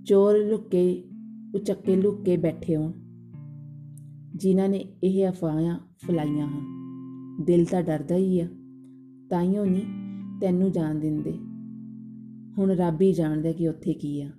ਚੋਰ 0.06 0.38
ਲੁੱਕੇ 0.38 1.04
ਉਚੱਕੇ 1.54 1.96
ਲੁੱਕੇ 1.96 2.36
ਬੈਠੇ 2.36 2.76
ਹੋਣ। 2.76 2.92
ਜਿਨ੍ਹਾਂ 4.36 4.68
ਨੇ 4.68 4.84
ਇਹ 5.04 5.28
ਅਫਵਾਹਾਂ 5.28 5.78
ਫਲਾਈਆਂ 6.06 6.48
ਹਨ। 6.48 6.66
ਦਿਲ 7.44 7.64
ਤਾਂ 7.64 7.82
ਡਰਦਾ 7.82 8.16
ਹੀ 8.16 8.40
ਆ। 8.40 8.48
ਤਾਈਓ 9.30 9.64
ਨਹੀਂ 9.64 9.82
ਤੈਨੂੰ 10.40 10.72
ਜਾਣ 10.72 10.94
ਦਿੰਦੇ। 10.94 11.32
ਹੁਣ 12.58 12.70
ਰੱਬ 12.70 13.02
ਹੀ 13.02 13.12
ਜਾਣਦਾ 13.12 13.52
ਕਿ 13.52 13.68
ਉੱਥੇ 13.68 13.92
ਕੀ 13.92 14.22
ਆ। 14.22 14.30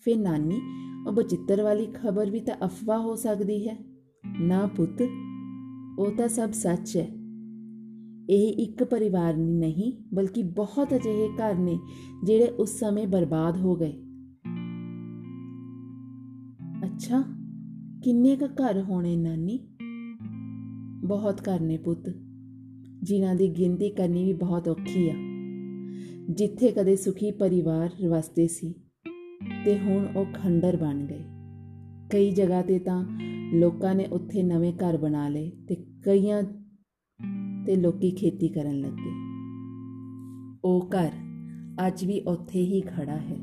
ਫਿਰ 0.00 0.18
ਨਾਨੀ, 0.18 0.60
ਉਹ 1.06 1.12
ਬਚਿੱਤਰ 1.12 1.62
ਵਾਲੀ 1.62 1.86
ਖਬਰ 1.86 2.30
ਵੀ 2.30 2.40
ਤਾਂ 2.40 2.56
ਅਫਵਾਹ 2.64 3.00
ਹੋ 3.00 3.14
ਸਕਦੀ 3.14 3.68
ਹੈ। 3.68 3.84
ਨਾ 4.40 4.66
ਪੁੱਤ, 4.66 5.02
ਉਹ 5.98 6.10
ਤਾਂ 6.16 6.28
ਸਭ 6.28 6.50
ਸੱਚ 6.50 6.96
ਹੈ। 6.96 7.23
ਇਹ 8.30 8.52
ਇੱਕ 8.62 8.84
ਪਰਿਵਾਰ 8.84 9.36
ਨਹੀਂ, 9.36 9.92
ਬਲਕਿ 10.14 10.42
ਬਹੁਤ 10.42 10.94
ਅਜਿਹੇ 10.94 11.28
ਘਰ 11.28 11.54
ਨੇ 11.54 11.78
ਜਿਹੜੇ 12.24 12.48
ਉਸ 12.48 12.78
ਸਮੇਂ 12.78 13.06
ਬਰਬਾਦ 13.06 13.56
ਹੋ 13.56 13.76
ਗਏ। 13.76 13.92
ਅੱਛਾ, 16.84 17.22
ਕਿੰਨੇ 18.04 18.36
ਕ 18.36 18.44
ਘਰ 18.44 18.82
ਹੋਣੇ 18.82 19.16
ਨਾਨੀ? 19.16 19.58
ਬਹੁਤ 21.04 21.40
ਘਰ 21.40 21.60
ਨੇ 21.60 21.76
ਪੁੱਤ, 21.76 22.08
ਜਿਨ੍ਹਾਂ 23.02 23.34
ਦੀ 23.34 23.48
ਗਿਣਤੀ 23.48 23.90
ਕਰਨੀ 23.90 24.24
ਵੀ 24.24 24.32
ਬਹੁਤ 24.32 24.68
ਔਖੀ 24.68 25.08
ਆ। 25.08 25.14
ਜਿੱਥੇ 26.30 26.70
ਕਦੇ 26.70 26.96
ਸੁਖੀ 26.96 27.30
ਪਰਿਵਾਰ 27.30 27.90
ਵਸਦੇ 28.08 28.46
ਸੀ, 28.48 28.74
ਤੇ 29.64 29.78
ਹੁਣ 29.78 30.06
ਉਹ 30.16 30.26
ਖੰਡਰ 30.34 30.76
ਬਣ 30.76 31.06
ਗਏ। 31.06 31.24
ਕਈ 32.10 32.30
ਜਗ੍ਹਾ 32.30 32.62
ਤੇ 32.62 32.78
ਤਾਂ 32.78 33.04
ਲੋਕਾਂ 33.54 33.94
ਨੇ 33.94 34.06
ਉੱਥੇ 34.06 34.42
ਨਵੇਂ 34.42 34.72
ਘਰ 34.72 34.96
ਬਣਾ 34.96 35.28
ਲਏ 35.28 35.50
ਤੇ 35.68 35.76
ਕਈਆਂ 36.04 36.42
ਤੇ 37.66 37.76
ਲੋਕੀ 37.76 38.10
ਖੇਤੀ 38.10 38.48
ਕਰਨ 38.48 38.80
ਲੱਗੇ। 38.80 39.12
ਉਹ 40.64 40.88
ਘਰ 40.90 41.10
ਅੱਜ 41.86 42.04
ਵੀ 42.04 42.20
ਉੱਥੇ 42.20 42.60
ਹੀ 42.60 42.80
ਖੜਾ 42.80 43.16
ਹੈ, 43.16 43.36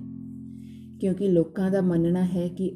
ਕਿਉਂਕਿ 0.99 1.27
ਲੋਕਾਂ 1.27 1.71
ਦਾ 1.71 1.81
ਮੰਨਣਾ 1.81 2.23
ਹੈ 2.23 2.47
ਕਿ 2.47 2.71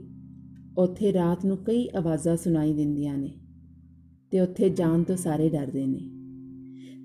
ਉੱਥੇ 0.78 1.14
ਰਾਤ 1.14 1.46
ਨੂੰ 1.46 1.58
ਕਈ 1.58 1.88
ਆਵਾਜ਼ਾਂ 1.98 2.36
ਸੁਣਾਈ 2.38 2.74
ਦਿੰਦੀਆਂ 2.74 3.18
ਨੇ 3.18 3.32
ਤੇ 4.32 4.40
ਉੱਥੇ 4.40 4.70
ਜਾਣ 4.70 5.04
ਤੋਂ 5.04 5.16
ਸਾਰੇ 5.16 5.50
ਡਰਦੇ 5.50 5.86
ਨੇ 5.88 6.10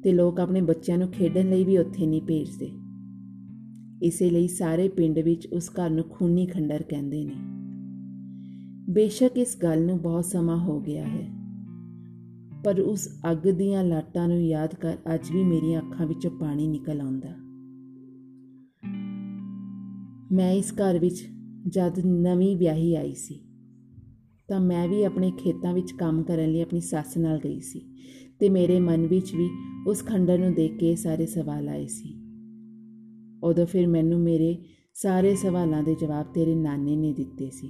ਤੇ 0.03 0.13
ਲੋਕ 0.13 0.41
ਆਪਣੇ 0.41 0.61
ਬੱਚਿਆਂ 0.61 0.99
ਨੂੰ 0.99 1.09
ਖੇਡਣ 1.09 1.51
ਲਈ 1.51 1.65
ਵੀ 1.65 1.79
ਉੱਥੇ 1.79 2.07
ਨਹੀਂ 2.07 2.23
ਭੇਜਦੇ। 2.23 2.71
ਇਸੇ 4.03 4.31
ਲਈ 4.31 4.49
ਸਾਰੇ 4.49 4.89
ਪਿੰਡ 4.89 5.19
ਵਿੱਚ 5.19 5.47
ਉਸ 5.47 5.71
ਘਰ 5.71 5.91
ਨੂੰ 5.91 6.05
ਖੂਨੀ 6.05 6.47
ਖੰਡਰ 6.47 6.83
ਕਹਿੰਦੇ 6.83 7.25
ਨੇ। 7.25 7.35
ਬੇਸ਼ੱਕ 8.93 9.39
ਇਸ 9.39 9.57
ਗੱਲ 9.63 9.85
ਨੂੰ 9.87 10.01
ਬਹੁਤ 10.03 10.25
ਸਮਾਂ 10.25 10.57
ਹੋ 10.59 10.81
ਗਿਆ 10.81 11.05
ਹੈ 11.05 11.40
ਪਰ 12.65 12.81
ਉਸ 12.81 13.09
ਅੱਗ 13.31 13.49
ਦੀਆਂ 13.49 13.85
ਲਾਟਾਂ 13.85 14.29
ਨੂੰ 14.29 14.47
ਯਾਦ 14.47 14.75
ਕਰ 14.75 14.97
ਅੱਜ 15.15 15.31
ਵੀ 15.33 15.45
ਮੇਰੀਆਂ 15.45 15.81
ਅੱਖਾਂ 15.81 16.07
ਵਿੱਚੋਂ 16.07 16.31
ਪਾਣੀ 16.31 16.69
ਨਿਕਲ 16.69 17.01
ਆਉਂਦਾ। 17.01 17.29
ਮੈਂ 20.33 20.53
ਇਸ 20.53 20.73
ਘਰ 20.73 20.99
ਵਿੱਚ 20.99 21.23
ਜਦ 21.69 21.99
ਨਵੀਂ 22.07 22.57
ਵਿਆਹੀ 22.57 22.95
ਆਈ 22.95 23.15
ਸੀ, 23.15 23.41
ਤਾਂ 24.49 24.61
ਮੈਂ 24.61 24.89
ਵੀ 24.89 25.05
ਆਪਣੇ 25.05 25.31
ਖੇਤਾਂ 25.31 25.75
ਵਿੱਚ 25.75 25.93
ਕੰਮ 25.93 26.23
ਕਰਨ 26.23 26.51
ਲਈ 26.53 26.61
ਆਪਣੀ 26.61 26.81
ਸੱਸ 26.81 27.17
ਨਾਲ 27.17 27.39
ਗਈ 27.39 27.61
ਸੀ 27.61 27.81
ਤੇ 28.41 28.49
ਮੇਰੇ 28.49 28.81
ਮਨ 28.81 29.07
ਵਿੱਚ 29.07 29.35
ਵੀ 29.35 29.49
ਉਸ 29.87 30.05
ਖੰਡਰ 30.05 30.39
ਨੂੰ 30.39 30.55
ਦੇਖ 30.55 30.77
ਕੇ 30.77 30.95
ਸਾਰੇ 30.97 31.27
ਸਵਾਲ 31.27 31.69
ਆਏ 31.69 31.87
ਸੀ। 31.87 32.15
ਉਦੋਂ 33.45 33.67
ਫਿਰ 33.67 33.87
ਮੈਨੂੰ 33.87 34.21
ਮੇਰੇ 34.21 34.57
ਸਾਰੇ 34.95 35.35
ਸਵਾਲਾਂ 35.35 35.83
ਦੇ 35.83 35.95
ਜਵਾਬ 35.95 36.27
ਤੇਰੇ 36.35 36.55
ਨਾਨੇ 36.55 36.97
ਨੇ 36.97 37.13
ਦਿੱਤੇ 37.13 37.51
ਸੀ। 37.51 37.69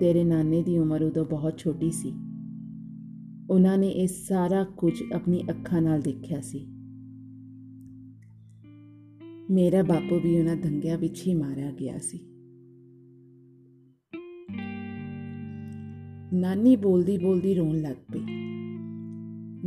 ਤੇਰੇ 0.00 0.24
ਨਾਨੇ 0.24 0.62
ਦੀ 0.62 0.78
ਉਮਰ 0.78 1.02
ਉਦੋਂ 1.02 1.24
ਬਹੁਤ 1.24 1.58
ਛੋਟੀ 1.58 1.90
ਸੀ। 1.90 2.12
ਉਹਨਾਂ 3.50 3.78
ਨੇ 3.78 3.88
ਇਹ 3.88 4.08
ਸਾਰਾ 4.08 4.64
ਕੁਝ 4.64 5.02
ਆਪਣੀ 5.12 5.44
ਅੱਖਾਂ 5.50 5.82
ਨਾਲ 5.82 6.00
ਦੇਖਿਆ 6.00 6.40
ਸੀ। 6.40 6.66
ਮੇਰਾ 9.50 9.82
ਬਾਪੂ 9.82 10.20
ਵੀ 10.20 10.38
ਉਹਨਾਂ 10.38 10.56
ਦੰਗਿਆਂ 10.56 10.98
ਵਿੱਚ 10.98 11.26
ਹੀ 11.26 11.34
ਮਾਰਿਆ 11.34 11.70
ਗਿਆ 11.70 11.98
ਸੀ। 11.98 12.18
ਨਾਨੀ 16.36 16.76
ਬੋਲਦੀ 16.76 17.18
ਬੋਲਦੀ 17.18 17.54
ਰੋਣ 17.54 17.80
ਲੱਗ 17.80 17.96
ਪਈ। 18.12 18.20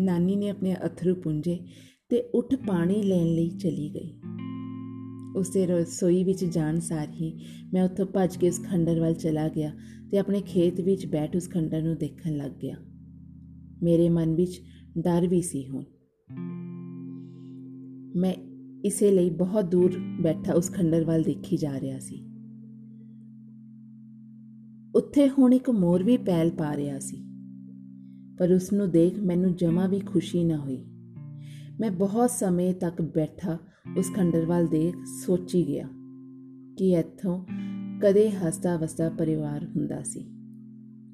ਨਾਨੀ 0.04 0.36
ਨੇ 0.36 0.50
ਆਪਣੇ 0.50 0.76
ਅਥਰੂ 0.86 1.16
ਪੁੰਝੇ 1.16 1.60
ਤੇ 2.10 2.22
ਉੱਠ 2.22 2.56
ਪਾਣੀ 2.56 3.04
ਲੈਣ 3.04 3.26
ਲਈ 3.26 3.50
ਚਲੀ 3.50 3.90
ਗਈ। 3.90 4.22
ਉਸੇ 5.36 5.68
ਰਸੋਈ 5.68 6.24
ਵਿੱਚ 6.24 6.46
ਜਾਣ 6.46 6.80
ਸਾਰ 6.80 7.08
ਹੀ 7.10 7.46
ਮੈਂ 7.74 7.84
ਉੱਥੋਂ 7.84 8.06
ਭੱਜ 8.06 8.38
ਕੇ 8.38 8.48
ਉਸ 8.48 8.62
ਖੰਡਰ 8.64 9.00
ਵੱਲ 9.00 9.14
ਚਲਾ 9.14 9.50
ਗਿਆ 9.50 9.72
ਤੇ 10.12 10.18
ਆਪਣੇ 10.18 10.42
ਖੇਤ 10.42 10.82
ਵਿੱਚ 10.82 11.06
ਬੈਠ 11.06 11.36
ਉਸ 11.36 11.50
ਖੰਡਰ 11.50 11.82
ਨੂੰ 11.82 11.98
ਦੇਖਣ 11.98 12.38
ਲੱਗ 12.38 12.52
ਗਿਆ। 12.52 12.76
ਮੇਰੇ 13.84 14.10
ਮਨ 14.10 14.36
ਵਿੱਚ 14.36 14.62
ਡਰ 14.98 15.28
ਵੀ 15.28 15.42
ਸੀ 15.42 15.68
ਹੁਣ। 15.68 15.84
ਮੈਂ 18.20 18.34
ਇਸੇ 18.84 19.12
ਲਈ 19.12 19.30
ਬਹੁਤ 19.30 19.66
ਦੂਰ 19.66 19.92
ਬੈਠਾ 20.22 20.54
ਉਸ 20.54 20.72
ਖੰਡਰ 20.72 21.04
ਵੱਲ 21.04 21.24
ਦੇਖੀ 21.24 21.58
ਜਾ 21.58 21.80
ਰਿਹਾ 21.80 22.00
ਸੀ। 22.00 22.24
ਉੱਥੇ 24.96 25.30
ਹੁਣ 25.30 25.54
ਇੱਕ 25.54 25.70
ਮੋਰ 25.70 26.04
ਵੀ 26.04 26.18
ਪੈਲ 26.18 26.52
ਪਾ 26.52 26.76
ਰਿਹਾ 26.76 27.00
ਸੀ। 27.00 27.24
ਪਰ 28.40 28.52
ਉਸ 28.52 28.74
ਨੂੰ 28.74 28.92
ਦੇਖ 28.92 29.20
ਮੈਨੂੰ 29.20 29.56
ਜਮਾ 29.56 29.88
ਵੀ 29.88 30.00
ਖੁਸ਼ੀ 30.00 30.44
ਨਾ 30.44 30.58
ਹੋਈ। 30.58 30.86
ਮੈਂ 31.80 31.92
ਬਹੁਤ 31.92 32.30
ਸਮੇਂ 32.30 32.74
ਤੱਕ 32.74 33.02
ਬੈਠਾ 33.02 33.58
ਉਸ 33.98 34.14
ਖੰਡਰ 34.14 34.46
ਵੱਲ 34.46 34.68
ਦੇਖ 34.68 34.96
ਸੋਚੀ 35.26 35.68
ਗਿਆ 35.68 35.88
ਕਿ 36.78 36.92
ਇੱਥੋਂ 36.92 37.46
ਕਦੇ 38.02 38.32
ਹਸਦਾ 38.32 38.78
ਵਸਦਾ 38.78 39.10
ਪਰਿਵਾਰ 39.10 39.66
ਹੁੰਦਾ 39.66 40.04
ਸੀ। 40.04 40.37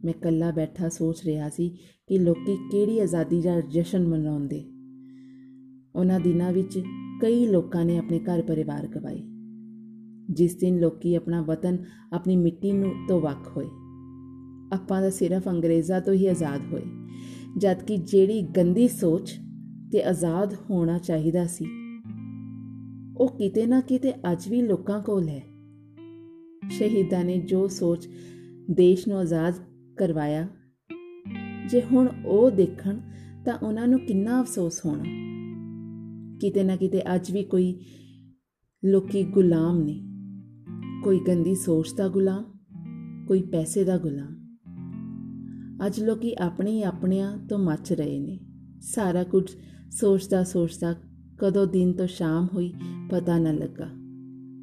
ਮੈਂ 0.03 0.13
ਕੱਲਾ 0.13 0.51
ਬੈਠਾ 0.51 0.89
ਸੋਚ 0.89 1.21
ਰਿਹਾ 1.25 1.49
ਸੀ 1.49 1.69
ਕਿ 2.09 2.17
ਲੋਕੀ 2.17 2.55
ਕਿਹੜੀ 2.71 2.99
ਆਜ਼ਾਦੀ 2.99 3.41
ਦਾ 3.41 3.59
ਜਸ਼ਨ 3.61 4.07
ਮਨਾਉਂਦੇ। 4.07 4.63
ਉਹਨਾਂ 5.95 6.19
ਦਿਨਾਂ 6.19 6.51
ਵਿੱਚ 6.53 6.79
ਕਈ 7.21 7.45
ਲੋਕਾਂ 7.47 7.85
ਨੇ 7.85 7.97
ਆਪਣੇ 7.97 8.19
ਘਰ 8.19 8.41
ਪਰਿਵਾਰ 8.41 8.87
ਗਵਾਏ। 8.87 9.21
ਜਿਸ 10.29 10.55
ਦਿਨ 10.55 10.79
ਲੋਕੀ 10.79 11.15
ਆਪਣਾ 11.15 11.41
ਵਤਨ 11.41 11.77
ਆਪਣੀ 12.13 12.35
ਮਿੱਟੀ 12.35 12.71
ਨੂੰ 12.71 12.93
ਤੋਂ 13.07 13.21
ਵੱਖ 13.21 13.55
ਹੋਏ। 13.57 13.65
ਆਪਾਂ 14.73 15.01
ਦਾ 15.01 15.09
ਸਿਰਫ 15.09 15.47
ਅੰਗਰੇਜ਼ਾਂ 15.49 16.01
ਤੋਂ 16.01 16.13
ਹੀ 16.13 16.27
ਆਜ਼ਾਦ 16.27 16.61
ਹੋਏ 16.71 16.83
ਜਦ 17.57 17.83
ਕਿ 17.83 17.97
ਜਿਹੜੀ 17.97 18.41
ਗੰਦੀ 18.57 18.87
ਸੋਚ 18.87 19.33
ਤੇ 19.91 20.03
ਆਜ਼ਾਦ 20.03 20.53
ਹੋਣਾ 20.69 20.97
ਚਾਹੀਦਾ 20.97 21.45
ਸੀ, 21.45 21.65
ਉਹ 23.17 23.27
ਕਿਤੇ 23.37 23.65
ਨਾ 23.65 23.81
ਕਿਤੇ 23.81 24.13
ਅੱਜ 24.31 24.47
ਵੀ 24.49 24.61
ਲੋਕਾਂ 24.61 25.01
ਕੋਲ 25.01 25.27
ਹੈ। 25.27 25.41
ਸ਼ਹੀਦਾਂ 26.69 27.23
ਨੇ 27.25 27.37
ਜੋ 27.39 27.67
ਸੋਚ 27.67 28.07
ਦੇਸ਼ 28.71 29.07
ਨੂੰ 29.07 29.17
ਆਜ਼ਾਦ 29.17 29.53
ਕਰਵਾਇਆ। 29.97 30.47
ਜੇ 31.69 31.81
ਹੁਣ 31.81 32.09
ਉਹ 32.25 32.51
ਦੇਖਣ 32.51 32.99
ਤਾਂ 33.45 33.57
ਉਹਨਾਂ 33.57 33.87
ਨੂੰ 33.87 33.99
ਕਿੰਨਾ 33.99 34.41
ਅਫਸੋਸ 34.41 34.85
ਹੋਣਾ। 34.85 35.03
ਕਿਤੇ 36.41 36.63
ਨਾ 36.63 36.75
ਕਿਤੇ 36.75 37.15
ਅੱਜ 37.15 37.31
ਵੀ 37.31 37.43
ਕੋਈ 37.43 37.79
ਲੋਕੀ 38.85 39.23
ਗੁਲਾਮ 39.23 39.81
ਨੇ। 39.81 40.01
ਕੋਈ 41.03 41.19
ਗੰਦੀ 41.27 41.55
ਸੋਚ 41.55 41.93
ਦਾ 41.97 42.07
ਗੁਲਾਮ, 42.07 42.43
ਕੋਈ 43.27 43.41
ਪੈਸੇ 43.41 43.83
ਦਾ 43.83 43.97
ਗੁਲਾਮ। 43.97 44.57
ਅੱਜ 45.85 46.03
ਲੋਕੀ 46.03 46.35
ਆਪਣੇ 46.39 46.83
ਆਪਣਿਆਂ 46.83 47.37
ਤੋਂ 47.37 47.59
ਮੱਚ 47.59 47.93
ਰਹੇ 47.93 48.19
ਨੇ। 48.19 48.39
ਸਾਰਾ 48.81 49.23
ਕੁਝ 49.23 49.51
ਸੋਚਦਾ 49.91 50.43
ਸੋਚਦਾ 50.43 50.95
ਕਦੋਂ 51.39 51.67
ਦਿਨ 51.67 51.93
ਤੋਂ 51.93 52.07
ਸ਼ਾਮ 52.07 52.47
ਹੋਈ 52.53 52.73
ਪਤਾ 53.09 53.39
ਨਾ 53.39 53.51
ਲੱਗਾ। 53.51 53.89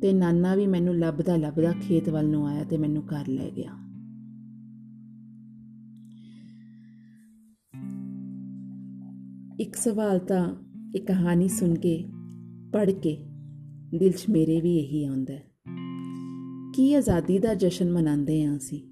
ਤੇ 0.03 0.12
ਨਾਨਾ 0.12 0.55
ਵੀ 0.55 0.66
ਮੈਨੂੰ 0.66 0.99
ਲੱਭਦਾ 0.99 1.37
ਲੱਭਦਾ 1.37 1.73
ਖੇਤ 1.73 2.09
ਵੱਲ 2.09 2.29
ਨੂੰ 2.29 2.47
ਆਇਆ 2.47 2.64
ਤੇ 2.64 2.79
ਮੈਨੂੰ 2.79 3.03
ਘਰ 3.03 3.29
ਲੈ 3.29 3.50
ਗਿਆ। 3.57 3.90
ਇੱਕ 9.61 9.77
ਸਵਾਲ 9.77 10.19
ਤਾਂ 10.19 10.54
ਇਹ 10.96 11.00
ਕਹਾਣੀ 11.00 11.48
ਸੁਣ 11.48 11.75
ਕੇ, 11.75 12.04
ਪੜ੍ਹ 12.73 12.90
ਕੇ 12.90 13.27
ਦਿਲ 13.98 14.13
'ਚ 14.13 14.27
ਮੇਰੇ 14.31 14.61
ਵੀ 14.61 14.77
ਇਹੀ 14.77 15.04
ਆਉਂਦਾ 15.04 15.35
ਹੈ। 15.35 15.42
ਕੀ 16.75 16.94
ਆਜ਼ਾਦੀ 16.94 17.38
ਦਾ 17.38 17.54
ਜਸ਼ਨ 17.54 17.92
ਮਨਾਉਂਦੇ 17.92 18.44
ਆਂ 18.44 18.56
ਅਸੀਂ? 18.56 18.83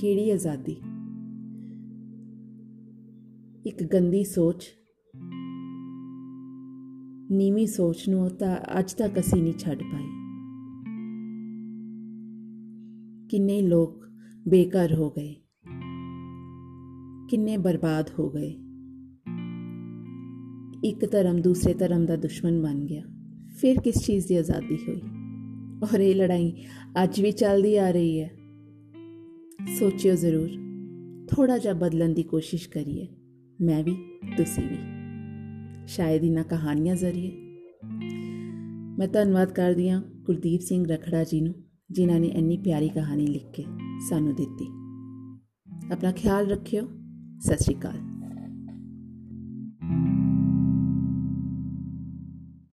ਕਿਹੜੀ 0.00 0.30
ਆਜ਼ਾਦੀ? 0.30 0.72
ਇੱਕ 3.66 3.84
ਗੰਦੀ 3.84 4.24
ਸੋਚ। 4.24 4.64
ਨੀਵੀਂ 7.30 7.66
ਸੋਚ 7.66 8.08
ਨੂੰ 8.08 8.30
ਤਾਂ 8.30 8.56
ਅੱਜ 8.78 8.92
ਤੱਕ 8.92 9.18
ਅਸੀਂ 9.18 9.42
ਨਹੀਂ 9.42 9.54
ਛੱਡ 9.58 9.82
ਪਾਏ। 9.82 10.04
ਕਿੰਨੇ 13.28 13.62
ਲੋਕ 13.62 14.04
ਬੇਕਾਰ 14.48 14.94
ਹੋ 14.94 15.10
ਗਏ। 15.10 15.34
ਕਿੰਨੇ 17.28 17.56
ਬਰਬਾਦ 17.56 18.10
ਹੋ 18.18 18.30
ਗਏ। 18.30 18.58
ਇੱਕ 20.84 21.12
ਧਰਮ 21.12 21.42
ਦੂਸਰੇ 21.42 21.74
ਧਰਮ 21.74 22.06
ਦਾ 22.06 22.16
ਦੁਸ਼ਮਣ 22.16 22.62
ਬਣ 22.62 22.74
ਗਿਆ। 22.74 23.02
ਫਿਰ 23.56 23.80
ਕਿਸ 23.80 23.94
ਚੀਜ਼ 23.94 24.28
ਦੀ 24.28 24.36
ਆਜ਼ਾਦੀ 24.36 24.76
ਹੋਈ? 24.76 25.00
ਔਰ 25.82 26.00
ਇਹ 26.00 26.14
ਲੜਾਈ 26.14 26.52
ਅੱਜ 27.02 27.20
ਵੀ 27.20 27.32
ਚੱਲਦੀ 27.32 27.76
ਆ 27.76 27.90
ਰਹੀ 27.90 28.20
ਹੈ। 28.20 28.30
ਸੋਚਿਓ 29.78 30.14
ਜ਼ਰੂਰ 30.14 30.48
ਥੋੜਾ 31.30 31.58
ਜਿਹਾ 31.58 31.74
ਬਦਲਣ 31.74 32.08
ਦੀ 32.08 32.22
ਕੋਸ਼ਿਸ਼ 32.22 32.68
ਕਰੀਏ। 32.68 33.08
ਮੈਂ 33.60 33.84
ਵੀ, 33.84 33.96
ਤੁਸੀਂ 34.36 34.68
ਵੀ। 34.68 34.76
ਸ਼ਾਇਦ 35.86 36.24
ਇਹਨਾਂ 36.24 36.44
ਕਹਾਣੀਆਂ 36.44 36.96
ਜ਼ਰੀਏ। 36.96 37.32
ਮੈਂ 38.98 39.08
ਧੰਨਵਾਦ 39.08 39.52
ਕਰਦੀ 39.52 39.88
ਹਾਂ 39.88 40.02
ਗੁਰਦੀਪ 40.22 40.60
ਸਿੰਘ 40.60 40.84
ਰਖੜਾ 40.88 41.24
ਜੀ 41.24 41.40
ਨੂੰ, 41.40 41.54
ਜਿਨ੍ਹਾਂ 41.90 42.20
ਨੇ 42.20 42.28
ਇੰਨੀ 42.28 42.56
ਪਿਆਰੀ 42.56 42.88
ਕਹਾਣੀ 42.88 43.26
ਲਿਖ 43.26 43.46
ਕੇ 43.54 43.64
ਸਾਨੂੰ 44.10 44.34
ਦਿੱਤੀ। 44.34 44.66
ਆਪਣਾ 45.92 46.12
ਖਿਆਲ 46.12 46.46
ਰੱਖਿਓ। 46.46 46.88
ਸਤਿ 47.40 47.56
ਸ਼੍ਰੀ 47.56 47.74
ਅਕਾਲ। 47.74 48.11